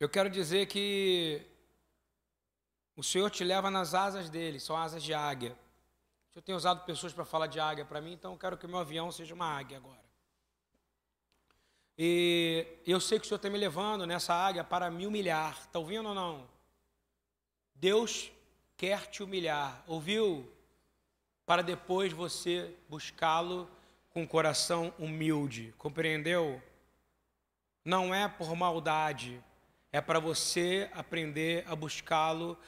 Eu 0.00 0.08
quero 0.08 0.30
dizer 0.30 0.66
que 0.66 1.44
o 2.94 3.02
Senhor 3.02 3.30
te 3.30 3.42
leva 3.42 3.68
nas 3.70 3.94
asas 3.94 4.30
dele, 4.30 4.60
são 4.60 4.76
asas 4.76 5.02
de 5.02 5.12
águia. 5.12 5.56
Eu 6.36 6.40
tenho 6.40 6.56
usado 6.56 6.84
pessoas 6.84 7.12
para 7.12 7.24
falar 7.24 7.48
de 7.48 7.58
águia 7.58 7.84
para 7.84 8.00
mim, 8.00 8.12
então 8.12 8.32
eu 8.32 8.38
quero 8.38 8.56
que 8.56 8.64
o 8.64 8.68
meu 8.68 8.78
avião 8.78 9.10
seja 9.10 9.34
uma 9.34 9.46
águia 9.46 9.76
agora. 9.76 10.08
E 11.96 12.64
eu 12.86 13.00
sei 13.00 13.18
que 13.18 13.24
o 13.24 13.28
Senhor 13.28 13.38
está 13.38 13.50
me 13.50 13.58
levando 13.58 14.06
nessa 14.06 14.32
águia 14.32 14.62
para 14.62 14.88
me 14.88 15.04
humilhar. 15.04 15.58
Está 15.58 15.80
ouvindo 15.80 16.10
ou 16.10 16.14
não? 16.14 16.48
Deus 17.74 18.30
quer 18.76 19.08
te 19.08 19.20
humilhar, 19.20 19.82
ouviu? 19.84 20.48
Para 21.44 21.60
depois 21.60 22.12
você 22.12 22.72
buscá-lo 22.88 23.68
com 24.10 24.24
coração 24.24 24.94
humilde, 24.96 25.74
compreendeu? 25.76 26.62
Não 27.84 28.14
é 28.14 28.28
por 28.28 28.54
maldade, 28.54 29.42
é 29.92 30.00
para 30.00 30.18
você 30.18 30.90
aprender 30.92 31.64
a 31.66 31.74
buscá-lo 31.74 32.58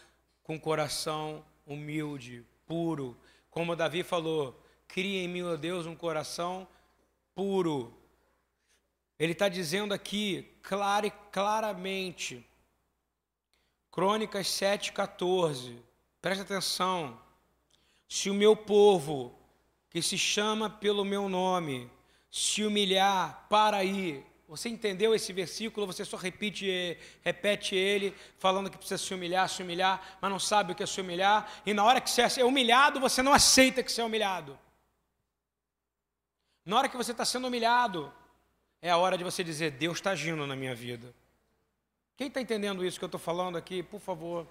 com 0.43 0.59
coração 0.59 1.45
humilde, 1.67 2.45
puro. 2.67 3.17
Como 3.51 3.77
Davi 3.77 4.03
falou: 4.03 4.61
cria 4.89 5.23
em 5.23 5.29
mim, 5.29 5.43
ó 5.43 5.57
Deus, 5.57 5.87
um 5.87 5.95
coração 5.95 6.67
puro. 7.35 7.97
Ele 9.19 9.33
está 9.33 9.49
dizendo 9.49 9.93
aqui, 9.93 10.57
claro, 10.63 11.13
claramente, 11.31 12.47
Crônicas 13.91 14.47
7,14, 14.47 15.77
preste 16.23 16.41
atenção. 16.41 17.21
Se 18.09 18.31
o 18.31 18.35
meu 18.35 18.57
povo, 18.57 19.39
que 19.91 20.01
se 20.01 20.17
chama 20.17 20.71
pelo 20.71 21.05
meu 21.05 21.29
nome, 21.29 21.91
se 22.31 22.65
humilhar 22.65 23.47
para 23.51 23.79
aí, 23.79 24.25
você 24.51 24.69
entendeu 24.69 25.15
esse 25.15 25.33
versículo? 25.33 25.87
Você 25.87 26.05
só 26.05 26.17
repete, 26.17 26.99
repete 27.23 27.77
ele, 27.77 28.13
falando 28.37 28.69
que 28.69 28.77
precisa 28.77 28.99
se 28.99 29.15
humilhar, 29.15 29.49
se 29.49 29.63
humilhar, 29.63 30.19
mas 30.21 30.29
não 30.29 30.41
sabe 30.41 30.73
o 30.73 30.75
que 30.75 30.83
é 30.83 30.87
se 30.87 31.01
humilhar. 31.01 31.49
E 31.65 31.73
na 31.73 31.85
hora 31.85 32.01
que 32.01 32.11
você 32.11 32.41
é 32.41 32.45
humilhado, 32.45 32.99
você 32.99 33.23
não 33.23 33.33
aceita 33.33 33.81
que 33.81 33.93
você 33.93 34.01
é 34.01 34.05
humilhado. 34.05 34.59
Na 36.67 36.79
hora 36.79 36.89
que 36.89 36.97
você 36.97 37.13
está 37.13 37.25
sendo 37.25 37.47
humilhado, 37.47 38.13
é 38.83 38.91
a 38.91 38.97
hora 38.97 39.17
de 39.17 39.23
você 39.23 39.45
dizer: 39.45 39.71
Deus 39.71 39.99
está 39.99 40.11
agindo 40.11 40.45
na 40.45 40.57
minha 40.57 40.75
vida. 40.75 41.15
Quem 42.17 42.27
está 42.27 42.41
entendendo 42.41 42.85
isso 42.85 42.99
que 42.99 43.05
eu 43.05 43.07
estou 43.07 43.21
falando 43.21 43.57
aqui, 43.57 43.85
por 43.85 44.01
favor? 44.01 44.49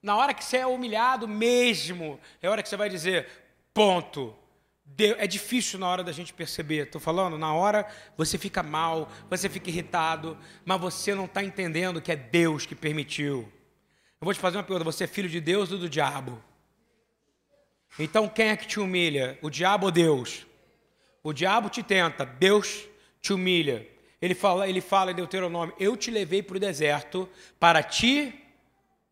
Na 0.00 0.16
hora 0.16 0.32
que 0.32 0.42
você 0.42 0.56
é 0.56 0.66
humilhado 0.66 1.28
mesmo, 1.28 2.18
é 2.40 2.46
a 2.46 2.50
hora 2.50 2.62
que 2.62 2.70
você 2.70 2.76
vai 2.76 2.88
dizer: 2.88 3.28
ponto. 3.74 4.34
É 5.18 5.26
difícil 5.26 5.78
na 5.78 5.88
hora 5.88 6.02
da 6.02 6.12
gente 6.12 6.32
perceber, 6.32 6.84
estou 6.84 7.00
falando, 7.00 7.36
na 7.36 7.52
hora 7.52 7.86
você 8.16 8.38
fica 8.38 8.62
mal, 8.62 9.10
você 9.28 9.46
fica 9.48 9.68
irritado, 9.68 10.38
mas 10.64 10.80
você 10.80 11.14
não 11.14 11.26
está 11.26 11.44
entendendo 11.44 12.00
que 12.00 12.10
é 12.10 12.16
Deus 12.16 12.64
que 12.64 12.74
permitiu. 12.74 13.40
Eu 14.18 14.24
vou 14.24 14.32
te 14.32 14.40
fazer 14.40 14.56
uma 14.56 14.62
pergunta: 14.62 14.84
você 14.84 15.04
é 15.04 15.06
filho 15.06 15.28
de 15.28 15.40
Deus 15.40 15.70
ou 15.70 15.78
do 15.78 15.88
diabo? 15.88 16.42
Então 17.98 18.28
quem 18.28 18.48
é 18.48 18.56
que 18.56 18.66
te 18.66 18.80
humilha? 18.80 19.38
O 19.42 19.50
diabo 19.50 19.86
ou 19.86 19.92
Deus? 19.92 20.46
O 21.22 21.32
diabo 21.32 21.68
te 21.68 21.82
tenta, 21.82 22.24
Deus 22.24 22.86
te 23.20 23.32
humilha. 23.32 23.86
Ele 24.22 24.34
fala, 24.34 24.68
ele 24.68 24.80
fala 24.80 25.10
em 25.10 25.14
Deuteronômio: 25.14 25.74
Eu 25.78 25.96
te 25.96 26.10
levei 26.10 26.42
para 26.42 26.56
o 26.56 26.60
deserto 26.60 27.28
para 27.60 27.82
te 27.82 28.32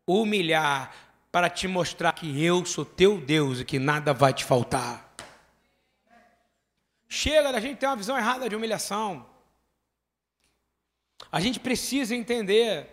humilhar, 0.07 0.93
para 1.31 1.49
te 1.49 1.67
mostrar 1.67 2.13
que 2.13 2.43
eu 2.43 2.65
sou 2.65 2.83
teu 2.83 3.19
Deus 3.19 3.59
e 3.59 3.65
que 3.65 3.77
nada 3.77 4.13
vai 4.13 4.33
te 4.33 4.43
faltar. 4.43 5.04
Chega 7.07 7.51
da 7.51 7.59
gente 7.59 7.77
ter 7.77 7.87
uma 7.87 7.95
visão 7.95 8.17
errada 8.17 8.49
de 8.49 8.55
humilhação. 8.55 9.25
A 11.31 11.39
gente 11.39 11.59
precisa 11.59 12.15
entender 12.15 12.89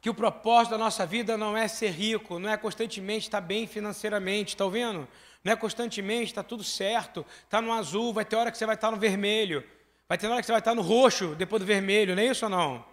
que 0.00 0.08
o 0.08 0.14
propósito 0.14 0.72
da 0.72 0.78
nossa 0.78 1.04
vida 1.04 1.36
não 1.36 1.56
é 1.56 1.68
ser 1.68 1.90
rico, 1.90 2.38
não 2.38 2.48
é 2.48 2.56
constantemente 2.56 3.26
estar 3.26 3.40
bem 3.40 3.66
financeiramente, 3.66 4.54
está 4.54 4.64
ouvindo? 4.64 5.06
Não 5.44 5.52
é 5.52 5.56
constantemente, 5.56 6.26
está 6.26 6.42
tudo 6.42 6.64
certo, 6.64 7.24
está 7.44 7.60
no 7.60 7.72
azul, 7.72 8.12
vai 8.12 8.24
ter 8.24 8.36
hora 8.36 8.50
que 8.50 8.56
você 8.56 8.66
vai 8.66 8.74
estar 8.74 8.90
no 8.90 8.96
vermelho, 8.96 9.62
vai 10.08 10.16
ter 10.16 10.26
hora 10.26 10.40
que 10.40 10.46
você 10.46 10.52
vai 10.52 10.60
estar 10.60 10.74
no 10.74 10.82
roxo, 10.82 11.34
depois 11.34 11.60
do 11.60 11.66
vermelho, 11.66 12.14
não 12.14 12.22
é 12.22 12.26
isso 12.26 12.46
ou 12.46 12.50
não? 12.50 12.84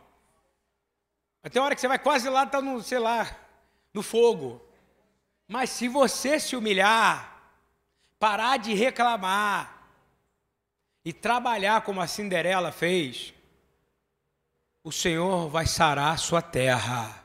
Vai 1.41 1.49
ter 1.49 1.59
hora 1.59 1.75
que 1.75 1.81
você 1.81 1.87
vai 1.87 1.99
quase 1.99 2.29
lá, 2.29 2.43
estar 2.43 2.57
tá 2.57 2.61
no, 2.61 2.81
sei 2.81 2.99
lá, 2.99 3.35
no 3.93 4.03
fogo. 4.03 4.61
Mas 5.47 5.69
se 5.69 5.87
você 5.87 6.39
se 6.39 6.57
humilhar, 6.57 7.41
parar 8.19 8.57
de 8.57 8.73
reclamar 8.73 9.76
e 11.07 11.13
trabalhar 11.13 11.83
como 11.83 12.01
a 12.01 12.05
Cinderela 12.05 12.69
fez, 12.69 13.33
o 14.83 14.91
Senhor 14.91 15.47
vai 15.47 15.65
sarar 15.65 16.13
a 16.13 16.17
sua 16.17 16.41
terra. 16.41 17.23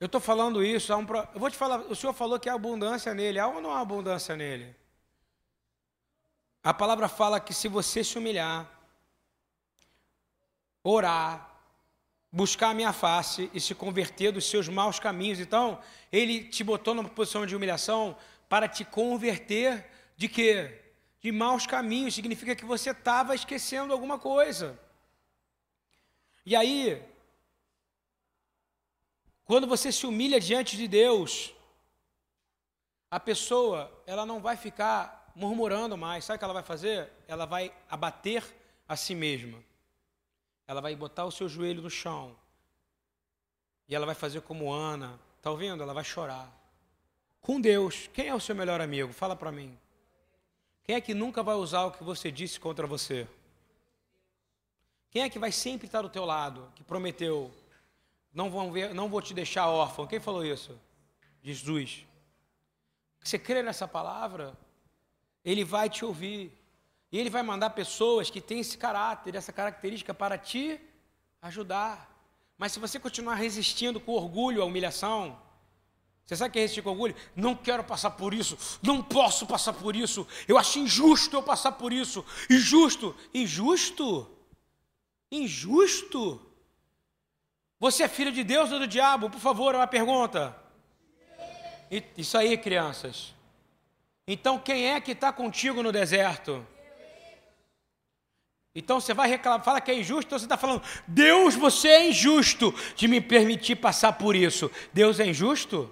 Eu 0.00 0.06
estou 0.06 0.20
falando 0.20 0.60
isso, 0.60 0.92
um, 0.92 1.06
eu 1.34 1.38
vou 1.38 1.48
te 1.48 1.56
falar, 1.56 1.78
o 1.82 1.94
Senhor 1.94 2.12
falou 2.12 2.36
que 2.36 2.48
há 2.48 2.54
abundância 2.54 3.14
nele, 3.14 3.38
há 3.38 3.46
ou 3.46 3.60
não 3.60 3.70
há 3.70 3.78
abundância 3.78 4.34
nele? 4.34 4.74
A 6.60 6.74
palavra 6.74 7.08
fala 7.08 7.38
que 7.38 7.54
se 7.54 7.68
você 7.68 8.02
se 8.02 8.18
humilhar, 8.18 8.68
orar, 10.82 11.62
buscar 12.32 12.70
a 12.70 12.74
minha 12.74 12.92
face 12.92 13.48
e 13.54 13.60
se 13.60 13.72
converter 13.72 14.32
dos 14.32 14.50
seus 14.50 14.68
maus 14.68 14.98
caminhos. 14.98 15.38
Então, 15.38 15.78
ele 16.10 16.42
te 16.42 16.64
botou 16.64 16.92
numa 16.92 17.08
posição 17.08 17.46
de 17.46 17.54
humilhação 17.54 18.16
para 18.48 18.66
te 18.66 18.84
converter 18.84 19.88
de 20.16 20.26
quê? 20.28 20.87
De 21.20 21.32
maus 21.32 21.66
caminhos. 21.66 22.14
Significa 22.14 22.54
que 22.54 22.64
você 22.64 22.90
estava 22.90 23.34
esquecendo 23.34 23.92
alguma 23.92 24.18
coisa. 24.18 24.78
E 26.44 26.56
aí, 26.56 27.02
quando 29.44 29.66
você 29.66 29.90
se 29.90 30.06
humilha 30.06 30.38
diante 30.40 30.76
de 30.76 30.86
Deus, 30.86 31.54
a 33.10 33.18
pessoa, 33.18 33.90
ela 34.06 34.26
não 34.26 34.40
vai 34.40 34.56
ficar 34.56 35.32
murmurando 35.34 35.96
mais. 35.96 36.24
Sabe 36.24 36.36
o 36.36 36.38
que 36.38 36.44
ela 36.44 36.54
vai 36.54 36.62
fazer? 36.62 37.10
Ela 37.26 37.46
vai 37.46 37.72
abater 37.88 38.44
a 38.86 38.96
si 38.96 39.14
mesma. 39.14 39.62
Ela 40.66 40.80
vai 40.80 40.94
botar 40.94 41.24
o 41.24 41.32
seu 41.32 41.48
joelho 41.48 41.80
no 41.80 41.90
chão. 41.90 42.36
E 43.88 43.94
ela 43.94 44.04
vai 44.04 44.14
fazer 44.14 44.42
como 44.42 44.72
Ana. 44.72 45.18
Está 45.38 45.50
ouvindo? 45.50 45.82
Ela 45.82 45.94
vai 45.94 46.04
chorar. 46.04 46.52
Com 47.40 47.60
Deus, 47.60 48.08
quem 48.12 48.28
é 48.28 48.34
o 48.34 48.40
seu 48.40 48.54
melhor 48.54 48.80
amigo? 48.80 49.12
Fala 49.12 49.34
para 49.34 49.50
mim. 49.50 49.78
Quem 50.88 50.96
é 50.96 51.02
que 51.02 51.12
nunca 51.12 51.42
vai 51.42 51.54
usar 51.54 51.84
o 51.84 51.90
que 51.90 52.02
você 52.02 52.32
disse 52.32 52.58
contra 52.58 52.86
você? 52.86 53.28
Quem 55.10 55.20
é 55.20 55.28
que 55.28 55.38
vai 55.38 55.52
sempre 55.52 55.84
estar 55.84 56.00
do 56.00 56.08
teu 56.08 56.24
lado, 56.24 56.72
que 56.74 56.82
prometeu, 56.82 57.52
não, 58.32 58.50
vão 58.50 58.72
ver, 58.72 58.94
não 58.94 59.06
vou 59.06 59.20
te 59.20 59.34
deixar 59.34 59.68
órfão? 59.68 60.06
Quem 60.06 60.18
falou 60.18 60.42
isso? 60.42 60.80
Jesus. 61.42 62.06
Você 63.22 63.38
crê 63.38 63.62
nessa 63.62 63.86
palavra? 63.86 64.56
Ele 65.44 65.62
vai 65.62 65.90
te 65.90 66.06
ouvir. 66.06 66.50
E 67.12 67.18
ele 67.18 67.28
vai 67.28 67.42
mandar 67.42 67.68
pessoas 67.68 68.30
que 68.30 68.40
têm 68.40 68.60
esse 68.60 68.78
caráter, 68.78 69.34
essa 69.34 69.52
característica 69.52 70.14
para 70.14 70.38
te 70.38 70.80
ajudar. 71.42 72.18
Mas 72.56 72.72
se 72.72 72.80
você 72.80 72.98
continuar 72.98 73.34
resistindo 73.34 74.00
com 74.00 74.12
orgulho 74.12 74.62
à 74.62 74.64
humilhação, 74.64 75.38
você 76.28 76.36
sabe 76.36 76.50
o 76.50 76.52
que 76.52 76.58
é 76.58 76.62
resistir 76.62 76.82
com 76.82 76.90
orgulho? 76.90 77.16
Não 77.34 77.54
quero 77.56 77.82
passar 77.82 78.10
por 78.10 78.34
isso, 78.34 78.58
não 78.82 79.02
posso 79.02 79.46
passar 79.46 79.72
por 79.72 79.96
isso, 79.96 80.28
eu 80.46 80.58
acho 80.58 80.78
injusto 80.78 81.34
eu 81.34 81.42
passar 81.42 81.72
por 81.72 81.90
isso. 81.90 82.22
Injusto, 82.50 83.16
injusto, 83.32 84.30
injusto. 85.32 86.38
Você 87.80 88.02
é 88.02 88.08
filho 88.08 88.30
de 88.30 88.44
Deus 88.44 88.70
ou 88.70 88.78
do 88.78 88.86
diabo? 88.86 89.30
Por 89.30 89.40
favor, 89.40 89.74
é 89.74 89.78
uma 89.78 89.86
pergunta. 89.86 90.54
Isso 92.14 92.36
aí, 92.36 92.58
crianças. 92.58 93.34
Então, 94.26 94.58
quem 94.58 94.90
é 94.90 95.00
que 95.00 95.12
está 95.12 95.32
contigo 95.32 95.82
no 95.82 95.90
deserto? 95.90 96.66
Então 98.74 99.00
você 99.00 99.14
vai 99.14 99.30
reclamar, 99.30 99.64
fala 99.64 99.80
que 99.80 99.90
é 99.90 99.98
injusto, 99.98 100.26
então 100.26 100.38
você 100.38 100.44
está 100.44 100.58
falando, 100.58 100.82
Deus, 101.06 101.54
você 101.54 101.88
é 101.88 102.08
injusto 102.10 102.72
de 102.94 103.08
me 103.08 103.18
permitir 103.18 103.76
passar 103.76 104.12
por 104.12 104.36
isso. 104.36 104.70
Deus 104.92 105.18
é 105.18 105.26
injusto? 105.26 105.90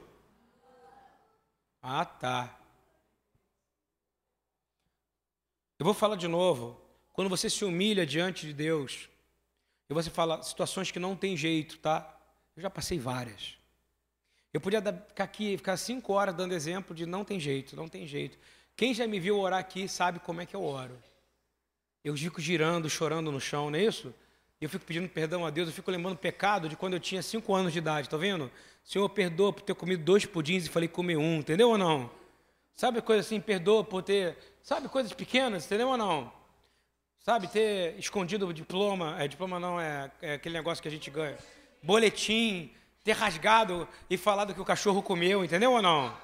Ah, 1.88 2.04
tá. 2.04 2.58
Eu 5.78 5.84
vou 5.84 5.94
falar 5.94 6.16
de 6.16 6.26
novo. 6.26 6.80
Quando 7.12 7.30
você 7.30 7.48
se 7.48 7.64
humilha 7.64 8.04
diante 8.04 8.44
de 8.44 8.52
Deus, 8.52 9.08
e 9.88 9.94
você 9.94 10.10
fala 10.10 10.42
situações 10.42 10.90
que 10.90 10.98
não 10.98 11.14
tem 11.14 11.36
jeito, 11.36 11.78
tá? 11.78 12.12
Eu 12.56 12.62
já 12.62 12.68
passei 12.68 12.98
várias. 12.98 13.56
Eu 14.52 14.60
podia 14.60 14.82
ficar 14.82 15.22
aqui, 15.22 15.56
ficar 15.56 15.76
cinco 15.76 16.12
horas 16.12 16.34
dando 16.34 16.54
exemplo 16.54 16.92
de 16.92 17.06
não 17.06 17.24
tem 17.24 17.38
jeito, 17.38 17.76
não 17.76 17.86
tem 17.86 18.04
jeito. 18.04 18.36
Quem 18.74 18.92
já 18.92 19.06
me 19.06 19.20
viu 19.20 19.38
orar 19.38 19.60
aqui 19.60 19.86
sabe 19.86 20.18
como 20.18 20.40
é 20.40 20.46
que 20.46 20.56
eu 20.56 20.64
oro. 20.64 21.00
Eu 22.02 22.16
fico 22.16 22.40
girando, 22.40 22.90
chorando 22.90 23.30
no 23.30 23.40
chão, 23.40 23.70
não 23.70 23.78
é 23.78 23.84
isso? 23.84 24.12
Eu 24.60 24.70
fico 24.70 24.84
pedindo 24.84 25.08
perdão 25.08 25.44
a 25.44 25.50
Deus, 25.50 25.68
eu 25.68 25.74
fico 25.74 25.90
lembrando 25.90 26.14
o 26.14 26.18
pecado 26.18 26.68
de 26.68 26.76
quando 26.76 26.94
eu 26.94 27.00
tinha 27.00 27.22
cinco 27.22 27.54
anos 27.54 27.72
de 27.72 27.78
idade, 27.78 28.08
tá 28.08 28.16
vendo? 28.16 28.50
Senhor, 28.82 29.06
perdoa 29.10 29.52
por 29.52 29.62
ter 29.62 29.74
comido 29.74 30.02
dois 30.02 30.24
pudins 30.24 30.64
e 30.64 30.68
falei 30.70 30.88
comer 30.88 31.16
um, 31.16 31.38
entendeu 31.38 31.70
ou 31.70 31.78
não? 31.78 32.10
Sabe 32.74 33.02
coisa 33.02 33.20
assim, 33.20 33.40
perdoa 33.40 33.84
por 33.84 34.02
ter, 34.02 34.36
sabe 34.62 34.88
coisas 34.88 35.12
pequenas, 35.12 35.66
entendeu 35.66 35.88
ou 35.88 35.96
não? 35.96 36.32
Sabe, 37.18 37.48
ter 37.48 37.98
escondido 37.98 38.46
o 38.46 38.54
diploma, 38.54 39.16
é, 39.18 39.26
diploma 39.26 39.58
não, 39.58 39.80
é, 39.80 40.10
é 40.22 40.34
aquele 40.34 40.54
negócio 40.54 40.80
que 40.80 40.86
a 40.86 40.90
gente 40.90 41.10
ganha, 41.10 41.36
boletim, 41.82 42.70
ter 43.02 43.12
rasgado 43.12 43.88
e 44.08 44.16
falado 44.16 44.54
que 44.54 44.60
o 44.60 44.64
cachorro 44.64 45.02
comeu, 45.02 45.44
entendeu 45.44 45.72
ou 45.72 45.82
não? 45.82 46.16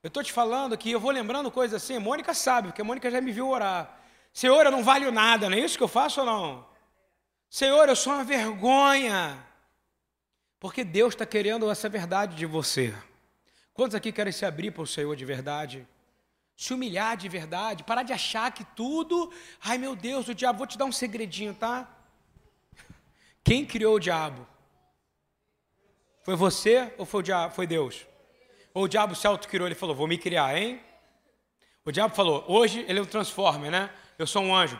Eu 0.00 0.08
estou 0.08 0.22
te 0.22 0.32
falando 0.32 0.78
que 0.78 0.92
eu 0.92 1.00
vou 1.00 1.10
lembrando 1.10 1.50
coisas 1.50 1.82
assim, 1.82 1.98
Mônica 1.98 2.32
sabe, 2.32 2.68
porque 2.68 2.82
a 2.82 2.84
Mônica 2.84 3.10
já 3.10 3.20
me 3.20 3.32
viu 3.32 3.48
orar. 3.48 4.00
Senhor, 4.32 4.64
eu 4.64 4.70
não 4.70 4.84
valho 4.84 5.10
nada, 5.10 5.50
não 5.50 5.58
é 5.58 5.60
isso 5.60 5.76
que 5.76 5.82
eu 5.82 5.88
faço 5.88 6.20
ou 6.20 6.26
não? 6.26 6.69
Senhor, 7.50 7.88
eu 7.88 7.96
sou 7.96 8.12
uma 8.12 8.22
vergonha. 8.22 9.44
Porque 10.60 10.84
Deus 10.84 11.14
está 11.14 11.26
querendo 11.26 11.68
essa 11.68 11.88
verdade 11.88 12.36
de 12.36 12.46
você. 12.46 12.94
Quantos 13.74 13.96
aqui 13.96 14.12
querem 14.12 14.32
se 14.32 14.46
abrir 14.46 14.70
para 14.70 14.82
o 14.82 14.86
Senhor 14.86 15.16
de 15.16 15.24
verdade? 15.24 15.88
Se 16.56 16.72
humilhar 16.72 17.16
de 17.16 17.28
verdade, 17.28 17.82
parar 17.82 18.04
de 18.04 18.12
achar 18.12 18.52
que 18.52 18.62
tudo. 18.76 19.32
Ai 19.60 19.78
meu 19.78 19.96
Deus, 19.96 20.28
o 20.28 20.34
diabo, 20.34 20.58
vou 20.58 20.66
te 20.66 20.78
dar 20.78 20.84
um 20.84 20.92
segredinho, 20.92 21.52
tá? 21.52 21.88
Quem 23.42 23.66
criou 23.66 23.96
o 23.96 24.00
diabo? 24.00 24.46
Foi 26.22 26.36
você 26.36 26.94
ou 26.98 27.04
foi, 27.04 27.20
o 27.20 27.22
diabo, 27.24 27.54
foi 27.54 27.66
Deus? 27.66 28.06
Ou 28.72 28.84
o 28.84 28.88
diabo 28.88 29.16
se 29.16 29.26
autocriou, 29.26 29.66
ele 29.66 29.74
falou, 29.74 29.96
vou 29.96 30.06
me 30.06 30.18
criar, 30.18 30.56
hein? 30.56 30.80
O 31.84 31.90
diabo 31.90 32.14
falou, 32.14 32.44
hoje 32.46 32.84
ele 32.86 33.00
é 33.00 33.02
um 33.02 33.70
né? 33.70 33.90
eu 34.18 34.26
sou 34.26 34.42
um 34.42 34.54
anjo. 34.54 34.78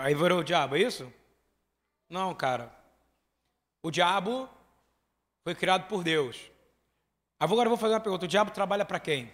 Aí 0.00 0.14
virou 0.14 0.40
o 0.40 0.44
diabo, 0.44 0.76
é 0.76 0.80
isso? 0.80 1.10
Não, 2.14 2.32
cara. 2.32 2.72
O 3.82 3.90
diabo 3.90 4.48
foi 5.42 5.52
criado 5.52 5.88
por 5.88 6.04
Deus. 6.04 6.48
Agora 7.40 7.66
eu 7.66 7.70
vou 7.70 7.76
fazer 7.76 7.94
uma 7.94 8.00
pergunta: 8.00 8.24
o 8.24 8.28
diabo 8.28 8.52
trabalha 8.52 8.84
para 8.84 9.00
quem? 9.00 9.32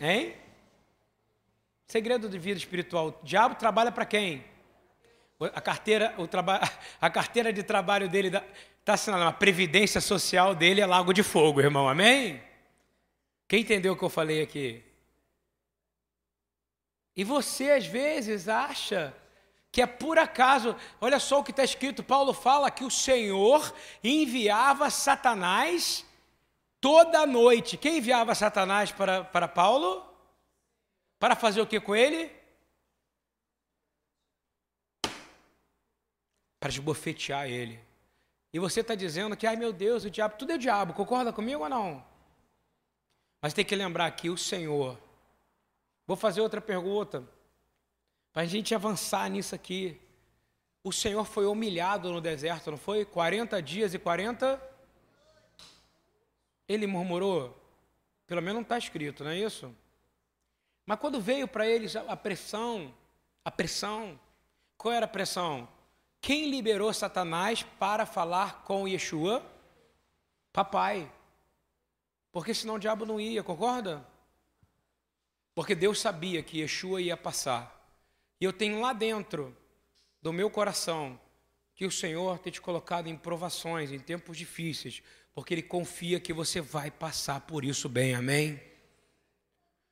Hein? 0.00 0.34
Segredo 1.86 2.26
de 2.26 2.38
vida 2.38 2.56
espiritual: 2.56 3.08
o 3.08 3.14
diabo 3.22 3.54
trabalha 3.56 3.92
para 3.92 4.06
quem? 4.06 4.42
A 5.38 5.60
carteira, 5.60 6.14
o 6.16 6.26
traba... 6.26 6.58
a 6.98 7.10
carteira 7.10 7.52
de 7.52 7.62
trabalho 7.62 8.08
dele 8.08 8.28
está 8.78 8.94
assinando, 8.94 9.24
a 9.24 9.32
previdência 9.32 10.00
social 10.00 10.54
dele 10.54 10.80
é 10.80 10.86
lago 10.86 11.12
de 11.12 11.22
fogo, 11.22 11.60
irmão, 11.60 11.86
amém? 11.86 12.42
Quem 13.46 13.60
entendeu 13.60 13.92
o 13.92 13.96
que 13.96 14.04
eu 14.04 14.08
falei 14.08 14.40
aqui? 14.40 14.82
E 17.14 17.22
você, 17.24 17.72
às 17.72 17.84
vezes, 17.84 18.48
acha 18.48 19.14
que 19.72 19.80
é 19.80 19.86
por 19.86 20.18
acaso. 20.18 20.76
Olha 21.00 21.18
só 21.18 21.40
o 21.40 21.44
que 21.44 21.50
está 21.50 21.64
escrito: 21.64 22.04
Paulo 22.04 22.32
fala 22.32 22.70
que 22.70 22.84
o 22.84 22.90
Senhor 22.90 23.74
enviava 24.04 24.90
Satanás 24.90 26.06
toda 26.80 27.26
noite. 27.26 27.76
Quem 27.76 27.98
enviava 27.98 28.34
Satanás 28.34 28.92
para, 28.92 29.24
para 29.24 29.48
Paulo? 29.48 30.06
Para 31.18 31.34
fazer 31.34 31.60
o 31.60 31.66
que 31.66 31.80
com 31.80 31.96
ele? 31.96 32.30
Para 36.60 36.70
esbofetear 36.70 37.46
ele. 37.46 37.80
E 38.52 38.58
você 38.58 38.80
está 38.80 38.94
dizendo 38.94 39.36
que, 39.36 39.46
ai 39.46 39.56
meu 39.56 39.72
Deus, 39.72 40.04
o 40.04 40.10
diabo, 40.10 40.36
tudo 40.36 40.52
é 40.52 40.56
o 40.56 40.58
diabo, 40.58 40.92
concorda 40.92 41.32
comigo 41.32 41.62
ou 41.62 41.68
não? 41.70 42.04
Mas 43.40 43.54
tem 43.54 43.64
que 43.64 43.74
lembrar 43.74 44.10
que 44.10 44.28
o 44.28 44.36
Senhor 44.36 44.98
Vou 46.06 46.16
fazer 46.16 46.40
outra 46.40 46.60
pergunta, 46.60 47.24
para 48.32 48.42
a 48.42 48.46
gente 48.46 48.74
avançar 48.74 49.28
nisso 49.28 49.54
aqui. 49.54 50.00
O 50.82 50.90
Senhor 50.90 51.24
foi 51.24 51.46
humilhado 51.46 52.10
no 52.10 52.20
deserto, 52.20 52.70
não 52.70 52.78
foi? 52.78 53.04
40 53.04 53.60
dias 53.62 53.94
e 53.94 53.98
40. 53.98 54.60
Ele 56.66 56.86
murmurou? 56.86 57.56
Pelo 58.26 58.40
menos 58.40 58.54
não 58.54 58.62
está 58.62 58.78
escrito, 58.78 59.22
não 59.22 59.30
é 59.30 59.38
isso? 59.38 59.74
Mas 60.86 60.98
quando 60.98 61.20
veio 61.20 61.46
para 61.46 61.66
eles 61.66 61.94
a 61.94 62.16
pressão, 62.16 62.92
a 63.44 63.50
pressão, 63.50 64.18
qual 64.76 64.94
era 64.94 65.04
a 65.04 65.08
pressão? 65.08 65.68
Quem 66.20 66.48
liberou 66.48 66.92
Satanás 66.92 67.62
para 67.62 68.06
falar 68.06 68.62
com 68.62 68.88
Yeshua? 68.88 69.44
Papai. 70.52 71.10
Porque 72.32 72.54
senão 72.54 72.74
o 72.74 72.78
diabo 72.78 73.04
não 73.04 73.20
ia, 73.20 73.42
concorda? 73.42 74.06
Porque 75.54 75.74
Deus 75.74 76.00
sabia 76.00 76.42
que 76.42 76.60
Yeshua 76.60 77.02
ia 77.02 77.16
passar. 77.16 77.81
E 78.42 78.44
eu 78.44 78.52
tenho 78.52 78.80
lá 78.80 78.92
dentro 78.92 79.56
do 80.20 80.32
meu 80.32 80.50
coração 80.50 81.16
que 81.76 81.86
o 81.86 81.92
Senhor 81.92 82.40
tem 82.40 82.52
te 82.52 82.60
colocado 82.60 83.06
em 83.06 83.16
provações, 83.16 83.92
em 83.92 84.00
tempos 84.00 84.36
difíceis, 84.36 85.00
porque 85.32 85.54
Ele 85.54 85.62
confia 85.62 86.18
que 86.18 86.32
você 86.32 86.60
vai 86.60 86.90
passar 86.90 87.42
por 87.42 87.64
isso 87.64 87.88
bem, 87.88 88.16
amém? 88.16 88.60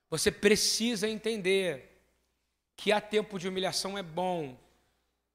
Você 0.09 0.33
precisa 0.33 1.09
entender 1.09 2.03
que 2.75 2.91
há 2.91 3.01
tempo 3.01 3.39
de 3.39 3.47
humilhação 3.47 3.97
é 3.97 4.03
bom, 4.03 4.59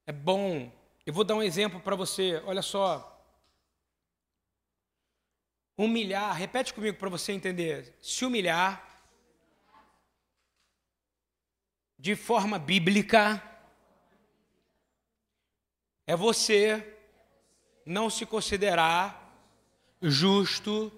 é 0.06 0.12
bom. 0.12 0.70
Eu 1.06 1.14
vou 1.14 1.24
dar 1.24 1.36
um 1.36 1.42
exemplo 1.42 1.80
para 1.80 1.96
você, 1.96 2.42
olha 2.44 2.60
só. 2.60 3.18
Humilhar, 5.74 6.36
repete 6.36 6.74
comigo 6.74 6.98
para 6.98 7.08
você 7.08 7.32
entender. 7.32 7.96
Se 7.98 8.26
humilhar 8.26 8.95
de 11.98 12.14
forma 12.14 12.58
bíblica 12.58 13.42
é 16.06 16.14
você 16.14 16.96
não 17.84 18.08
se 18.08 18.24
considerar 18.24 19.22
justo 20.00 20.92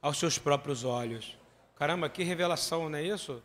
aos 0.00 0.18
seus 0.18 0.38
próprios 0.38 0.84
olhos. 0.84 1.36
Caramba, 1.76 2.08
que 2.08 2.22
revelação, 2.22 2.88
não 2.88 2.98
é 2.98 3.02
isso? 3.02 3.42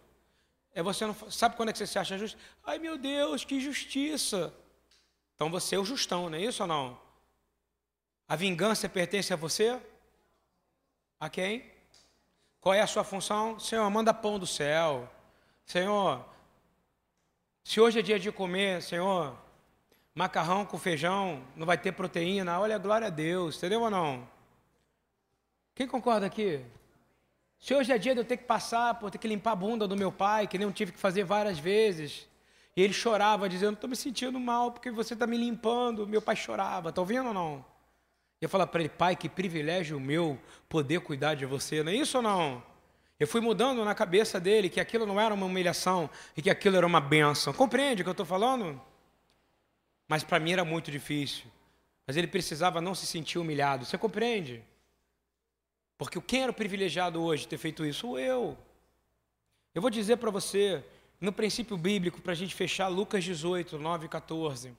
É 0.73 0.83
você 0.83 1.05
não 1.05 1.15
sabe 1.31 1.55
quando 1.55 1.69
é 1.69 1.71
que 1.71 1.77
você 1.77 1.87
se 1.87 1.97
acha 1.97 2.17
justo? 2.17 2.37
Ai 2.63 2.77
meu 2.77 2.97
Deus, 2.97 3.43
que 3.43 3.59
justiça! 3.59 4.53
Então 5.35 5.49
você 5.49 5.75
é 5.75 5.79
o 5.79 5.85
justão, 5.85 6.29
não 6.29 6.37
é 6.37 6.41
isso 6.41 6.63
ou 6.63 6.67
não? 6.67 6.99
A 8.27 8.35
vingança 8.35 8.89
pertence 8.89 9.31
a 9.31 9.37
você? 9.37 9.79
A 11.19 11.29
quem? 11.29 11.71
Qual 12.59 12.73
é 12.73 12.81
a 12.81 12.87
sua 12.87 13.03
função? 13.03 13.59
Senhor, 13.59 13.89
manda 13.89 14.13
pão 14.13 14.37
do 14.37 14.45
céu. 14.45 15.09
Senhor, 15.65 16.25
se 17.67 17.81
hoje 17.81 17.99
é 17.99 18.01
dia 18.01 18.17
de 18.17 18.31
comer, 18.31 18.81
Senhor, 18.81 19.35
macarrão 20.15 20.65
com 20.65 20.77
feijão, 20.77 21.43
não 21.53 21.65
vai 21.65 21.77
ter 21.77 21.91
proteína, 21.91 22.57
olha, 22.57 22.77
glória 22.77 23.07
a 23.07 23.09
Deus, 23.09 23.57
entendeu 23.57 23.81
ou 23.81 23.89
não? 23.89 24.25
Quem 25.75 25.85
concorda 25.85 26.25
aqui? 26.25 26.61
Se 27.59 27.73
hoje 27.73 27.91
é 27.91 27.97
dia 27.97 28.13
de 28.13 28.21
eu 28.21 28.25
ter 28.25 28.37
que 28.37 28.45
passar 28.45 28.93
por 28.97 29.11
ter 29.11 29.17
que 29.17 29.27
limpar 29.27 29.51
a 29.51 29.55
bunda 29.57 29.85
do 29.85 29.97
meu 29.97 30.13
pai, 30.13 30.47
que 30.47 30.57
nem 30.57 30.65
eu 30.65 30.71
tive 30.71 30.93
que 30.93 30.97
fazer 30.97 31.25
várias 31.25 31.59
vezes, 31.59 32.25
e 32.73 32.81
ele 32.81 32.93
chorava, 32.93 33.49
dizendo: 33.49 33.73
Estou 33.73 33.89
me 33.89 33.97
sentindo 33.97 34.39
mal 34.39 34.71
porque 34.71 34.89
você 34.89 35.13
está 35.13 35.27
me 35.27 35.35
limpando. 35.35 36.07
Meu 36.07 36.21
pai 36.21 36.37
chorava, 36.37 36.87
está 36.87 37.01
ouvindo 37.01 37.27
ou 37.27 37.33
não? 37.33 37.65
Eu 38.39 38.47
falava 38.47 38.71
para 38.71 38.79
ele: 38.79 38.89
Pai, 38.89 39.13
que 39.13 39.27
privilégio 39.27 39.99
meu 39.99 40.39
poder 40.69 41.01
cuidar 41.01 41.35
de 41.35 41.45
você, 41.45 41.83
não 41.83 41.91
é 41.91 41.95
isso 41.95 42.15
ou 42.15 42.23
não? 42.23 42.63
Eu 43.19 43.27
fui 43.27 43.41
mudando 43.41 43.83
na 43.83 43.95
cabeça 43.95 44.39
dele 44.39 44.69
que 44.69 44.79
aquilo 44.79 45.05
não 45.05 45.19
era 45.19 45.33
uma 45.33 45.45
humilhação 45.45 46.09
e 46.35 46.41
que 46.41 46.49
aquilo 46.49 46.77
era 46.77 46.85
uma 46.85 47.01
benção. 47.01 47.51
Compreende 47.51 48.01
o 48.01 48.05
que 48.05 48.09
eu 48.09 48.11
estou 48.11 48.25
falando? 48.25 48.79
Mas 50.07 50.23
para 50.23 50.39
mim 50.39 50.51
era 50.51 50.63
muito 50.63 50.91
difícil. 50.91 51.45
Mas 52.05 52.15
ele 52.15 52.27
precisava 52.27 52.79
não 52.79 52.93
se 52.93 53.07
sentir 53.07 53.39
humilhado. 53.39 53.85
Você 53.85 53.97
compreende? 53.97 54.63
Porque 55.97 56.21
quem 56.21 56.43
era 56.43 56.51
o 56.51 56.55
privilegiado 56.55 57.21
hoje 57.21 57.43
de 57.43 57.49
ter 57.49 57.57
feito 57.57 57.83
isso? 57.83 58.17
Eu. 58.17 58.57
Eu 59.73 59.81
vou 59.81 59.89
dizer 59.89 60.17
para 60.17 60.29
você, 60.29 60.85
no 61.19 61.33
princípio 61.33 61.75
bíblico, 61.75 62.21
para 62.21 62.33
a 62.33 62.35
gente 62.35 62.53
fechar, 62.53 62.87
Lucas 62.87 63.23
18, 63.23 63.79
9 63.79 64.05
e 64.05 64.09
14. 64.09 64.73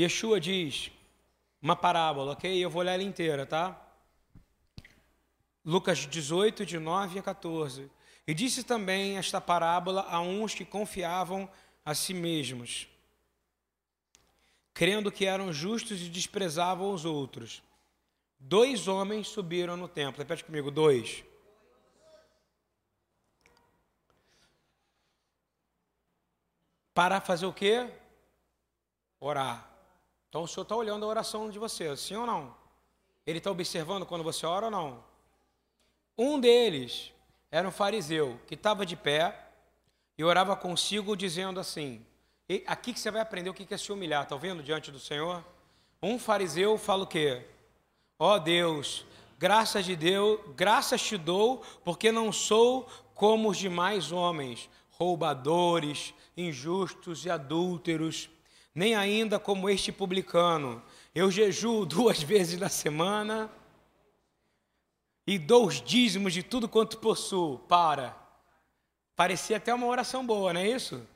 Yeshua 0.00 0.40
diz 0.40 0.90
uma 1.62 1.76
parábola, 1.76 2.32
ok? 2.32 2.62
Eu 2.62 2.70
vou 2.70 2.82
ler 2.82 2.94
ela 2.94 3.02
inteira, 3.02 3.46
tá? 3.46 3.89
Lucas 5.70 5.98
18, 5.98 6.66
de 6.66 6.80
9 6.80 7.20
a 7.20 7.22
14. 7.22 7.88
E 8.26 8.34
disse 8.34 8.64
também 8.64 9.16
esta 9.16 9.40
parábola 9.40 10.04
a 10.10 10.20
uns 10.20 10.52
que 10.52 10.64
confiavam 10.64 11.48
a 11.84 11.94
si 11.94 12.12
mesmos, 12.12 12.88
crendo 14.74 15.12
que 15.12 15.26
eram 15.26 15.52
justos 15.52 16.00
e 16.00 16.08
desprezavam 16.08 16.92
os 16.92 17.04
outros. 17.04 17.62
Dois 18.36 18.88
homens 18.88 19.28
subiram 19.28 19.76
no 19.76 19.86
templo. 19.86 20.18
Repete 20.18 20.44
comigo, 20.44 20.72
dois. 20.72 21.22
Para 26.92 27.20
fazer 27.20 27.46
o 27.46 27.52
quê? 27.52 27.88
Orar. 29.20 29.70
Então 30.28 30.42
o 30.42 30.48
Senhor 30.48 30.64
está 30.64 30.74
olhando 30.74 31.04
a 31.04 31.08
oração 31.08 31.48
de 31.48 31.60
você, 31.60 31.96
sim 31.96 32.16
ou 32.16 32.26
não? 32.26 32.56
Ele 33.24 33.38
está 33.38 33.52
observando 33.52 34.04
quando 34.04 34.24
você 34.24 34.44
ora 34.44 34.64
ou 34.64 34.70
não? 34.72 35.09
Um 36.16 36.38
deles 36.38 37.12
era 37.50 37.66
um 37.66 37.72
fariseu 37.72 38.38
que 38.46 38.54
estava 38.54 38.86
de 38.86 38.96
pé 38.96 39.48
e 40.16 40.24
orava 40.24 40.54
consigo 40.54 41.16
dizendo 41.16 41.58
assim: 41.58 42.04
aqui 42.66 42.92
que 42.92 43.00
você 43.00 43.10
vai 43.10 43.20
aprender 43.20 43.50
o 43.50 43.54
que 43.54 43.72
é 43.72 43.76
se 43.76 43.90
humilhar, 43.92 44.22
está 44.22 44.34
ouvindo 44.34 44.62
diante 44.62 44.90
do 44.90 45.00
Senhor? 45.00 45.44
Um 46.02 46.18
fariseu 46.18 46.78
fala 46.78 47.04
o 47.04 47.06
quê? 47.06 47.44
Ó 48.18 48.34
oh 48.34 48.38
Deus, 48.38 49.04
graças 49.38 49.84
de 49.84 49.96
Deus, 49.96 50.40
graças 50.56 51.02
te 51.02 51.16
dou, 51.16 51.62
porque 51.84 52.12
não 52.12 52.32
sou 52.32 52.88
como 53.14 53.50
os 53.50 53.56
demais 53.58 54.12
homens, 54.12 54.68
roubadores, 54.90 56.14
injustos 56.36 57.24
e 57.24 57.30
adúlteros, 57.30 58.30
nem 58.74 58.94
ainda 58.94 59.38
como 59.38 59.68
este 59.68 59.90
publicano. 59.90 60.82
Eu 61.14 61.30
jejuo 61.30 61.84
duas 61.84 62.22
vezes 62.22 62.60
na 62.60 62.68
semana 62.68 63.50
e 65.30 65.38
dou 65.38 65.64
os 65.64 65.80
dízimos 65.80 66.32
de 66.32 66.42
tudo 66.42 66.68
quanto 66.68 66.98
possuo. 66.98 67.60
Para. 67.60 68.16
Parecia 69.14 69.58
até 69.58 69.72
uma 69.72 69.86
oração 69.86 70.26
boa, 70.26 70.52
não 70.52 70.60
é 70.60 70.68
isso? 70.68 71.06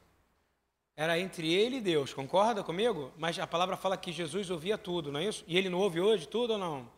Era 0.95 1.19
entre 1.19 1.53
ele 1.53 1.79
e 1.79 1.81
Deus, 1.81 2.15
concorda 2.15 2.63
comigo? 2.63 3.11
Mas 3.19 3.37
a 3.41 3.45
palavra 3.45 3.77
fala 3.77 3.97
que 3.97 4.13
Jesus 4.13 4.51
ouvia 4.51 4.79
tudo, 4.79 5.11
não 5.11 5.19
é 5.19 5.25
isso? 5.25 5.43
E 5.49 5.59
ele 5.59 5.69
não 5.69 5.81
ouve 5.81 6.01
hoje 6.01 6.29
tudo 6.29 6.53
ou 6.53 6.59
não? 6.61 6.89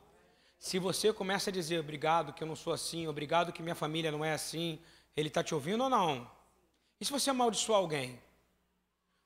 Se 0.58 0.78
você 0.78 1.10
começa 1.10 1.48
a 1.48 1.52
dizer 1.52 1.80
obrigado 1.80 2.34
que 2.34 2.42
eu 2.42 2.46
não 2.46 2.54
sou 2.54 2.70
assim, 2.70 3.06
obrigado 3.06 3.50
que 3.50 3.62
minha 3.62 3.74
família 3.74 4.12
não 4.12 4.22
é 4.22 4.34
assim, 4.34 4.78
ele 5.16 5.28
está 5.28 5.42
te 5.42 5.54
ouvindo 5.54 5.84
ou 5.84 5.88
não? 5.88 6.30
E 7.00 7.04
se 7.06 7.10
você 7.10 7.30
amaldiçoar 7.30 7.78
alguém? 7.78 8.20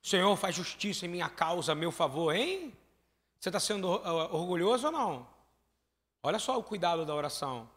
Senhor, 0.01 0.37
faz 0.37 0.55
justiça 0.55 1.07
em 1.07 1.09
minha 1.09 1.29
causa, 1.29 1.73
a 1.73 1.75
meu 1.75 1.91
favor, 1.91 2.33
hein? 2.37 2.73
Você 3.41 3.49
está 3.49 3.59
sendo 3.59 3.89
orgulhoso 3.89 4.87
ou 4.87 4.93
não? 4.93 5.27
Olha 6.23 6.39
só 6.39 6.57
o 6.57 6.63
cuidado 6.63 7.05
da 7.05 7.13
oração. 7.13 7.69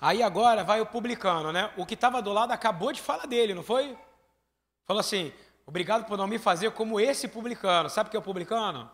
Aí 0.00 0.22
agora 0.22 0.64
vai 0.64 0.80
o 0.80 0.86
publicano, 0.86 1.52
né? 1.52 1.70
O 1.76 1.84
que 1.84 1.94
estava 1.94 2.22
do 2.22 2.32
lado 2.32 2.52
acabou 2.52 2.90
de 2.90 3.00
falar 3.00 3.26
dele, 3.26 3.52
não 3.52 3.62
foi? 3.62 3.96
Falou 4.86 5.00
assim: 5.00 5.32
obrigado 5.66 6.06
por 6.06 6.16
não 6.16 6.26
me 6.26 6.38
fazer 6.38 6.70
como 6.70 6.98
esse 6.98 7.28
publicano. 7.28 7.90
Sabe 7.90 8.08
o 8.08 8.10
que 8.10 8.16
é 8.16 8.20
o 8.20 8.22
publicano? 8.22 8.90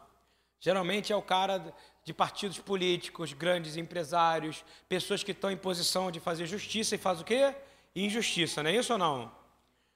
Geralmente 0.58 1.12
é 1.12 1.16
o 1.16 1.22
cara 1.22 1.72
de 2.02 2.12
partidos 2.12 2.58
políticos, 2.58 3.32
grandes 3.32 3.76
empresários, 3.76 4.64
pessoas 4.88 5.22
que 5.22 5.32
estão 5.32 5.50
em 5.50 5.56
posição 5.56 6.10
de 6.10 6.18
fazer 6.18 6.46
justiça 6.46 6.94
e 6.94 6.98
faz 6.98 7.20
o 7.20 7.24
quê? 7.24 7.54
Injustiça, 7.94 8.62
não 8.62 8.70
é 8.70 8.74
isso 8.74 8.92
ou 8.92 8.98
não? 8.98 9.30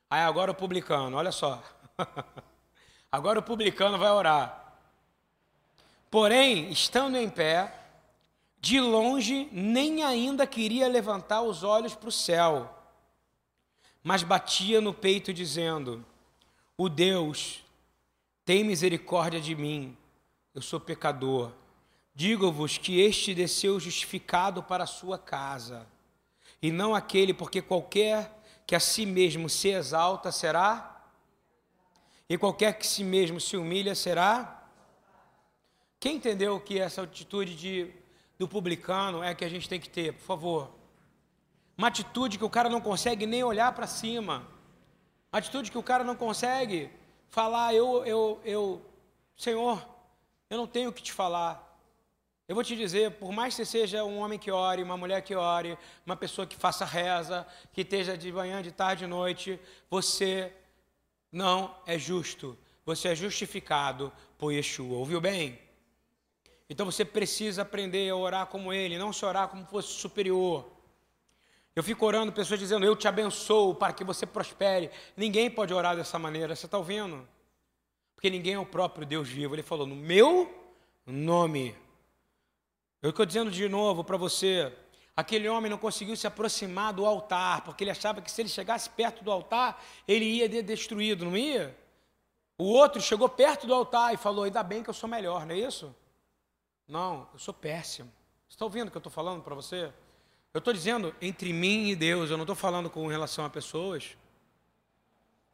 Aí 0.09 0.23
agora 0.23 0.51
o 0.51 0.55
publicano, 0.55 1.17
olha 1.17 1.33
só. 1.33 1.63
agora 3.11 3.39
o 3.39 3.43
publicano 3.43 3.99
vai 3.99 4.11
orar. 4.11 4.75
Porém, 6.11 6.71
estando 6.71 7.17
em 7.17 7.31
pé, 7.31 7.73
de 8.61 8.79
longe, 8.79 9.49
nem 9.51 10.03
ainda 10.03 10.47
queria 10.47 10.87
levantar 10.87 11.41
os 11.41 11.63
olhos 11.63 11.95
para 11.95 12.11
o 12.11 12.13
céu, 12.13 12.77
mas 14.03 14.23
batia 14.23 14.81
no 14.81 14.93
peito, 14.93 15.33
dizendo: 15.33 16.05
O 16.77 16.89
Deus, 16.89 17.65
tem 18.45 18.63
misericórdia 18.63 19.41
de 19.41 19.55
mim, 19.55 19.97
eu 20.55 20.61
sou 20.61 20.79
pecador. 20.79 21.53
Digo-vos 22.15 22.77
que 22.77 23.01
este 23.01 23.35
desceu 23.35 23.81
justificado 23.81 24.63
para 24.63 24.85
a 24.85 24.87
sua 24.87 25.19
casa, 25.19 25.87
e 26.61 26.71
não 26.71 26.95
aquele, 26.95 27.33
porque 27.33 27.63
qualquer 27.63 28.39
que 28.67 28.75
a 28.75 28.81
si 28.81 29.07
mesmo 29.07 29.49
se 29.49 29.69
exalta 29.69 30.31
será, 30.31 31.03
e 32.29 32.37
qualquer 32.37 32.79
que 32.79 32.87
si 32.87 33.03
mesmo 33.03 33.41
se 33.41 33.57
humilha 33.57 33.95
será. 33.95 34.63
Quem 35.99 36.17
entendeu 36.17 36.61
que 36.61 36.79
essa 36.79 37.03
atitude 37.03 37.57
de 37.57 38.00
do 38.41 38.49
publicano 38.49 39.23
é 39.23 39.35
que 39.35 39.45
a 39.45 39.51
gente 39.51 39.69
tem 39.69 39.79
que 39.79 39.91
ter, 39.91 40.15
por 40.15 40.23
favor. 40.23 40.71
Uma 41.77 41.89
atitude 41.89 42.39
que 42.39 42.45
o 42.45 42.49
cara 42.49 42.71
não 42.71 42.81
consegue 42.81 43.27
nem 43.27 43.45
olhar 43.45 43.71
para 43.73 43.87
cima. 43.87 44.49
Uma 45.31 45.41
atitude 45.41 45.71
que 45.71 45.77
o 45.77 45.83
cara 45.83 46.03
não 46.03 46.17
consegue 46.17 46.91
falar, 47.29 47.75
eu, 47.75 48.03
eu, 48.07 48.41
eu, 48.43 48.83
Senhor, 49.37 49.87
eu 50.49 50.57
não 50.57 50.67
tenho 50.67 50.89
o 50.89 50.93
que 50.93 51.03
te 51.03 51.13
falar. 51.13 51.55
Eu 52.49 52.55
vou 52.55 52.65
te 52.65 52.75
dizer, 52.75 53.11
por 53.19 53.31
mais 53.31 53.55
que 53.55 53.63
você 53.63 53.71
seja 53.79 54.05
um 54.05 54.21
homem 54.21 54.39
que 54.39 54.51
ore, 54.51 54.83
uma 54.83 54.97
mulher 54.97 55.21
que 55.21 55.35
ore, 55.35 55.77
uma 56.07 56.17
pessoa 56.17 56.47
que 56.47 56.57
faça 56.57 56.87
reza, 56.87 57.47
que 57.75 57.83
esteja 57.83 58.17
de 58.17 58.33
manhã, 58.33 58.63
de 58.63 58.73
tarde, 58.73 59.05
de 59.05 59.07
noite, 59.07 59.61
você 59.91 60.51
não 61.31 61.77
é 61.85 61.99
justo. 61.99 62.57
Você 62.87 63.09
é 63.09 63.15
justificado 63.15 64.11
por 64.39 64.51
Yeshua. 64.51 64.97
Ouviu 64.97 65.21
bem? 65.21 65.59
Então 66.71 66.87
você 66.87 67.05
precisa 67.05 67.63
aprender 67.63 68.09
a 68.09 68.15
orar 68.15 68.47
como 68.47 68.73
ele, 68.73 68.97
não 68.97 69.13
se 69.13 69.25
orar 69.25 69.49
como 69.49 69.67
fosse 69.67 69.89
superior. 69.89 70.71
Eu 71.75 71.83
fico 71.83 72.07
orando, 72.07 72.33
pessoas 72.33 72.61
dizendo, 72.61 72.87
eu 72.87 72.95
te 72.95 73.09
abençoo 73.09 73.75
para 73.75 73.93
que 73.93 74.05
você 74.05 74.25
prospere. 74.25 74.89
Ninguém 75.17 75.51
pode 75.51 75.75
orar 75.75 75.97
dessa 75.97 76.17
maneira, 76.17 76.55
você 76.55 76.67
está 76.67 76.79
ouvindo? 76.79 77.29
Porque 78.15 78.31
ninguém 78.31 78.55
é 78.55 78.59
o 78.59 78.65
próprio 78.65 79.05
Deus 79.05 79.29
vivo. 79.29 79.57
Ele 79.57 79.65
falou, 79.65 79.85
no 79.85 79.97
meu 79.97 80.49
nome. 81.05 81.75
Eu 83.03 83.11
estou 83.11 83.27
dizendo 83.27 83.51
de 83.51 83.69
novo 83.69 84.05
para 84.05 84.17
você, 84.17 84.73
aquele 85.17 85.49
homem 85.49 85.69
não 85.69 85.79
conseguiu 85.79 86.15
se 86.15 86.27
aproximar 86.27 86.93
do 86.93 87.05
altar, 87.05 87.63
porque 87.63 87.83
ele 87.83 87.91
achava 87.91 88.23
que 88.23 88.31
se 88.31 88.43
ele 88.43 88.49
chegasse 88.49 88.89
perto 88.91 89.25
do 89.25 89.33
altar, 89.33 89.83
ele 90.07 90.25
ia 90.25 90.49
ser 90.49 90.63
destruído, 90.63 91.25
não 91.25 91.37
ia? 91.37 91.77
O 92.57 92.65
outro 92.65 93.03
chegou 93.03 93.29
perto 93.29 93.67
do 93.67 93.75
altar 93.75 94.15
e 94.15 94.17
falou, 94.17 94.45
ainda 94.45 94.63
bem 94.63 94.85
que 94.85 94.91
eu 94.91 94.95
sou 94.95 95.09
melhor, 95.09 95.45
não 95.45 95.55
é 95.55 95.59
isso? 95.59 95.93
Não, 96.91 97.29
eu 97.33 97.39
sou 97.39 97.55
péssimo. 97.55 98.11
Você 98.49 98.55
está 98.55 98.65
ouvindo 98.65 98.89
o 98.89 98.91
que 98.91 98.97
eu 98.97 99.01
estou 99.01 99.13
falando 99.13 99.43
para 99.43 99.55
você? 99.55 99.93
Eu 100.53 100.59
estou 100.59 100.75
dizendo 100.75 101.15
entre 101.21 101.53
mim 101.53 101.91
e 101.91 101.97
Deus, 101.97 102.31
eu 102.31 102.37
não 102.37 102.43
estou 102.43 102.57
falando 102.57 102.91
com 102.91 103.07
relação 103.07 103.45
a 103.45 103.51
pessoas. 103.51 104.17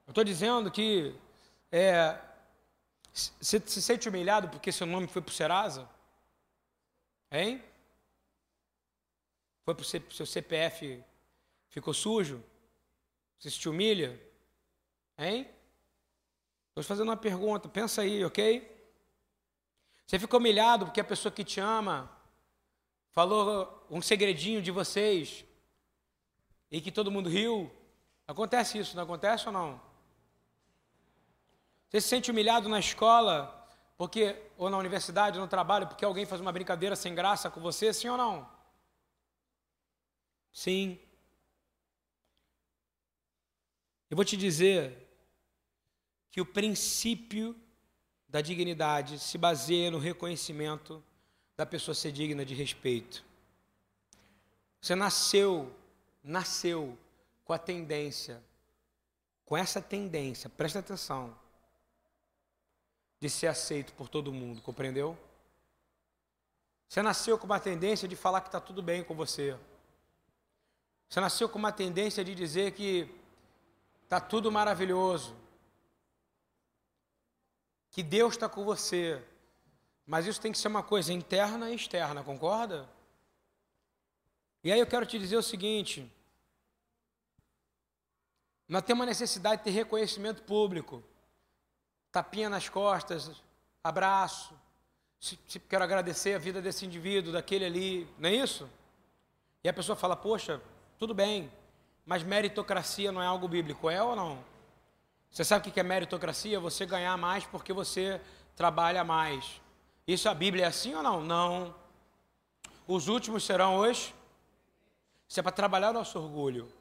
Eu 0.06 0.12
estou 0.12 0.24
dizendo 0.24 0.70
que 0.70 1.14
É, 1.70 2.18
você 3.12 3.60
se 3.66 3.82
sente 3.82 4.08
humilhado 4.08 4.48
porque 4.48 4.70
seu 4.70 4.86
nome 4.86 5.08
foi 5.08 5.20
para 5.20 5.30
o 5.30 5.34
Serasa? 5.34 5.88
Hein? 7.30 7.62
Foi 9.64 9.74
para 9.74 9.82
o 9.82 9.84
seu 9.84 10.24
CPF, 10.24 11.02
ficou 11.68 11.92
sujo? 11.92 12.42
Você 13.38 13.50
se 13.50 13.68
humilha? 13.68 14.18
Hein? 15.18 15.50
Estou 16.68 16.84
fazendo 16.84 17.08
uma 17.08 17.16
pergunta, 17.16 17.68
pensa 17.68 18.02
aí, 18.02 18.24
ok? 18.24 18.75
Você 20.06 20.18
ficou 20.20 20.38
humilhado 20.38 20.86
porque 20.86 21.00
a 21.00 21.04
pessoa 21.04 21.32
que 21.32 21.42
te 21.42 21.58
ama 21.58 22.08
falou 23.10 23.84
um 23.90 24.00
segredinho 24.00 24.62
de 24.62 24.70
vocês 24.70 25.44
e 26.70 26.80
que 26.80 26.92
todo 26.92 27.10
mundo 27.10 27.28
riu? 27.28 27.72
Acontece 28.26 28.78
isso, 28.78 28.94
não 28.94 29.02
acontece 29.02 29.46
ou 29.48 29.52
não? 29.52 29.80
Você 31.88 32.00
se 32.00 32.08
sente 32.08 32.30
humilhado 32.30 32.68
na 32.68 32.78
escola, 32.78 33.68
porque 33.96 34.50
ou 34.56 34.70
na 34.70 34.78
universidade, 34.78 35.38
ou 35.38 35.44
no 35.44 35.50
trabalho, 35.50 35.88
porque 35.88 36.04
alguém 36.04 36.24
faz 36.24 36.40
uma 36.40 36.52
brincadeira 36.52 36.94
sem 36.94 37.14
graça 37.14 37.50
com 37.50 37.60
você, 37.60 37.92
sim 37.92 38.08
ou 38.08 38.16
não? 38.16 38.48
Sim. 40.52 41.00
Eu 44.08 44.16
vou 44.16 44.24
te 44.24 44.36
dizer 44.36 45.08
que 46.30 46.40
o 46.40 46.46
princípio 46.46 47.60
da 48.28 48.40
dignidade 48.40 49.18
se 49.18 49.38
baseia 49.38 49.90
no 49.90 49.98
reconhecimento 49.98 51.02
da 51.56 51.64
pessoa 51.64 51.94
ser 51.94 52.12
digna 52.12 52.44
de 52.44 52.54
respeito. 52.54 53.24
Você 54.80 54.94
nasceu, 54.94 55.74
nasceu 56.22 56.98
com 57.44 57.52
a 57.52 57.58
tendência, 57.58 58.42
com 59.44 59.56
essa 59.56 59.80
tendência, 59.80 60.50
presta 60.50 60.80
atenção, 60.80 61.36
de 63.20 63.30
ser 63.30 63.46
aceito 63.46 63.92
por 63.94 64.08
todo 64.08 64.32
mundo, 64.32 64.60
compreendeu? 64.60 65.16
Você 66.88 67.02
nasceu 67.02 67.38
com 67.38 67.46
uma 67.46 67.58
tendência 67.58 68.06
de 68.06 68.14
falar 68.14 68.40
que 68.40 68.48
está 68.48 68.60
tudo 68.60 68.82
bem 68.82 69.02
com 69.02 69.14
você. 69.14 69.56
Você 71.08 71.20
nasceu 71.20 71.48
com 71.48 71.58
uma 71.58 71.72
tendência 71.72 72.24
de 72.24 72.34
dizer 72.34 72.72
que 72.72 73.08
está 74.04 74.20
tudo 74.20 74.52
maravilhoso, 74.52 75.34
que 77.96 78.02
Deus 78.02 78.34
está 78.34 78.46
com 78.46 78.62
você. 78.62 79.24
Mas 80.06 80.26
isso 80.26 80.38
tem 80.38 80.52
que 80.52 80.58
ser 80.58 80.68
uma 80.68 80.82
coisa 80.82 81.14
interna 81.14 81.70
e 81.70 81.74
externa, 81.74 82.22
concorda? 82.22 82.86
E 84.62 84.70
aí 84.70 84.78
eu 84.78 84.86
quero 84.86 85.06
te 85.06 85.18
dizer 85.18 85.38
o 85.38 85.42
seguinte: 85.42 86.12
nós 88.68 88.82
temos 88.82 89.02
a 89.02 89.06
necessidade 89.06 89.62
de 89.62 89.64
ter 89.64 89.70
reconhecimento 89.70 90.42
público 90.42 91.02
tapinha 92.12 92.50
nas 92.50 92.68
costas, 92.68 93.42
abraço. 93.82 94.52
Se, 95.18 95.38
se, 95.48 95.58
quero 95.58 95.82
agradecer 95.82 96.34
a 96.34 96.38
vida 96.38 96.60
desse 96.60 96.84
indivíduo, 96.84 97.32
daquele 97.32 97.64
ali, 97.64 98.06
não 98.18 98.28
é 98.28 98.34
isso? 98.34 98.68
E 99.64 99.70
a 99.70 99.72
pessoa 99.72 99.96
fala: 99.96 100.14
Poxa, 100.14 100.60
tudo 100.98 101.14
bem, 101.14 101.50
mas 102.04 102.22
meritocracia 102.22 103.10
não 103.10 103.22
é 103.22 103.26
algo 103.26 103.48
bíblico, 103.48 103.88
é 103.88 104.02
ou 104.02 104.14
não? 104.14 104.44
Você 105.36 105.44
sabe 105.44 105.68
o 105.68 105.70
que 105.70 105.78
é 105.78 105.82
meritocracia? 105.82 106.58
Você 106.58 106.86
ganhar 106.86 107.14
mais 107.18 107.44
porque 107.44 107.70
você 107.70 108.18
trabalha 108.54 109.04
mais. 109.04 109.60
Isso 110.08 110.30
a 110.30 110.32
Bíblia 110.32 110.64
é 110.64 110.68
assim 110.68 110.94
ou 110.94 111.02
não? 111.02 111.22
Não. 111.22 111.74
Os 112.88 113.06
últimos 113.06 113.44
serão 113.44 113.76
os. 113.76 114.14
Isso 115.28 115.38
é 115.38 115.42
para 115.42 115.52
trabalhar 115.52 115.90
o 115.90 115.92
nosso 115.92 116.18
orgulho. 116.18 116.72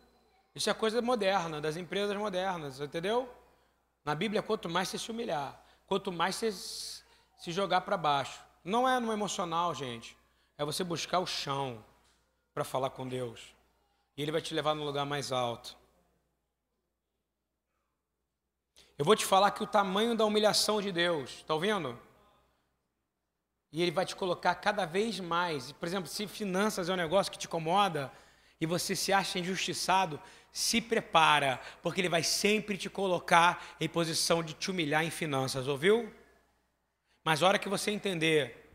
Isso 0.56 0.70
é 0.70 0.74
coisa 0.74 1.02
moderna, 1.02 1.60
das 1.60 1.76
empresas 1.76 2.16
modernas, 2.16 2.80
entendeu? 2.80 3.30
Na 4.06 4.16
Bíblia, 4.16 4.42
quanto 4.42 4.70
mais 4.70 4.88
você 4.88 4.98
se 5.00 5.12
humilhar, 5.12 5.62
quanto 5.86 6.10
mais 6.10 6.36
você 6.36 6.50
se 6.50 7.52
jogar 7.52 7.82
para 7.82 7.98
baixo. 7.98 8.40
Não 8.64 8.88
é 8.88 9.02
no 9.02 9.12
emocional, 9.12 9.76
gente. 9.76 10.16
É 10.58 10.64
você 10.64 10.82
buscar 10.82 11.20
o 11.20 11.28
chão 11.28 11.84
para 12.54 12.64
falar 12.64 12.92
com 12.92 13.06
Deus. 13.06 13.54
E 14.16 14.22
Ele 14.22 14.32
vai 14.32 14.42
te 14.42 14.54
levar 14.54 14.74
no 14.74 14.86
lugar 14.86 15.06
mais 15.06 15.34
alto. 15.34 15.76
Eu 18.98 19.04
vou 19.04 19.16
te 19.16 19.26
falar 19.26 19.52
que 19.52 19.64
o 19.64 19.68
tamanho 19.68 20.16
da 20.16 20.26
humilhação 20.26 20.82
de 20.82 20.92
Deus, 20.92 21.32
está 21.32 21.54
ouvindo? 21.54 22.00
E 23.72 23.82
Ele 23.82 23.92
vai 23.92 24.06
te 24.06 24.16
colocar 24.16 24.56
cada 24.56 24.86
vez 24.86 25.20
mais. 25.20 25.72
Por 25.74 25.86
exemplo, 25.86 26.10
se 26.10 26.26
finanças 26.28 26.88
é 26.88 26.94
um 26.94 26.98
negócio 26.98 27.32
que 27.32 27.38
te 27.38 27.48
incomoda 27.48 28.12
e 28.60 28.66
você 28.66 28.96
se 28.96 29.12
acha 29.12 29.38
injustiçado, 29.38 30.20
se 30.50 30.80
prepara, 30.80 31.60
porque 31.82 32.00
ele 32.00 32.08
vai 32.08 32.24
sempre 32.24 32.78
te 32.78 32.90
colocar 32.90 33.76
em 33.78 33.90
posição 33.90 34.42
de 34.42 34.54
te 34.54 34.72
humilhar 34.72 35.04
em 35.04 35.10
finanças, 35.10 35.68
ouviu? 35.68 36.10
Mas 37.22 37.44
a 37.44 37.48
hora 37.48 37.60
que 37.60 37.68
você 37.68 37.92
entender 37.92 38.66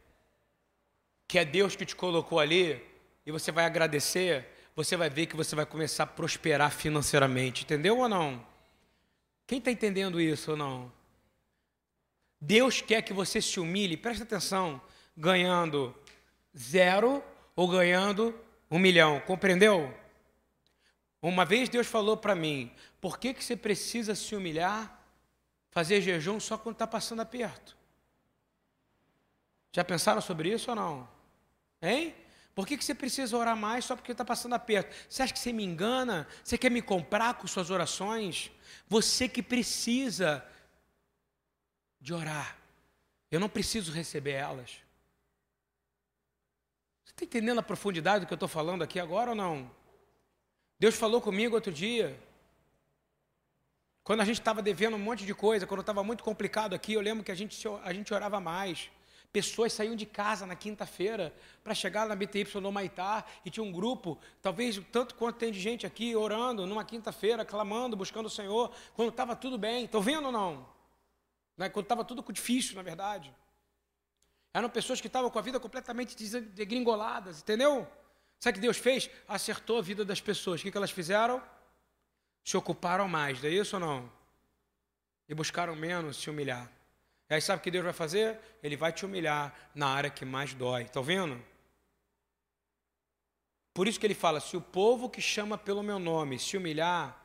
que 1.26 1.38
é 1.38 1.44
Deus 1.46 1.74
que 1.74 1.86
te 1.86 1.96
colocou 1.96 2.38
ali, 2.38 2.84
e 3.24 3.32
você 3.32 3.50
vai 3.50 3.64
agradecer, 3.64 4.46
você 4.76 4.96
vai 4.96 5.08
ver 5.08 5.26
que 5.26 5.36
você 5.36 5.56
vai 5.56 5.64
começar 5.64 6.02
a 6.02 6.06
prosperar 6.06 6.70
financeiramente, 6.70 7.62
entendeu 7.62 7.98
ou 7.98 8.08
não? 8.08 8.49
Quem 9.51 9.59
está 9.59 9.72
entendendo 9.72 10.20
isso 10.20 10.53
ou 10.53 10.57
não? 10.57 10.92
Deus 12.40 12.80
quer 12.80 13.03
que 13.03 13.12
você 13.12 13.42
se 13.42 13.59
humilhe, 13.59 13.96
presta 13.96 14.22
atenção, 14.22 14.80
ganhando 15.16 15.92
zero 16.57 17.20
ou 17.57 17.66
ganhando 17.66 18.32
um 18.70 18.78
milhão, 18.78 19.18
compreendeu? 19.22 19.92
Uma 21.20 21.44
vez 21.44 21.68
Deus 21.68 21.88
falou 21.88 22.16
para 22.16 22.32
mim: 22.36 22.72
por 23.01 23.18
que, 23.18 23.34
que 23.34 23.42
você 23.42 23.57
precisa 23.57 24.14
se 24.14 24.36
humilhar, 24.36 25.05
fazer 25.72 26.01
jejum 26.01 26.38
só 26.38 26.57
quando 26.57 26.76
está 26.76 26.86
passando 26.86 27.18
aperto? 27.18 27.76
Já 29.72 29.82
pensaram 29.82 30.20
sobre 30.20 30.53
isso 30.53 30.70
ou 30.70 30.76
não? 30.76 31.09
Hein? 31.82 32.14
Por 32.55 32.66
que, 32.66 32.76
que 32.76 32.84
você 32.84 32.94
precisa 32.94 33.36
orar 33.36 33.57
mais 33.57 33.84
só 33.84 33.94
porque 33.94 34.12
está 34.12 34.24
passando 34.24 34.55
aperto? 34.55 34.94
Você 35.09 35.22
acha 35.22 35.32
que 35.32 35.38
você 35.38 35.53
me 35.53 35.64
engana? 35.64 36.26
Você 36.42 36.59
quer 36.59 36.70
me 36.70 36.82
comprar 36.82 37.34
com 37.34 37.46
suas 37.46 37.70
orações? 37.70 38.51
Você 38.88 39.28
que 39.28 39.42
precisa 39.42 40.44
de 42.01 42.12
orar. 42.12 42.57
Eu 43.30 43.38
não 43.38 43.48
preciso 43.48 43.92
receber 43.92 44.32
elas. 44.32 44.70
Você 47.05 47.12
está 47.12 47.24
entendendo 47.24 47.59
a 47.59 47.62
profundidade 47.62 48.24
do 48.24 48.26
que 48.26 48.32
eu 48.32 48.36
estou 48.36 48.48
falando 48.48 48.82
aqui 48.82 48.98
agora 48.98 49.30
ou 49.30 49.36
não? 49.36 49.70
Deus 50.78 50.94
falou 50.94 51.20
comigo 51.20 51.55
outro 51.55 51.72
dia. 51.72 52.18
Quando 54.03 54.22
a 54.22 54.24
gente 54.24 54.40
estava 54.40 54.61
devendo 54.61 54.96
um 54.96 54.98
monte 54.98 55.24
de 55.24 55.34
coisa, 55.34 55.66
quando 55.66 55.80
estava 55.80 56.03
muito 56.03 56.24
complicado 56.24 56.74
aqui, 56.74 56.94
eu 56.94 57.01
lembro 57.01 57.22
que 57.22 57.30
a 57.30 57.34
gente, 57.34 57.62
a 57.84 57.92
gente 57.92 58.12
orava 58.12 58.40
mais. 58.40 58.90
Pessoas 59.33 59.72
saíam 59.72 59.95
de 59.95 60.07
casa 60.07 60.45
na 60.45 60.57
quinta-feira 60.57 61.33
para 61.62 61.72
chegar 61.72 62.07
na 62.09 62.16
BTY 62.16 62.61
no 62.61 62.72
Maitá 62.72 63.24
e 63.45 63.51
tinha 63.51 63.62
um 63.62 63.70
grupo, 63.70 64.18
talvez 64.43 64.81
tanto 64.91 65.14
quanto 65.14 65.37
tem 65.37 65.53
de 65.53 65.61
gente 65.61 65.87
aqui, 65.87 66.16
orando 66.16 66.66
numa 66.66 66.85
quinta-feira, 66.85 67.45
clamando, 67.45 67.97
buscando 67.97 68.26
o 68.26 68.31
Senhor, 68.31 68.72
quando 68.95 69.11
estava 69.11 69.37
tudo 69.37 69.57
bem. 69.57 69.85
Estão 69.85 70.01
vendo 70.01 70.26
ou 70.26 70.33
não? 70.33 70.66
Né? 71.57 71.68
Quando 71.68 71.85
estava 71.85 72.05
tudo 72.05 72.24
difícil, 72.33 72.74
na 72.74 72.83
verdade. 72.83 73.33
Eram 74.53 74.68
pessoas 74.68 75.01
que 75.01 75.07
estavam 75.07 75.31
com 75.31 75.39
a 75.39 75.43
vida 75.43 75.61
completamente 75.61 76.16
degringoladas, 76.41 77.41
entendeu? 77.41 77.87
Sabe 78.41 78.53
o 78.53 78.55
que 78.55 78.66
Deus 78.66 78.78
fez? 78.78 79.09
Acertou 79.28 79.78
a 79.78 79.83
vida 79.83 80.05
das 80.05 80.20
pessoas. 80.20 80.61
O 80.61 80.64
que, 80.64 80.76
elas 80.76 80.91
fizeram? 80.91 81.41
Se 82.43 82.57
ocuparam 82.57 83.07
mais, 83.07 83.41
não 83.41 83.49
é 83.49 83.53
isso 83.53 83.76
ou 83.76 83.81
não? 83.81 84.11
E 85.28 85.35
buscaram 85.35 85.76
menos 85.76 86.16
se 86.16 86.28
humilhar. 86.28 86.68
E 87.31 87.35
aí 87.35 87.41
sabe 87.41 87.61
o 87.61 87.62
que 87.62 87.70
Deus 87.70 87.85
vai 87.85 87.93
fazer? 87.93 88.41
Ele 88.61 88.76
vai 88.76 88.93
te 88.93 89.07
humilhar 89.07 89.55
na 89.72 89.87
área 89.87 90.11
que 90.11 90.24
mais 90.24 90.53
dói. 90.53 90.83
Estão 90.83 91.01
vendo? 91.01 91.41
Por 93.72 93.87
isso 93.87 94.01
que 94.01 94.07
ele 94.07 94.14
fala: 94.14 94.41
se 94.41 94.57
o 94.57 94.61
povo 94.61 95.09
que 95.09 95.22
chama 95.22 95.57
pelo 95.57 95.81
meu 95.81 96.01
nome 96.01 96.41
se 96.41 96.57
humilhar, 96.57 97.24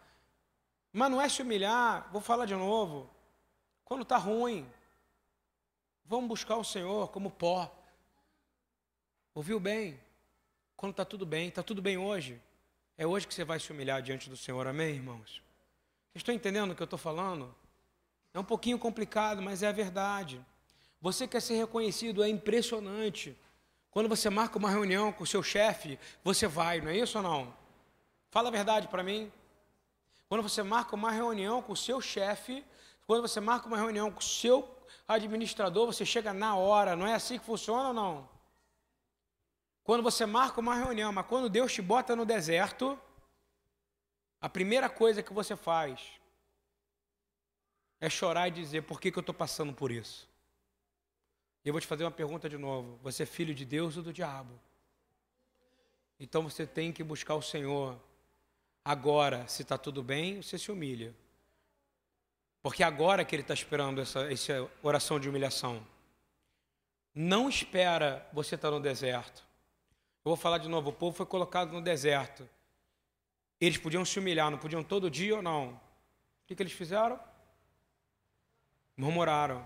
mas 0.93 1.09
não 1.09 1.19
é 1.19 1.27
se 1.27 1.41
humilhar, 1.41 2.07
vou 2.11 2.21
falar 2.21 2.45
de 2.45 2.53
novo, 2.53 3.09
quando 3.83 4.03
está 4.03 4.15
ruim, 4.15 4.71
vamos 6.05 6.27
buscar 6.27 6.55
o 6.55 6.63
Senhor 6.63 7.09
como 7.09 7.31
pó. 7.31 7.75
Ouviu 9.33 9.59
bem? 9.59 9.99
Quando 10.77 10.91
está 10.91 11.03
tudo 11.03 11.25
bem, 11.25 11.49
está 11.49 11.63
tudo 11.63 11.81
bem 11.81 11.97
hoje. 11.97 12.39
É 12.95 13.07
hoje 13.07 13.27
que 13.27 13.33
você 13.33 13.43
vai 13.43 13.59
se 13.59 13.71
humilhar 13.71 14.01
diante 14.03 14.29
do 14.29 14.37
Senhor, 14.37 14.67
amém, 14.67 14.95
irmãos? 14.95 15.41
Estão 16.13 16.33
entendendo 16.33 16.71
o 16.71 16.75
que 16.75 16.81
eu 16.81 16.85
estou 16.85 16.99
falando? 16.99 17.53
É 18.35 18.39
um 18.39 18.43
pouquinho 18.43 18.77
complicado, 18.77 19.41
mas 19.41 19.63
é 19.63 19.67
a 19.69 19.71
verdade. 19.71 20.45
Você 20.99 21.25
quer 21.25 21.41
ser 21.41 21.55
reconhecido, 21.55 22.21
é 22.21 22.27
impressionante. 22.27 23.33
Quando 23.89 24.09
você 24.09 24.29
marca 24.29 24.57
uma 24.57 24.69
reunião 24.69 25.09
com 25.13 25.23
o 25.23 25.27
seu 25.27 25.41
chefe, 25.41 25.97
você 26.21 26.45
vai, 26.45 26.81
não 26.81 26.89
é 26.89 26.97
isso 26.97 27.17
ou 27.17 27.23
não? 27.23 27.53
Fala 28.29 28.49
a 28.49 28.51
verdade 28.51 28.89
para 28.89 29.01
mim. 29.01 29.31
Quando 30.27 30.43
você 30.43 30.61
marca 30.61 30.93
uma 30.95 31.11
reunião 31.11 31.61
com 31.61 31.71
o 31.71 31.77
seu 31.77 32.01
chefe, 32.01 32.61
quando 33.07 33.21
você 33.21 33.39
marca 33.39 33.67
uma 33.67 33.77
reunião 33.77 34.11
com 34.11 34.19
o 34.19 34.23
seu 34.23 34.69
administrador, 35.07 35.85
você 35.85 36.05
chega 36.05 36.33
na 36.33 36.57
hora, 36.57 36.93
não 36.93 37.07
é 37.07 37.13
assim 37.13 37.39
que 37.39 37.45
funciona 37.45 37.87
ou 37.87 37.93
não? 37.93 38.29
Quando 39.81 40.03
você 40.03 40.25
marca 40.25 40.59
uma 40.59 40.75
reunião, 40.75 41.13
mas 41.13 41.25
quando 41.25 41.47
Deus 41.47 41.71
te 41.71 41.81
bota 41.81 42.17
no 42.17 42.25
deserto, 42.25 42.99
a 44.41 44.49
primeira 44.49 44.89
coisa 44.89 45.23
que 45.23 45.31
você 45.31 45.55
faz 45.55 46.19
é 47.99 48.09
chorar 48.09 48.47
e 48.47 48.51
dizer: 48.51 48.83
por 48.83 48.99
que, 48.99 49.11
que 49.11 49.17
eu 49.17 49.21
estou 49.21 49.35
passando 49.35 49.73
por 49.73 49.91
isso? 49.91 50.27
E 51.63 51.69
eu 51.69 51.73
vou 51.73 51.81
te 51.81 51.87
fazer 51.87 52.03
uma 52.03 52.11
pergunta 52.11 52.47
de 52.47 52.57
novo: 52.57 52.99
você 53.01 53.23
é 53.23 53.25
filho 53.25 53.53
de 53.53 53.65
Deus 53.65 53.97
ou 53.97 54.03
do 54.03 54.13
diabo? 54.13 54.53
Então 56.19 56.43
você 56.43 56.65
tem 56.65 56.91
que 56.91 57.03
buscar 57.03 57.35
o 57.35 57.41
Senhor. 57.41 57.99
Agora, 58.83 59.47
se 59.47 59.63
está 59.63 59.77
tudo 59.77 60.03
bem, 60.03 60.41
você 60.41 60.57
se 60.57 60.71
humilha. 60.71 61.13
Porque 62.61 62.83
agora 62.83 63.25
que 63.25 63.35
Ele 63.35 63.41
está 63.41 63.53
esperando 63.53 63.99
essa, 63.99 64.31
essa 64.31 64.69
oração 64.81 65.19
de 65.19 65.27
humilhação. 65.27 65.85
Não 67.13 67.49
espera 67.49 68.27
você 68.31 68.55
estar 68.55 68.69
tá 68.69 68.75
no 68.75 68.81
deserto. 68.81 69.45
Eu 70.23 70.29
vou 70.29 70.35
falar 70.35 70.57
de 70.59 70.67
novo: 70.67 70.89
o 70.89 70.93
povo 70.93 71.15
foi 71.15 71.25
colocado 71.25 71.71
no 71.71 71.81
deserto. 71.81 72.47
Eles 73.59 73.77
podiam 73.77 74.03
se 74.03 74.19
humilhar, 74.19 74.51
não 74.51 74.57
podiam 74.57 74.83
todo 74.83 75.09
dia 75.09 75.37
ou 75.37 75.41
não? 75.41 75.69
O 75.69 75.79
que, 76.45 76.55
que 76.55 76.61
eles 76.61 76.73
fizeram? 76.73 77.19
Murmuraram. 78.95 79.65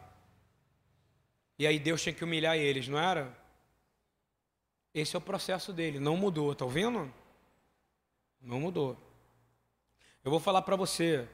E 1.58 1.68
aí 1.68 1.78
Deus 1.78 2.02
tinha 2.02 2.14
que 2.14 2.24
humilhar 2.24 2.56
eles, 2.56 2.88
não 2.88 2.98
era? 2.98 3.38
Esse 4.94 5.16
é 5.16 5.20
o 5.20 5.22
processo 5.22 5.72
dele, 5.72 6.00
não 6.00 6.18
mudou, 6.18 6.56
tá 6.56 6.66
ouvindo? 6.66 7.14
Não 8.42 8.60
mudou. 8.60 8.98
Eu 10.24 10.32
vou 10.32 10.40
falar 10.40 10.62
para 10.62 10.76
você, 10.76 11.28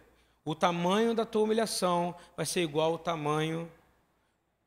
o 0.43 0.53
tamanho 0.53 1.13
da 1.13 1.25
tua 1.25 1.43
humilhação 1.43 2.15
vai 2.35 2.45
ser 2.45 2.61
igual 2.61 2.93
ao 2.93 2.99
tamanho 2.99 3.71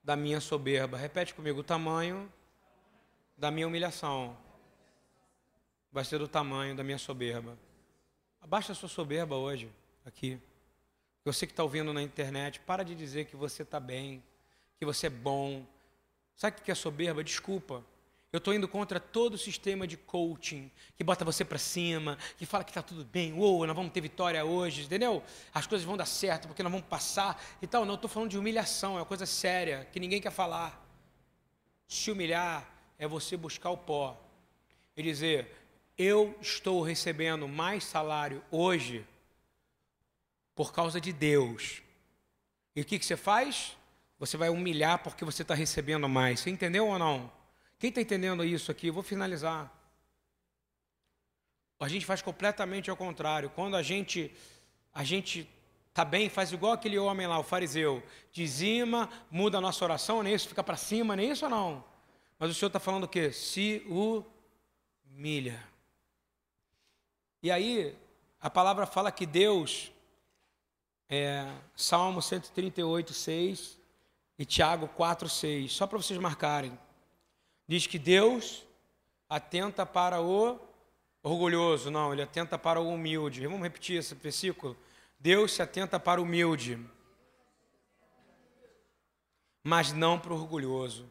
da 0.03 0.17
minha 0.17 0.41
soberba. 0.41 0.97
Repete 0.97 1.35
comigo, 1.35 1.61
o 1.61 1.65
tamanho 1.65 2.33
da 3.37 3.51
minha 3.51 3.67
humilhação 3.67 4.37
vai 5.93 6.05
ser 6.05 6.19
do 6.19 6.29
tamanho 6.29 6.75
da 6.75 6.83
minha 6.83 6.99
soberba. 6.99 7.59
Abaixa 8.41 8.73
a 8.73 8.75
sua 8.75 8.89
soberba 8.89 9.37
hoje, 9.37 9.71
aqui. 10.05 10.41
Você 11.29 11.47
que 11.47 11.53
está 11.53 11.63
ouvindo 11.63 11.93
na 11.93 12.01
internet, 12.01 12.59
para 12.61 12.83
de 12.83 12.95
dizer 12.95 13.27
que 13.27 13.37
você 13.37 13.63
está 13.63 13.79
bem, 13.79 14.25
que 14.79 14.87
você 14.87 15.09
é 15.09 15.11
bom. 15.11 15.63
Sabe 16.35 16.57
o 16.59 16.63
que 16.63 16.71
é 16.71 16.75
soberba? 16.75 17.23
Desculpa. 17.23 17.85
Eu 18.33 18.39
estou 18.39 18.55
indo 18.55 18.67
contra 18.67 18.99
todo 18.99 19.35
o 19.35 19.39
sistema 19.39 19.87
de 19.87 19.99
coaching 19.99 20.71
que 20.97 21.05
bota 21.05 21.27
você 21.27 21.45
para 21.45 21.59
cima, 21.59 22.17
que 22.39 22.47
fala 22.47 22.65
que 22.65 22.71
está 22.71 22.81
tudo 22.81 23.05
bem, 23.05 23.35
ou 23.39 23.67
nós 23.67 23.77
vamos 23.77 23.93
ter 23.93 24.01
vitória 24.01 24.43
hoje, 24.43 24.85
entendeu? 24.85 25.23
As 25.53 25.67
coisas 25.67 25.87
vão 25.87 25.99
dar 25.99 26.07
certo 26.07 26.49
porque 26.49 26.63
nós 26.63 26.73
vamos 26.73 26.87
passar 26.87 27.43
e 27.61 27.67
tal. 27.67 27.85
Não, 27.85 27.95
estou 27.95 28.09
falando 28.09 28.31
de 28.31 28.39
humilhação, 28.39 28.95
é 28.95 29.01
uma 29.01 29.07
coisa 29.07 29.27
séria 29.27 29.87
que 29.93 30.01
ninguém 30.01 30.23
quer 30.23 30.33
falar. 30.33 30.83
Se 31.87 32.11
humilhar 32.11 32.67
é 32.99 33.07
você 33.07 33.37
buscar 33.37 33.69
o 33.69 33.77
pó 33.77 34.19
e 34.97 35.03
dizer: 35.03 35.55
Eu 35.97 36.35
estou 36.41 36.81
recebendo 36.81 37.47
mais 37.47 37.85
salário 37.85 38.43
hoje 38.51 39.07
por 40.59 40.73
causa 40.73 41.01
de 41.01 41.13
Deus. 41.13 41.85
E 42.75 42.81
o 42.81 42.85
que, 42.85 42.99
que 42.99 43.07
você 43.07 43.17
faz? 43.17 43.77
Você 44.19 44.37
vai 44.37 44.49
humilhar 44.49 44.99
porque 45.05 45.25
você 45.25 45.43
está 45.43 45.55
recebendo 45.55 46.09
mais. 46.09 46.41
Você 46.41 46.51
entendeu 46.51 46.89
ou 46.89 46.99
não? 46.99 47.31
Quem 47.79 47.91
está 47.91 48.01
entendendo 48.01 48.45
isso 48.45 48.69
aqui? 48.69 48.89
Eu 48.89 48.93
vou 48.93 49.05
finalizar. 49.05 49.73
A 51.79 51.87
gente 51.87 52.05
faz 52.05 52.21
completamente 52.21 52.91
ao 52.91 52.97
contrário. 52.97 53.51
Quando 53.51 53.77
a 53.77 53.85
gente 53.85 54.35
a 54.93 55.05
gente 55.05 55.49
está 55.91 56.05
bem, 56.05 56.29
faz 56.29 56.51
igual 56.51 56.73
aquele 56.73 56.99
homem 56.99 57.29
lá, 57.29 57.39
o 57.39 57.45
fariseu. 57.45 58.03
Dizima, 58.33 59.09
muda 59.31 59.59
a 59.59 59.61
nossa 59.61 59.85
oração, 59.85 60.25
nem 60.25 60.35
isso, 60.35 60.49
fica 60.49 60.65
para 60.65 60.77
cima, 60.77 61.15
nem 61.15 61.31
isso 61.31 61.45
ou 61.45 61.51
não? 61.53 61.85
Mas 62.37 62.51
o 62.51 62.55
Senhor 62.55 62.67
está 62.67 62.81
falando 62.81 63.05
o 63.05 63.09
quê? 63.09 63.31
Se 63.31 63.87
humilha. 63.87 65.63
E 67.45 67.49
aí, 67.49 67.97
a 68.41 68.51
palavra 68.51 68.87
fala 68.87 69.13
que 69.13 69.25
Deus, 69.25 69.93
é, 71.09 71.51
Salmo 71.75 72.21
138, 72.21 73.15
6 73.15 73.79
e 74.39 74.45
Tiago 74.45 74.89
4, 74.89 75.29
6, 75.29 75.73
só 75.73 75.87
para 75.87 75.99
vocês 75.99 76.19
marcarem. 76.19 76.79
Diz 77.67 77.87
que 77.87 77.99
Deus 77.99 78.65
atenta 79.29 79.85
para 79.85 80.21
o 80.21 80.59
orgulhoso, 81.23 81.91
não, 81.91 82.13
ele 82.13 82.23
atenta 82.23 82.59
para 82.59 82.81
o 82.81 82.89
humilde. 82.89 83.47
Vamos 83.47 83.63
repetir 83.63 83.99
esse 83.99 84.15
versículo? 84.15 84.77
Deus 85.19 85.53
se 85.53 85.63
atenta 85.63 85.99
para 85.99 86.21
o 86.21 86.25
humilde, 86.25 86.79
mas 89.63 89.93
não 89.93 90.19
para 90.19 90.33
o 90.33 90.37
orgulhoso. 90.37 91.09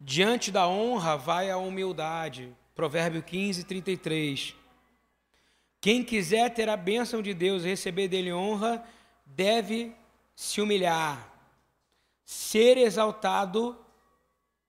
Diante 0.00 0.50
da 0.52 0.66
honra 0.68 1.16
vai 1.16 1.50
a 1.50 1.56
humildade. 1.56 2.54
Provérbio 2.78 3.24
15, 3.24 3.64
33. 3.64 4.54
Quem 5.80 6.04
quiser 6.04 6.54
ter 6.54 6.68
a 6.68 6.76
bênção 6.76 7.20
de 7.20 7.34
Deus 7.34 7.64
e 7.64 7.66
receber 7.66 8.06
dele 8.06 8.32
honra, 8.32 8.84
deve 9.26 9.92
se 10.36 10.60
humilhar. 10.60 11.28
Ser 12.24 12.76
exaltado 12.76 13.76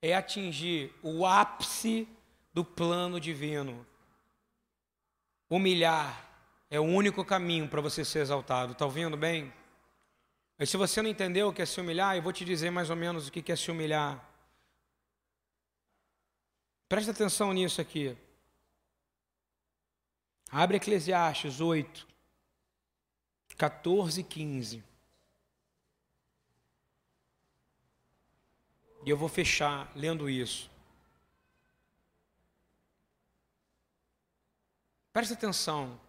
é 0.01 0.15
atingir 0.15 0.91
o 1.03 1.23
ápice 1.23 2.07
do 2.51 2.65
plano 2.65 3.19
divino. 3.19 3.85
Humilhar 5.47 6.31
é 6.67 6.79
o 6.79 6.85
único 6.85 7.23
caminho 7.23 7.67
para 7.67 7.79
você 7.79 8.03
ser 8.03 8.21
exaltado. 8.21 8.71
Está 8.71 8.85
ouvindo 8.85 9.15
bem? 9.15 9.53
E 10.57 10.65
se 10.65 10.77
você 10.77 10.99
não 11.03 11.11
entendeu 11.11 11.49
o 11.49 11.53
que 11.53 11.61
é 11.61 11.65
se 11.67 11.79
humilhar, 11.79 12.15
eu 12.15 12.23
vou 12.23 12.33
te 12.33 12.43
dizer 12.43 12.71
mais 12.71 12.89
ou 12.89 12.95
menos 12.95 13.27
o 13.27 13.31
que 13.31 13.51
é 13.51 13.55
se 13.55 13.69
humilhar. 13.69 14.28
Presta 16.89 17.11
atenção 17.11 17.53
nisso 17.53 17.79
aqui. 17.79 18.17
Abre 20.51 20.77
Eclesiastes 20.77 21.61
8, 21.61 22.07
14 23.55 24.21
e 24.21 24.23
15. 24.23 24.83
E 29.05 29.09
eu 29.09 29.15
vou 29.15 29.29
fechar 29.29 29.91
lendo 29.95 30.27
isso. 30.27 30.69
Presta 35.13 35.35
atenção. 35.35 35.99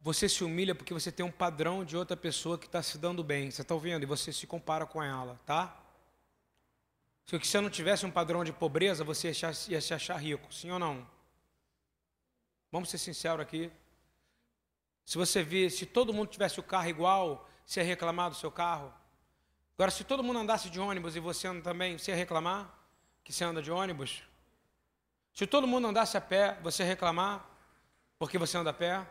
Você 0.00 0.30
se 0.30 0.42
humilha 0.42 0.74
porque 0.74 0.94
você 0.94 1.12
tem 1.12 1.26
um 1.26 1.30
padrão 1.30 1.84
de 1.84 1.94
outra 1.94 2.16
pessoa 2.16 2.58
que 2.58 2.64
está 2.64 2.82
se 2.82 2.96
dando 2.96 3.22
bem. 3.22 3.50
Você 3.50 3.60
está 3.60 3.74
ouvindo? 3.74 4.02
E 4.02 4.06
você 4.06 4.32
se 4.32 4.46
compara 4.46 4.86
com 4.86 5.02
ela, 5.02 5.38
tá? 5.44 5.78
Se 7.28 7.38
você 7.38 7.60
não 7.60 7.68
tivesse 7.68 8.06
um 8.06 8.10
padrão 8.10 8.42
de 8.42 8.54
pobreza, 8.54 9.04
você 9.04 9.30
ia 9.68 9.82
se 9.82 9.92
achar 9.92 10.16
rico, 10.16 10.50
sim 10.50 10.70
ou 10.70 10.78
não? 10.78 11.06
Vamos 12.72 12.88
ser 12.88 12.96
sinceros 12.96 13.40
aqui. 13.40 13.70
Se 15.04 15.18
você 15.18 15.42
vir, 15.42 15.70
se 15.70 15.84
todo 15.84 16.14
mundo 16.14 16.30
tivesse 16.30 16.58
o 16.58 16.62
carro 16.62 16.88
igual, 16.88 17.46
você 17.66 17.80
ia 17.80 17.86
reclamar 17.86 18.30
do 18.30 18.34
seu 18.34 18.50
carro? 18.50 18.90
Agora, 19.76 19.90
se 19.90 20.04
todo 20.04 20.22
mundo 20.22 20.38
andasse 20.38 20.70
de 20.70 20.80
ônibus 20.80 21.16
e 21.16 21.20
você 21.20 21.46
anda 21.46 21.60
também, 21.60 21.98
você 21.98 22.12
ia 22.12 22.16
reclamar 22.16 22.74
que 23.22 23.30
você 23.30 23.44
anda 23.44 23.60
de 23.60 23.70
ônibus? 23.70 24.22
Se 25.34 25.46
todo 25.46 25.66
mundo 25.66 25.86
andasse 25.86 26.16
a 26.16 26.22
pé, 26.22 26.58
você 26.62 26.82
ia 26.82 26.88
reclamar 26.88 27.46
porque 28.18 28.38
você 28.38 28.56
anda 28.56 28.70
a 28.70 28.72
pé? 28.72 29.06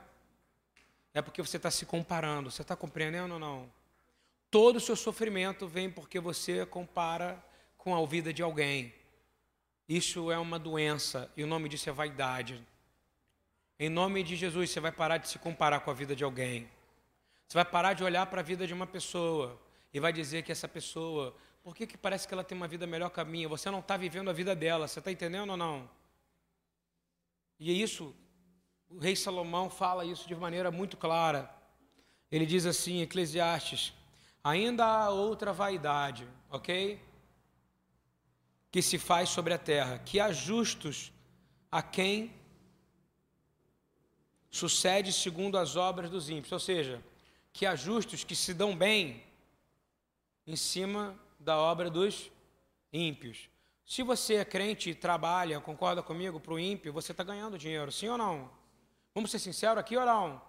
É 1.14 1.22
porque 1.22 1.40
você 1.40 1.58
está 1.58 1.70
se 1.70 1.86
comparando. 1.86 2.50
Você 2.50 2.64
está 2.64 2.76
compreendendo 2.76 3.36
ou 3.36 3.40
não? 3.40 3.72
Todo 4.50 4.78
o 4.78 4.82
seu 4.82 4.96
sofrimento 4.96 5.68
vem 5.68 5.88
porque 5.88 6.20
você 6.20 6.66
compara 6.66 7.46
com 7.88 7.96
a 7.96 8.06
vida 8.06 8.34
de 8.34 8.44
alguém. 8.44 8.94
Isso 9.88 10.30
é 10.30 10.38
uma 10.38 10.60
doença 10.60 11.32
e 11.38 11.44
o 11.46 11.48
nome 11.48 11.70
disso 11.70 11.90
é 11.90 11.94
vaidade. 11.94 12.62
Em 13.80 13.88
nome 13.88 14.24
de 14.24 14.36
Jesus, 14.36 14.72
você 14.72 14.82
vai 14.82 14.92
parar 14.92 15.20
de 15.20 15.30
se 15.30 15.40
comparar 15.40 15.80
com 15.80 15.90
a 15.90 15.94
vida 15.94 16.14
de 16.14 16.22
alguém. 16.22 16.70
Você 17.48 17.58
vai 17.58 17.64
parar 17.64 17.94
de 17.94 18.04
olhar 18.04 18.26
para 18.26 18.42
a 18.42 18.44
vida 18.44 18.68
de 18.68 18.74
uma 18.74 18.86
pessoa 18.86 19.58
e 19.94 20.02
vai 20.02 20.12
dizer 20.12 20.44
que 20.44 20.52
essa 20.52 20.68
pessoa, 20.68 21.34
por 21.64 21.74
que, 21.74 21.88
que 21.88 21.98
parece 21.98 22.28
que 22.28 22.34
ela 22.34 22.44
tem 22.44 22.58
uma 22.58 22.68
vida 22.68 22.86
melhor 22.86 23.10
que 23.10 23.22
a 23.22 23.24
minha? 23.24 23.48
Você 23.48 23.72
não 23.72 23.80
está 23.80 23.96
vivendo 23.96 24.30
a 24.30 24.34
vida 24.34 24.54
dela, 24.54 24.86
você 24.86 25.00
está 25.00 25.10
entendendo 25.10 25.52
ou 25.52 25.56
não? 25.56 25.90
E 27.58 27.72
é 27.72 27.74
isso, 27.74 28.14
o 28.90 29.00
rei 29.00 29.16
Salomão 29.16 29.70
fala 29.70 30.04
isso 30.04 30.28
de 30.28 30.36
maneira 30.36 30.70
muito 30.72 30.98
clara. 30.98 31.50
Ele 32.30 32.46
diz 32.46 32.66
assim, 32.66 33.00
Eclesiastes, 33.02 33.94
ainda 34.44 34.86
há 34.86 35.10
outra 35.10 35.54
vaidade, 35.54 36.28
ok? 36.50 37.07
Que 38.72 38.82
se 38.82 38.98
faz 38.98 39.30
sobre 39.30 39.54
a 39.54 39.58
terra, 39.58 40.00
que 40.00 40.20
há 40.20 40.32
justos 40.32 41.12
a 41.72 41.82
quem 41.82 42.34
sucede 44.50 45.14
segundo 45.14 45.58
as 45.58 45.76
obras 45.76 46.10
dos 46.10 46.30
ímpios, 46.30 46.52
ou 46.52 46.60
seja, 46.60 47.04
que 47.54 47.66
há 47.66 47.76
justos 47.76 48.24
que 48.24 48.36
se 48.36 48.54
dão 48.54 48.76
bem 48.76 49.24
em 50.46 50.56
cima 50.56 51.18
da 51.40 51.58
obra 51.58 51.90
dos 51.90 52.32
ímpios. 52.92 53.50
Se 53.86 54.04
você 54.04 54.36
é 54.36 54.46
crente 54.46 54.90
e 54.90 54.96
trabalha, 54.96 55.60
concorda 55.62 56.04
comigo, 56.04 56.40
para 56.40 56.54
o 56.54 56.60
ímpio, 56.60 56.92
você 56.92 57.12
está 57.12 57.24
ganhando 57.24 57.58
dinheiro, 57.58 57.92
sim 57.92 58.10
ou 58.10 58.18
não? 58.18 58.50
Vamos 59.14 59.32
ser 59.32 59.40
sinceros 59.40 59.78
aqui 59.78 59.96
ou 59.96 60.06
não? 60.06 60.42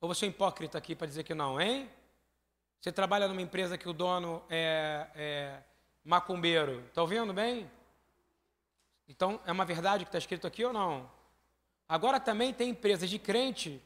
Ou 0.00 0.08
você 0.08 0.26
é 0.26 0.28
hipócrita 0.28 0.76
aqui 0.76 0.94
para 0.94 1.06
dizer 1.06 1.24
que 1.24 1.34
não, 1.34 1.60
hein? 1.60 1.90
Você 2.78 2.92
trabalha 2.92 3.26
numa 3.26 3.40
empresa 3.40 3.78
que 3.78 3.88
o 3.88 3.92
dono 3.92 4.42
é, 4.50 5.08
é 5.14 5.62
macumbeiro, 6.04 6.84
está 6.88 7.00
ouvindo 7.00 7.32
bem? 7.32 7.70
Então, 9.08 9.40
é 9.46 9.52
uma 9.52 9.64
verdade 9.64 10.04
que 10.04 10.08
está 10.08 10.18
escrito 10.18 10.46
aqui 10.46 10.64
ou 10.64 10.72
não? 10.72 11.10
Agora 11.88 12.18
também 12.20 12.52
tem 12.52 12.70
empresas 12.70 13.08
de 13.08 13.18
crente 13.18 13.82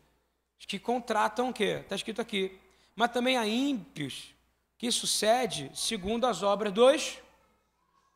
que 0.58 0.78
contratam 0.78 1.50
o 1.50 1.52
quê? 1.52 1.80
Está 1.82 1.94
escrito 1.96 2.20
aqui. 2.20 2.58
Mas 2.94 3.10
também 3.12 3.36
há 3.36 3.46
ímpios 3.46 4.34
que 4.76 4.90
sucede 4.90 5.70
segundo 5.74 6.26
as 6.26 6.42
obras 6.42 6.72
dos 6.72 7.18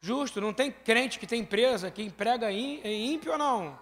justos. 0.01 0.43
Não 0.43 0.53
tem 0.53 0.71
crente 0.71 1.19
que 1.19 1.27
tem 1.27 1.41
empresa 1.41 1.91
que 1.91 2.03
emprega 2.03 2.51
ímpio 2.51 3.33
ou 3.33 3.39
não? 3.39 3.79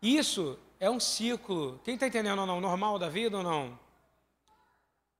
Isso 0.00 0.58
é 0.78 0.88
um 0.88 1.00
ciclo. 1.00 1.80
Quem 1.84 1.94
está 1.94 2.06
entendendo 2.06 2.40
ou 2.40 2.46
não? 2.46 2.60
Normal 2.60 2.98
da 2.98 3.08
vida 3.08 3.36
ou 3.36 3.42
não? 3.42 3.78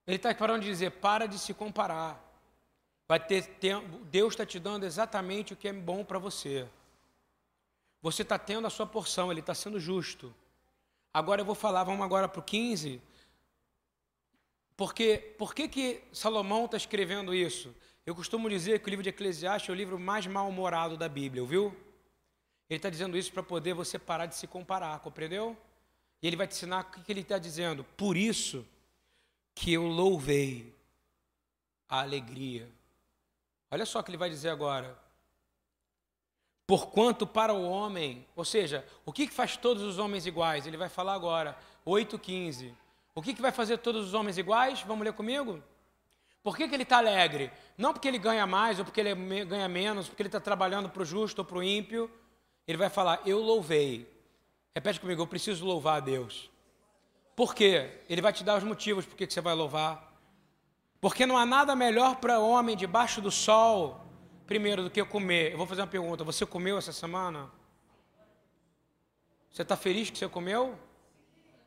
Ele 0.07 0.17
está 0.17 0.35
parando 0.35 0.61
de 0.61 0.69
dizer, 0.69 0.91
para 0.93 1.27
de 1.27 1.39
se 1.39 1.53
comparar. 1.53 2.28
Vai 3.09 3.19
ter 3.19 3.47
tempo, 3.47 4.05
Deus 4.05 4.35
está 4.35 4.45
te 4.45 4.59
dando 4.59 4.85
exatamente 4.85 5.55
o 5.55 5.57
que 5.57 5.67
é 5.67 5.73
bom 5.73 6.05
para 6.05 6.19
você. 6.19 6.69
Você 8.03 8.21
está 8.21 8.39
tendo 8.39 8.67
a 8.67 8.71
sua 8.71 8.87
porção, 8.87 9.31
Ele 9.31 9.41
está 9.41 9.55
sendo 9.55 9.81
justo. 9.81 10.35
Agora 11.13 11.41
eu 11.41 11.45
vou 11.47 11.55
falar, 11.55 11.85
vamos 11.85 12.05
agora 12.05 12.29
para 12.29 12.41
o 12.41 12.43
15. 12.43 13.01
Porque, 14.77 15.35
por 15.39 15.55
que, 15.55 15.69
que 15.69 16.05
Salomão 16.13 16.67
está 16.67 16.77
escrevendo 16.77 17.35
isso? 17.35 17.75
Eu 18.05 18.15
costumo 18.15 18.49
dizer 18.49 18.81
que 18.81 18.89
o 18.89 18.91
livro 18.91 19.03
de 19.03 19.09
Eclesiastes 19.09 19.69
é 19.69 19.73
o 19.73 19.75
livro 19.75 19.99
mais 19.99 20.27
mal-humorado 20.27 20.97
da 20.97 21.09
Bíblia, 21.09 21.43
ouviu? 21.43 21.75
Ele 22.69 22.77
está 22.77 22.91
dizendo 22.91 23.17
isso 23.17 23.33
para 23.33 23.43
poder 23.43 23.73
você 23.73 23.99
parar 23.99 24.27
de 24.27 24.37
se 24.37 24.47
comparar, 24.47 25.01
compreendeu? 25.01 25.57
E 26.23 26.27
ele 26.27 26.37
vai 26.37 26.47
te 26.47 26.55
ensinar 26.55 26.85
o 26.85 27.03
que 27.03 27.11
ele 27.11 27.23
está 27.23 27.39
dizendo. 27.39 27.85
Por 27.97 28.17
isso 28.17 28.67
que 29.55 29.73
eu 29.73 29.87
louvei 29.87 30.75
a 31.89 32.01
alegria. 32.01 32.69
Olha 33.71 33.85
só 33.87 34.01
o 34.01 34.03
que 34.03 34.11
ele 34.11 34.19
vai 34.19 34.31
dizer 34.31 34.49
agora. 34.49 34.99
Porquanto 36.67 37.27
para 37.27 37.53
o 37.53 37.69
homem, 37.69 38.27
ou 38.37 38.45
seja, 38.45 38.87
o 39.07 39.13
que 39.13 39.27
faz 39.29 39.57
todos 39.57 39.83
os 39.83 39.99
homens 39.99 40.27
iguais? 40.27 40.67
Ele 40.67 40.77
vai 40.77 40.89
falar 40.89 41.15
agora, 41.15 41.57
8,15. 41.87 42.75
O 43.15 43.23
que 43.23 43.33
vai 43.41 43.51
fazer 43.51 43.79
todos 43.79 44.07
os 44.07 44.15
homens 44.15 44.39
iguais? 44.39 44.83
Vamos 44.83 45.05
ler 45.05 45.13
comigo? 45.13 45.63
Por 46.43 46.57
que, 46.57 46.69
que 46.69 46.75
ele 46.75 46.83
está 46.83 46.99
alegre? 46.99 47.51
Não 47.77 47.93
porque 47.93 48.07
ele 48.07 48.19
ganha 48.19 48.47
mais 48.47 48.79
ou 48.79 48.85
porque 48.85 49.01
ele 49.01 49.45
ganha 49.45 49.69
menos, 49.69 50.09
porque 50.09 50.23
ele 50.23 50.29
está 50.29 50.41
trabalhando 50.41 50.89
para 50.89 51.03
o 51.03 51.05
justo 51.05 51.41
ou 51.41 51.45
para 51.45 51.59
o 51.59 51.63
ímpio. 51.63 52.11
Ele 52.67 52.79
vai 52.79 52.89
falar, 52.89 53.21
eu 53.27 53.41
louvei. 53.41 54.09
Repete 54.75 55.01
comigo, 55.01 55.23
eu 55.23 55.27
preciso 55.27 55.67
louvar 55.67 55.97
a 55.97 56.01
Deus. 56.01 56.51
Por 57.35 57.55
quê? 57.55 58.03
Ele 58.09 58.23
vai 58.23 58.33
te 58.33 58.45
dar 58.45 58.59
os 58.59 58.65
motivos 58.65 59.05
por 59.05 59.17
que 59.17 59.29
você 59.29 59.41
vai 59.41 59.55
louvar. 59.55 60.08
Porque 61.01 61.25
não 61.25 61.39
há 61.39 61.47
nada 61.47 61.77
melhor 61.77 62.17
para 62.17 62.41
homem 62.41 62.77
debaixo 62.77 63.21
do 63.21 63.31
sol 63.31 64.05
primeiro 64.47 64.83
do 64.83 64.91
que 64.91 65.05
comer. 65.05 65.53
Eu 65.53 65.59
vou 65.59 65.67
fazer 65.67 65.83
uma 65.83 65.87
pergunta: 65.87 66.25
você 66.25 66.45
comeu 66.45 66.79
essa 66.79 66.93
semana? 66.93 67.51
Você 69.51 69.63
está 69.63 69.77
feliz 69.77 70.11
que 70.11 70.19
você 70.19 70.29
comeu? 70.29 70.79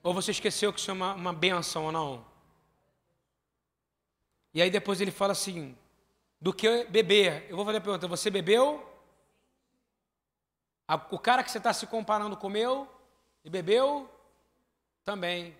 Ou 0.03 0.13
você 0.13 0.31
esqueceu 0.31 0.73
que 0.73 0.79
isso 0.79 0.89
é 0.89 0.93
uma, 0.93 1.13
uma 1.13 1.31
benção 1.31 1.85
ou 1.85 1.91
não? 1.91 2.25
E 4.53 4.61
aí 4.61 4.69
depois 4.69 4.99
ele 4.99 5.11
fala 5.11 5.31
assim: 5.31 5.77
do 6.39 6.53
que 6.53 6.85
beber? 6.85 7.45
Eu 7.47 7.55
vou 7.55 7.65
fazer 7.65 7.77
a 7.77 7.81
pergunta: 7.81 8.07
você 8.07 8.29
bebeu? 8.29 8.87
O 11.09 11.19
cara 11.19 11.41
que 11.41 11.49
você 11.49 11.57
está 11.57 11.71
se 11.71 11.87
comparando 11.87 12.35
comeu 12.35 12.89
e 13.45 13.49
bebeu? 13.49 14.09
Também. 15.05 15.57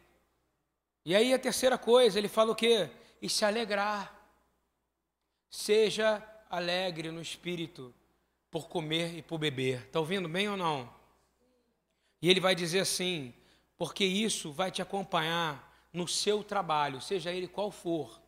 E 1.06 1.16
aí 1.16 1.34
a 1.34 1.40
terceira 1.40 1.78
coisa, 1.78 2.20
ele 2.20 2.28
fala 2.28 2.52
o 2.52 2.56
quê? 2.56 2.90
E 3.22 3.30
se 3.30 3.46
alegrar. 3.46 4.18
Seja 5.50 6.26
alegre 6.50 7.12
no 7.12 7.22
espírito 7.22 7.94
por 8.50 8.68
comer 8.68 9.18
e 9.18 9.22
por 9.22 9.38
beber. 9.38 9.86
Está 9.86 10.00
ouvindo 10.00 10.28
bem 10.28 10.50
ou 10.50 10.58
não? 10.58 10.94
E 12.22 12.30
ele 12.30 12.40
vai 12.40 12.56
dizer 12.56 12.80
assim: 12.80 13.34
porque 13.78 14.06
isso 14.06 14.52
vai 14.52 14.70
te 14.70 14.82
acompanhar 14.82 15.88
no 15.92 16.08
seu 16.08 16.44
trabalho, 16.44 17.02
seja 17.02 17.32
ele 17.32 17.48
qual 17.48 17.72
for, 17.72 18.22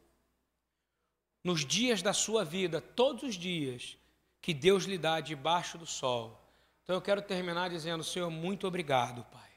nos 1.43 1.65
dias 1.65 2.01
da 2.01 2.13
sua 2.13 2.43
vida, 2.43 2.81
todos 2.81 3.23
os 3.23 3.35
dias 3.35 3.97
que 4.41 4.53
Deus 4.53 4.85
lhe 4.85 4.97
dá 4.97 5.19
debaixo 5.19 5.77
do 5.77 5.85
sol. 5.85 6.41
Então 6.83 6.95
eu 6.95 7.01
quero 7.01 7.21
terminar 7.21 7.69
dizendo, 7.69 8.03
Senhor, 8.03 8.29
muito 8.29 8.67
obrigado, 8.67 9.23
Pai. 9.25 9.49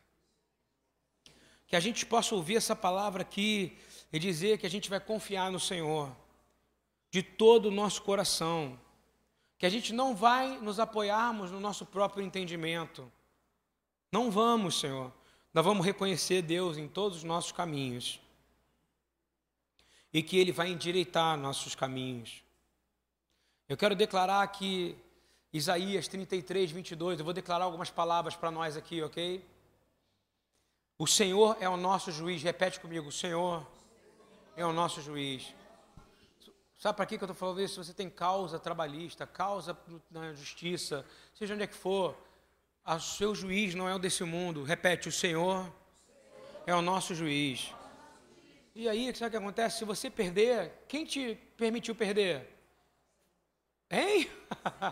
Que 1.66 1.74
a 1.74 1.80
gente 1.80 2.06
possa 2.06 2.34
ouvir 2.34 2.56
essa 2.56 2.76
palavra 2.76 3.22
aqui 3.22 3.76
e 4.12 4.18
dizer 4.18 4.58
que 4.58 4.66
a 4.66 4.70
gente 4.70 4.88
vai 4.88 5.00
confiar 5.00 5.50
no 5.50 5.60
Senhor 5.60 6.14
de 7.10 7.22
todo 7.22 7.66
o 7.66 7.70
nosso 7.70 8.02
coração, 8.02 8.78
que 9.58 9.66
a 9.66 9.70
gente 9.70 9.92
não 9.92 10.14
vai 10.14 10.58
nos 10.58 10.78
apoiarmos 10.78 11.50
no 11.50 11.60
nosso 11.60 11.86
próprio 11.86 12.22
entendimento. 12.22 13.10
Não 14.12 14.30
vamos, 14.30 14.78
Senhor. 14.78 15.12
Nós 15.52 15.64
vamos 15.64 15.84
reconhecer 15.84 16.42
Deus 16.42 16.76
em 16.76 16.86
todos 16.86 17.18
os 17.18 17.24
nossos 17.24 17.52
caminhos. 17.52 18.20
E 20.12 20.22
que 20.22 20.38
Ele 20.38 20.52
vai 20.52 20.68
endireitar 20.68 21.36
nossos 21.38 21.74
caminhos. 21.74 22.42
Eu 23.68 23.76
quero 23.76 23.96
declarar 23.96 24.46
que 24.48 24.96
Isaías 25.52 26.06
33, 26.06 26.70
22, 26.70 27.18
eu 27.18 27.24
vou 27.24 27.34
declarar 27.34 27.64
algumas 27.64 27.90
palavras 27.90 28.36
para 28.36 28.50
nós 28.50 28.76
aqui, 28.76 29.02
ok? 29.02 29.44
O 30.98 31.06
Senhor 31.06 31.56
é 31.60 31.68
o 31.68 31.76
nosso 31.76 32.12
juiz, 32.12 32.42
repete 32.42 32.78
comigo: 32.78 33.08
o 33.08 33.12
Senhor 33.12 33.66
é 34.56 34.64
o 34.64 34.72
nosso 34.72 35.00
juiz. 35.02 35.54
Sabe 36.78 36.96
para 36.96 37.06
que 37.06 37.14
eu 37.14 37.20
estou 37.20 37.34
falando 37.34 37.60
isso? 37.60 37.74
Se 37.82 37.90
você 37.90 37.94
tem 37.94 38.08
causa 38.08 38.58
trabalhista, 38.58 39.26
causa 39.26 39.76
na 40.10 40.32
justiça, 40.32 41.04
seja 41.34 41.54
onde 41.54 41.62
é 41.62 41.66
que 41.66 41.74
for, 41.74 42.16
o 42.84 43.00
seu 43.00 43.34
juiz 43.34 43.74
não 43.74 43.88
é 43.88 43.94
o 43.94 43.98
desse 43.98 44.24
mundo. 44.24 44.62
Repete, 44.62 45.08
o 45.08 45.12
Senhor 45.12 45.72
é 46.66 46.74
o 46.74 46.82
nosso 46.82 47.14
juiz. 47.14 47.72
E 48.74 48.88
aí, 48.88 49.14
sabe 49.14 49.28
o 49.28 49.30
que 49.30 49.36
acontece? 49.36 49.78
Se 49.78 49.84
você 49.84 50.10
perder, 50.10 50.72
quem 50.86 51.04
te 51.04 51.34
permitiu 51.56 51.94
perder? 51.94 52.54
Hein? 53.90 54.30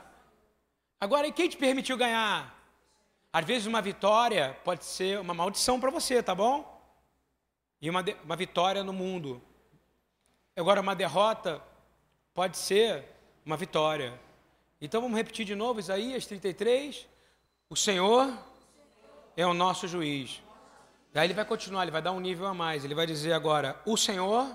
Agora, 0.99 1.27
e 1.27 1.33
quem 1.33 1.49
te 1.49 1.57
permitiu 1.57 1.97
ganhar? 1.97 2.59
Às 3.31 3.45
vezes, 3.45 3.67
uma 3.67 3.83
vitória 3.83 4.59
pode 4.65 4.85
ser 4.85 5.21
uma 5.21 5.35
maldição 5.35 5.79
para 5.79 5.91
você, 5.91 6.23
tá 6.23 6.35
bom? 6.35 6.83
E 7.81 7.91
uma, 7.91 8.03
uma 8.25 8.37
vitória 8.37 8.83
no 8.83 8.93
mundo. 8.93 9.43
Agora, 10.57 10.81
uma 10.81 10.95
derrota 10.95 11.61
pode 12.33 12.57
ser 12.57 13.05
uma 13.45 13.57
vitória. 13.57 14.19
Então 14.81 15.01
vamos 15.01 15.17
repetir 15.17 15.45
de 15.45 15.55
novo 15.55 15.81
Isaías 15.81 16.27
33. 16.27 17.09
O 17.69 17.75
Senhor 17.75 18.33
é 19.37 19.45
o 19.45 19.53
nosso 19.53 19.89
juiz. 19.89 20.41
Daí 21.13 21.27
ele 21.27 21.35
vai 21.35 21.45
continuar, 21.45 21.83
ele 21.83 21.91
vai 21.91 22.01
dar 22.01 22.13
um 22.13 22.21
nível 22.21 22.47
a 22.47 22.55
mais. 22.55 22.85
Ele 22.85 22.95
vai 22.95 23.05
dizer 23.05 23.33
agora: 23.33 23.81
O 23.85 23.97
Senhor 23.97 24.49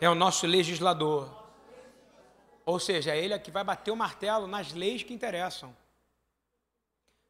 é 0.00 0.10
o 0.10 0.14
nosso 0.14 0.44
legislador. 0.44 1.30
Ou 2.64 2.80
seja, 2.80 3.14
é 3.14 3.24
ele 3.24 3.38
que 3.38 3.52
vai 3.52 3.62
bater 3.62 3.92
o 3.92 3.96
martelo 3.96 4.48
nas 4.48 4.72
leis 4.72 5.04
que 5.04 5.14
interessam. 5.14 5.74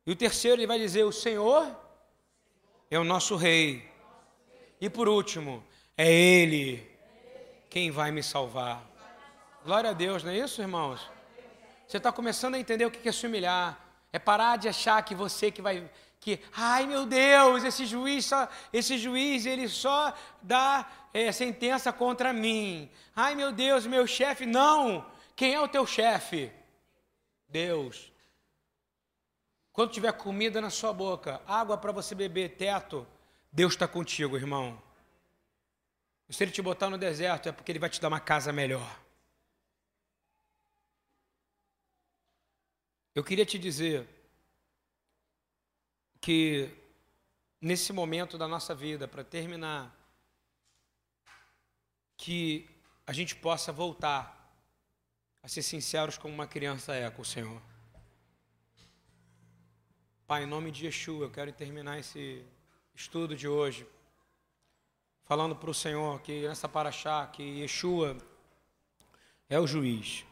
E 0.07 0.13
o 0.13 0.17
terceiro, 0.17 0.57
ele 0.57 0.67
vai 0.67 0.79
dizer: 0.79 1.05
O 1.05 1.13
Senhor 1.13 1.77
é 2.91 2.99
o 2.99 3.05
nosso 3.05 3.37
rei. 3.37 3.87
E 4.81 4.89
por 4.89 5.09
último, 5.09 5.63
é 5.97 6.11
Ele 6.11 6.96
quem 7.69 7.91
vai 7.91 8.11
me 8.11 8.23
salvar. 8.23 8.85
Glória 9.65 9.91
a 9.91 9.93
Deus, 9.93 10.23
não 10.23 10.31
é 10.31 10.39
isso, 10.39 10.61
irmãos? 10.61 11.11
Você 11.87 11.97
está 11.99 12.11
começando 12.13 12.55
a 12.55 12.59
entender 12.59 12.85
o 12.85 12.91
que 12.91 13.09
é 13.09 13.13
se 13.13 13.27
humilhar. 13.27 13.79
É 14.13 14.19
parar 14.19 14.57
de 14.57 14.69
achar 14.69 15.03
que 15.03 15.15
você 15.15 15.51
que 15.51 15.61
vai. 15.61 15.89
Que, 16.21 16.41
ai 16.57 16.87
meu 16.87 17.05
Deus, 17.05 17.63
esse 17.65 17.85
juiz 17.85 18.25
só, 18.25 18.49
esse 18.73 18.97
juiz 18.97 19.47
ele 19.47 19.69
só 19.69 20.15
dá 20.43 20.89
é, 21.13 21.31
sentença 21.31 21.93
contra 21.93 22.33
mim. 22.33 22.91
Ai 23.15 23.35
meu 23.35 23.53
Deus, 23.53 23.87
meu 23.87 24.07
chefe. 24.07 24.47
Não! 24.47 25.07
Quem 25.35 25.55
é 25.55 25.61
o 25.61 25.69
teu 25.69 25.87
chefe? 25.87 26.51
Deus. 27.49 28.13
Quando 29.73 29.93
tiver 29.93 30.13
comida 30.13 30.61
na 30.61 30.71
sua 30.71 30.93
boca, 30.93 31.43
água 31.47 31.77
para 31.77 31.93
você 31.93 32.15
beber, 32.15 32.57
teto, 32.57 33.07
Deus 33.53 33.75
está 33.75 33.87
contigo, 33.87 34.37
irmão. 34.37 34.83
Se 36.29 36.43
ele 36.43 36.51
te 36.51 36.61
botar 36.61 36.91
no 36.91 36.99
deserto, 36.99 37.49
é 37.49 37.53
porque 37.53 37.71
ele 37.71 37.79
vai 37.79 37.89
te 37.89 38.01
dar 38.01 38.09
uma 38.09 38.21
casa 38.21 38.53
melhor. 38.53 39.01
Eu 43.15 43.23
queria 43.23 43.47
te 43.47 43.59
dizer 43.59 44.07
que 46.21 46.69
nesse 47.61 47.93
momento 47.93 48.37
da 48.37 48.49
nossa 48.49 48.75
vida, 48.75 49.07
para 49.07 49.23
terminar, 49.23 49.95
que 52.17 52.69
a 53.07 53.13
gente 53.13 53.37
possa 53.37 53.73
voltar 53.73 54.35
a 55.43 55.49
ser 55.49 55.63
sinceros 55.63 56.19
como 56.19 56.35
uma 56.35 56.47
criança 56.47 56.95
é 56.95 57.09
com 57.09 57.23
o 57.23 57.25
Senhor. 57.25 57.63
Pai, 60.27 60.43
em 60.43 60.47
nome 60.47 60.73
de 60.73 60.87
Yeshua, 60.87 61.27
eu 61.27 61.31
quero 61.31 61.53
terminar 61.53 62.01
esse 62.01 62.45
estudo 62.93 63.37
de 63.37 63.47
hoje 63.47 63.87
falando 65.27 65.55
para 65.55 65.71
o 65.71 65.75
Senhor 65.75 66.21
que 66.23 66.49
nessa 66.49 66.69
paraxá, 66.69 67.27
que 67.27 67.43
Yeshua 67.43 68.17
é 69.51 69.61
o 69.61 69.67
juiz 69.67 70.25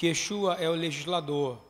que 0.00 0.06
Yeshua 0.06 0.54
é 0.54 0.66
o 0.66 0.72
legislador. 0.72 1.62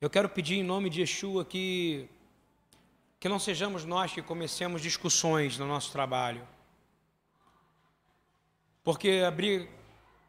Eu 0.00 0.08
quero 0.08 0.28
pedir 0.28 0.54
em 0.54 0.62
nome 0.62 0.88
de 0.88 1.00
Yeshua 1.00 1.44
que, 1.44 2.08
que 3.18 3.28
não 3.28 3.40
sejamos 3.40 3.84
nós 3.84 4.12
que 4.12 4.22
comecemos 4.22 4.80
discussões 4.80 5.58
no 5.58 5.66
nosso 5.66 5.90
trabalho. 5.90 6.46
Porque 8.84 9.24
abrir, 9.26 9.68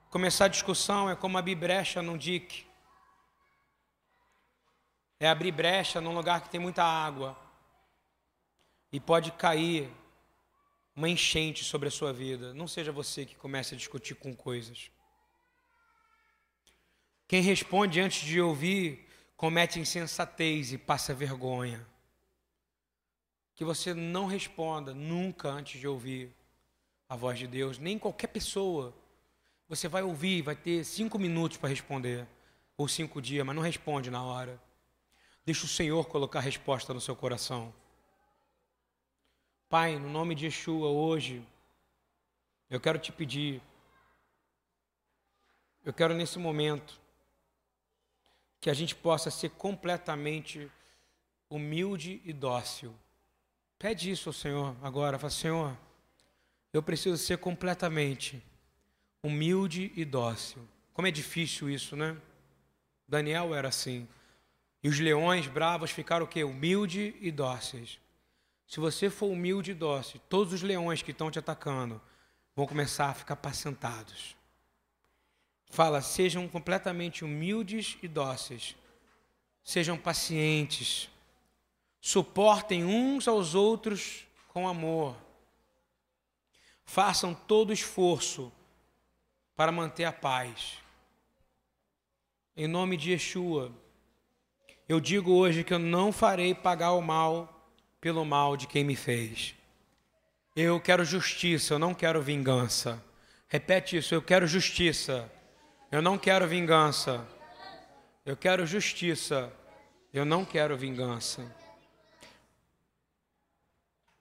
começar 0.10 0.48
discussão 0.48 1.08
é 1.08 1.16
como 1.16 1.38
abrir 1.38 1.54
brecha 1.54 2.02
num 2.02 2.18
dique. 2.18 2.66
É 5.20 5.30
abrir 5.30 5.52
brecha 5.52 6.02
num 6.02 6.16
lugar 6.16 6.42
que 6.42 6.50
tem 6.50 6.60
muita 6.60 6.84
água. 6.84 7.38
E 8.92 9.00
pode 9.00 9.32
cair 9.34 9.90
uma 10.96 11.10
enchente 11.10 11.64
sobre 11.64 11.88
a 11.88 11.92
sua 11.92 12.12
vida. 12.12 12.54
Não 12.54 12.68
seja 12.68 12.92
você 12.92 13.26
que 13.26 13.36
comece 13.36 13.76
a 13.76 13.78
discutir 13.78 14.16
com 14.16 14.36
coisas. 14.36 14.90
Quem 17.28 17.42
responde 17.42 18.00
antes 18.00 18.26
de 18.26 18.40
ouvir 18.40 19.06
comete 19.36 19.80
insensatez 19.80 20.72
e 20.72 20.78
passa 20.78 21.14
vergonha. 21.14 21.86
Que 23.54 23.66
você 23.66 23.94
não 23.94 24.26
responda 24.26 24.94
nunca 24.94 25.50
antes 25.50 25.80
de 25.80 25.88
ouvir 25.88 26.34
a 27.10 27.16
voz 27.16 27.38
de 27.38 27.48
Deus, 27.48 27.78
nem 27.78 28.00
qualquer 28.00 28.28
pessoa. 28.28 28.94
Você 29.70 29.88
vai 29.88 30.02
ouvir, 30.02 30.42
vai 30.42 30.56
ter 30.56 30.84
cinco 30.84 31.20
minutos 31.20 31.58
para 31.58 31.70
responder, 31.70 32.28
ou 32.78 32.88
cinco 32.88 33.22
dias, 33.22 33.46
mas 33.46 33.56
não 33.56 33.64
responde 33.64 34.10
na 34.10 34.24
hora. 34.24 34.62
Deixa 35.46 35.66
o 35.66 35.70
Senhor 35.70 36.08
colocar 36.08 36.40
a 36.40 36.42
resposta 36.42 36.94
no 36.94 37.02
seu 37.02 37.16
coração. 37.16 37.74
Pai, 39.70 40.00
no 40.00 40.08
nome 40.08 40.34
de 40.34 40.46
Yeshua, 40.46 40.88
hoje, 40.88 41.46
eu 42.70 42.80
quero 42.80 42.98
te 42.98 43.12
pedir, 43.12 43.62
eu 45.84 45.92
quero 45.92 46.14
nesse 46.14 46.40
momento, 46.40 46.98
que 48.62 48.70
a 48.70 48.74
gente 48.74 48.96
possa 48.96 49.30
ser 49.30 49.50
completamente 49.50 50.72
humilde 51.50 52.22
e 52.24 52.32
dócil. 52.32 52.96
Pede 53.78 54.10
isso 54.10 54.30
ao 54.30 54.34
Senhor 54.34 54.74
agora, 54.82 55.20
fala, 55.20 55.32
Senhor, 55.32 55.78
eu 56.72 56.82
preciso 56.82 57.18
ser 57.18 57.38
completamente 57.38 58.42
humilde 59.22 59.92
e 59.98 60.06
dócil. 60.06 60.66
Como 60.94 61.10
é 61.10 61.12
difícil 61.12 61.70
isso, 61.70 61.94
né? 61.94 62.16
Daniel 63.06 63.54
era 63.54 63.68
assim. 63.68 64.08
E 64.82 64.88
os 64.88 64.98
leões 64.98 65.46
bravos 65.46 65.92
ficaram 65.92 66.26
o 66.26 66.30
quê? 66.30 66.46
Humilde 66.46 67.18
e 67.20 67.30
dóceis. 67.32 68.00
Se 68.68 68.82
você 68.82 69.10
for 69.10 69.28
humilde 69.28 69.72
e 69.72 69.74
dócil, 69.74 70.20
todos 70.28 70.52
os 70.52 70.62
leões 70.62 71.02
que 71.02 71.12
estão 71.12 71.32
te 71.32 71.40
atacando 71.40 72.02
vão 72.54 72.68
começar 72.68 73.08
a 73.10 73.14
ficar 73.14 73.36
apacentados. 73.36 74.36
Fala: 75.70 76.02
sejam 76.02 76.48
completamente 76.50 77.24
humildes 77.24 77.98
e 78.04 78.08
dóceis, 78.10 78.76
sejam 79.64 79.98
pacientes, 79.98 81.10
suportem 82.02 82.84
uns 82.84 83.26
aos 83.26 83.56
outros 83.56 84.28
com 84.50 84.68
amor, 84.68 85.16
façam 86.84 87.34
todo 87.34 87.72
esforço 87.72 88.52
para 89.56 89.72
manter 89.72 90.04
a 90.04 90.12
paz. 90.12 90.78
Em 92.56 92.68
nome 92.68 92.98
de 92.98 93.12
Yeshua, 93.12 93.72
eu 94.90 95.00
digo 95.00 95.32
hoje 95.32 95.64
que 95.64 95.74
eu 95.74 95.80
não 95.80 96.12
farei 96.12 96.54
pagar 96.54 96.92
o 96.92 97.02
mal 97.02 97.57
pelo 98.00 98.24
mal 98.26 98.58
de 98.58 98.68
quem 98.68 98.84
me 98.84 98.96
fez. 98.96 99.56
Eu 100.56 100.80
quero 100.80 101.06
justiça, 101.06 101.76
eu 101.76 101.80
não 101.80 101.94
quero 101.94 102.22
vingança. 102.22 103.04
Repete 103.48 103.98
isso, 103.98 104.14
eu 104.14 104.22
quero 104.22 104.48
justiça 104.48 105.32
eu 105.90 106.02
não 106.02 106.18
quero 106.18 106.46
vingança. 106.46 107.26
Eu 108.26 108.36
quero 108.36 108.66
justiça. 108.66 109.52
Eu 110.14 110.26
não 110.26 110.44
quero 110.44 110.76
vingança. 110.76 111.50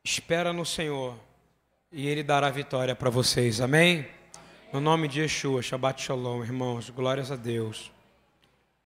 Espera 0.04 0.52
no 0.52 0.64
Senhor 0.64 1.18
e 1.90 2.06
Ele 2.06 2.22
dará 2.22 2.50
vitória 2.50 2.94
para 2.94 3.10
vocês. 3.10 3.60
Amém? 3.60 4.08
No 4.72 4.80
nome 4.80 5.08
de 5.08 5.22
Yeshua, 5.22 5.60
Shabbat 5.60 6.00
Shalom, 6.00 6.44
irmãos. 6.44 6.88
Glórias 6.90 7.32
a 7.32 7.36
Deus. 7.36 7.90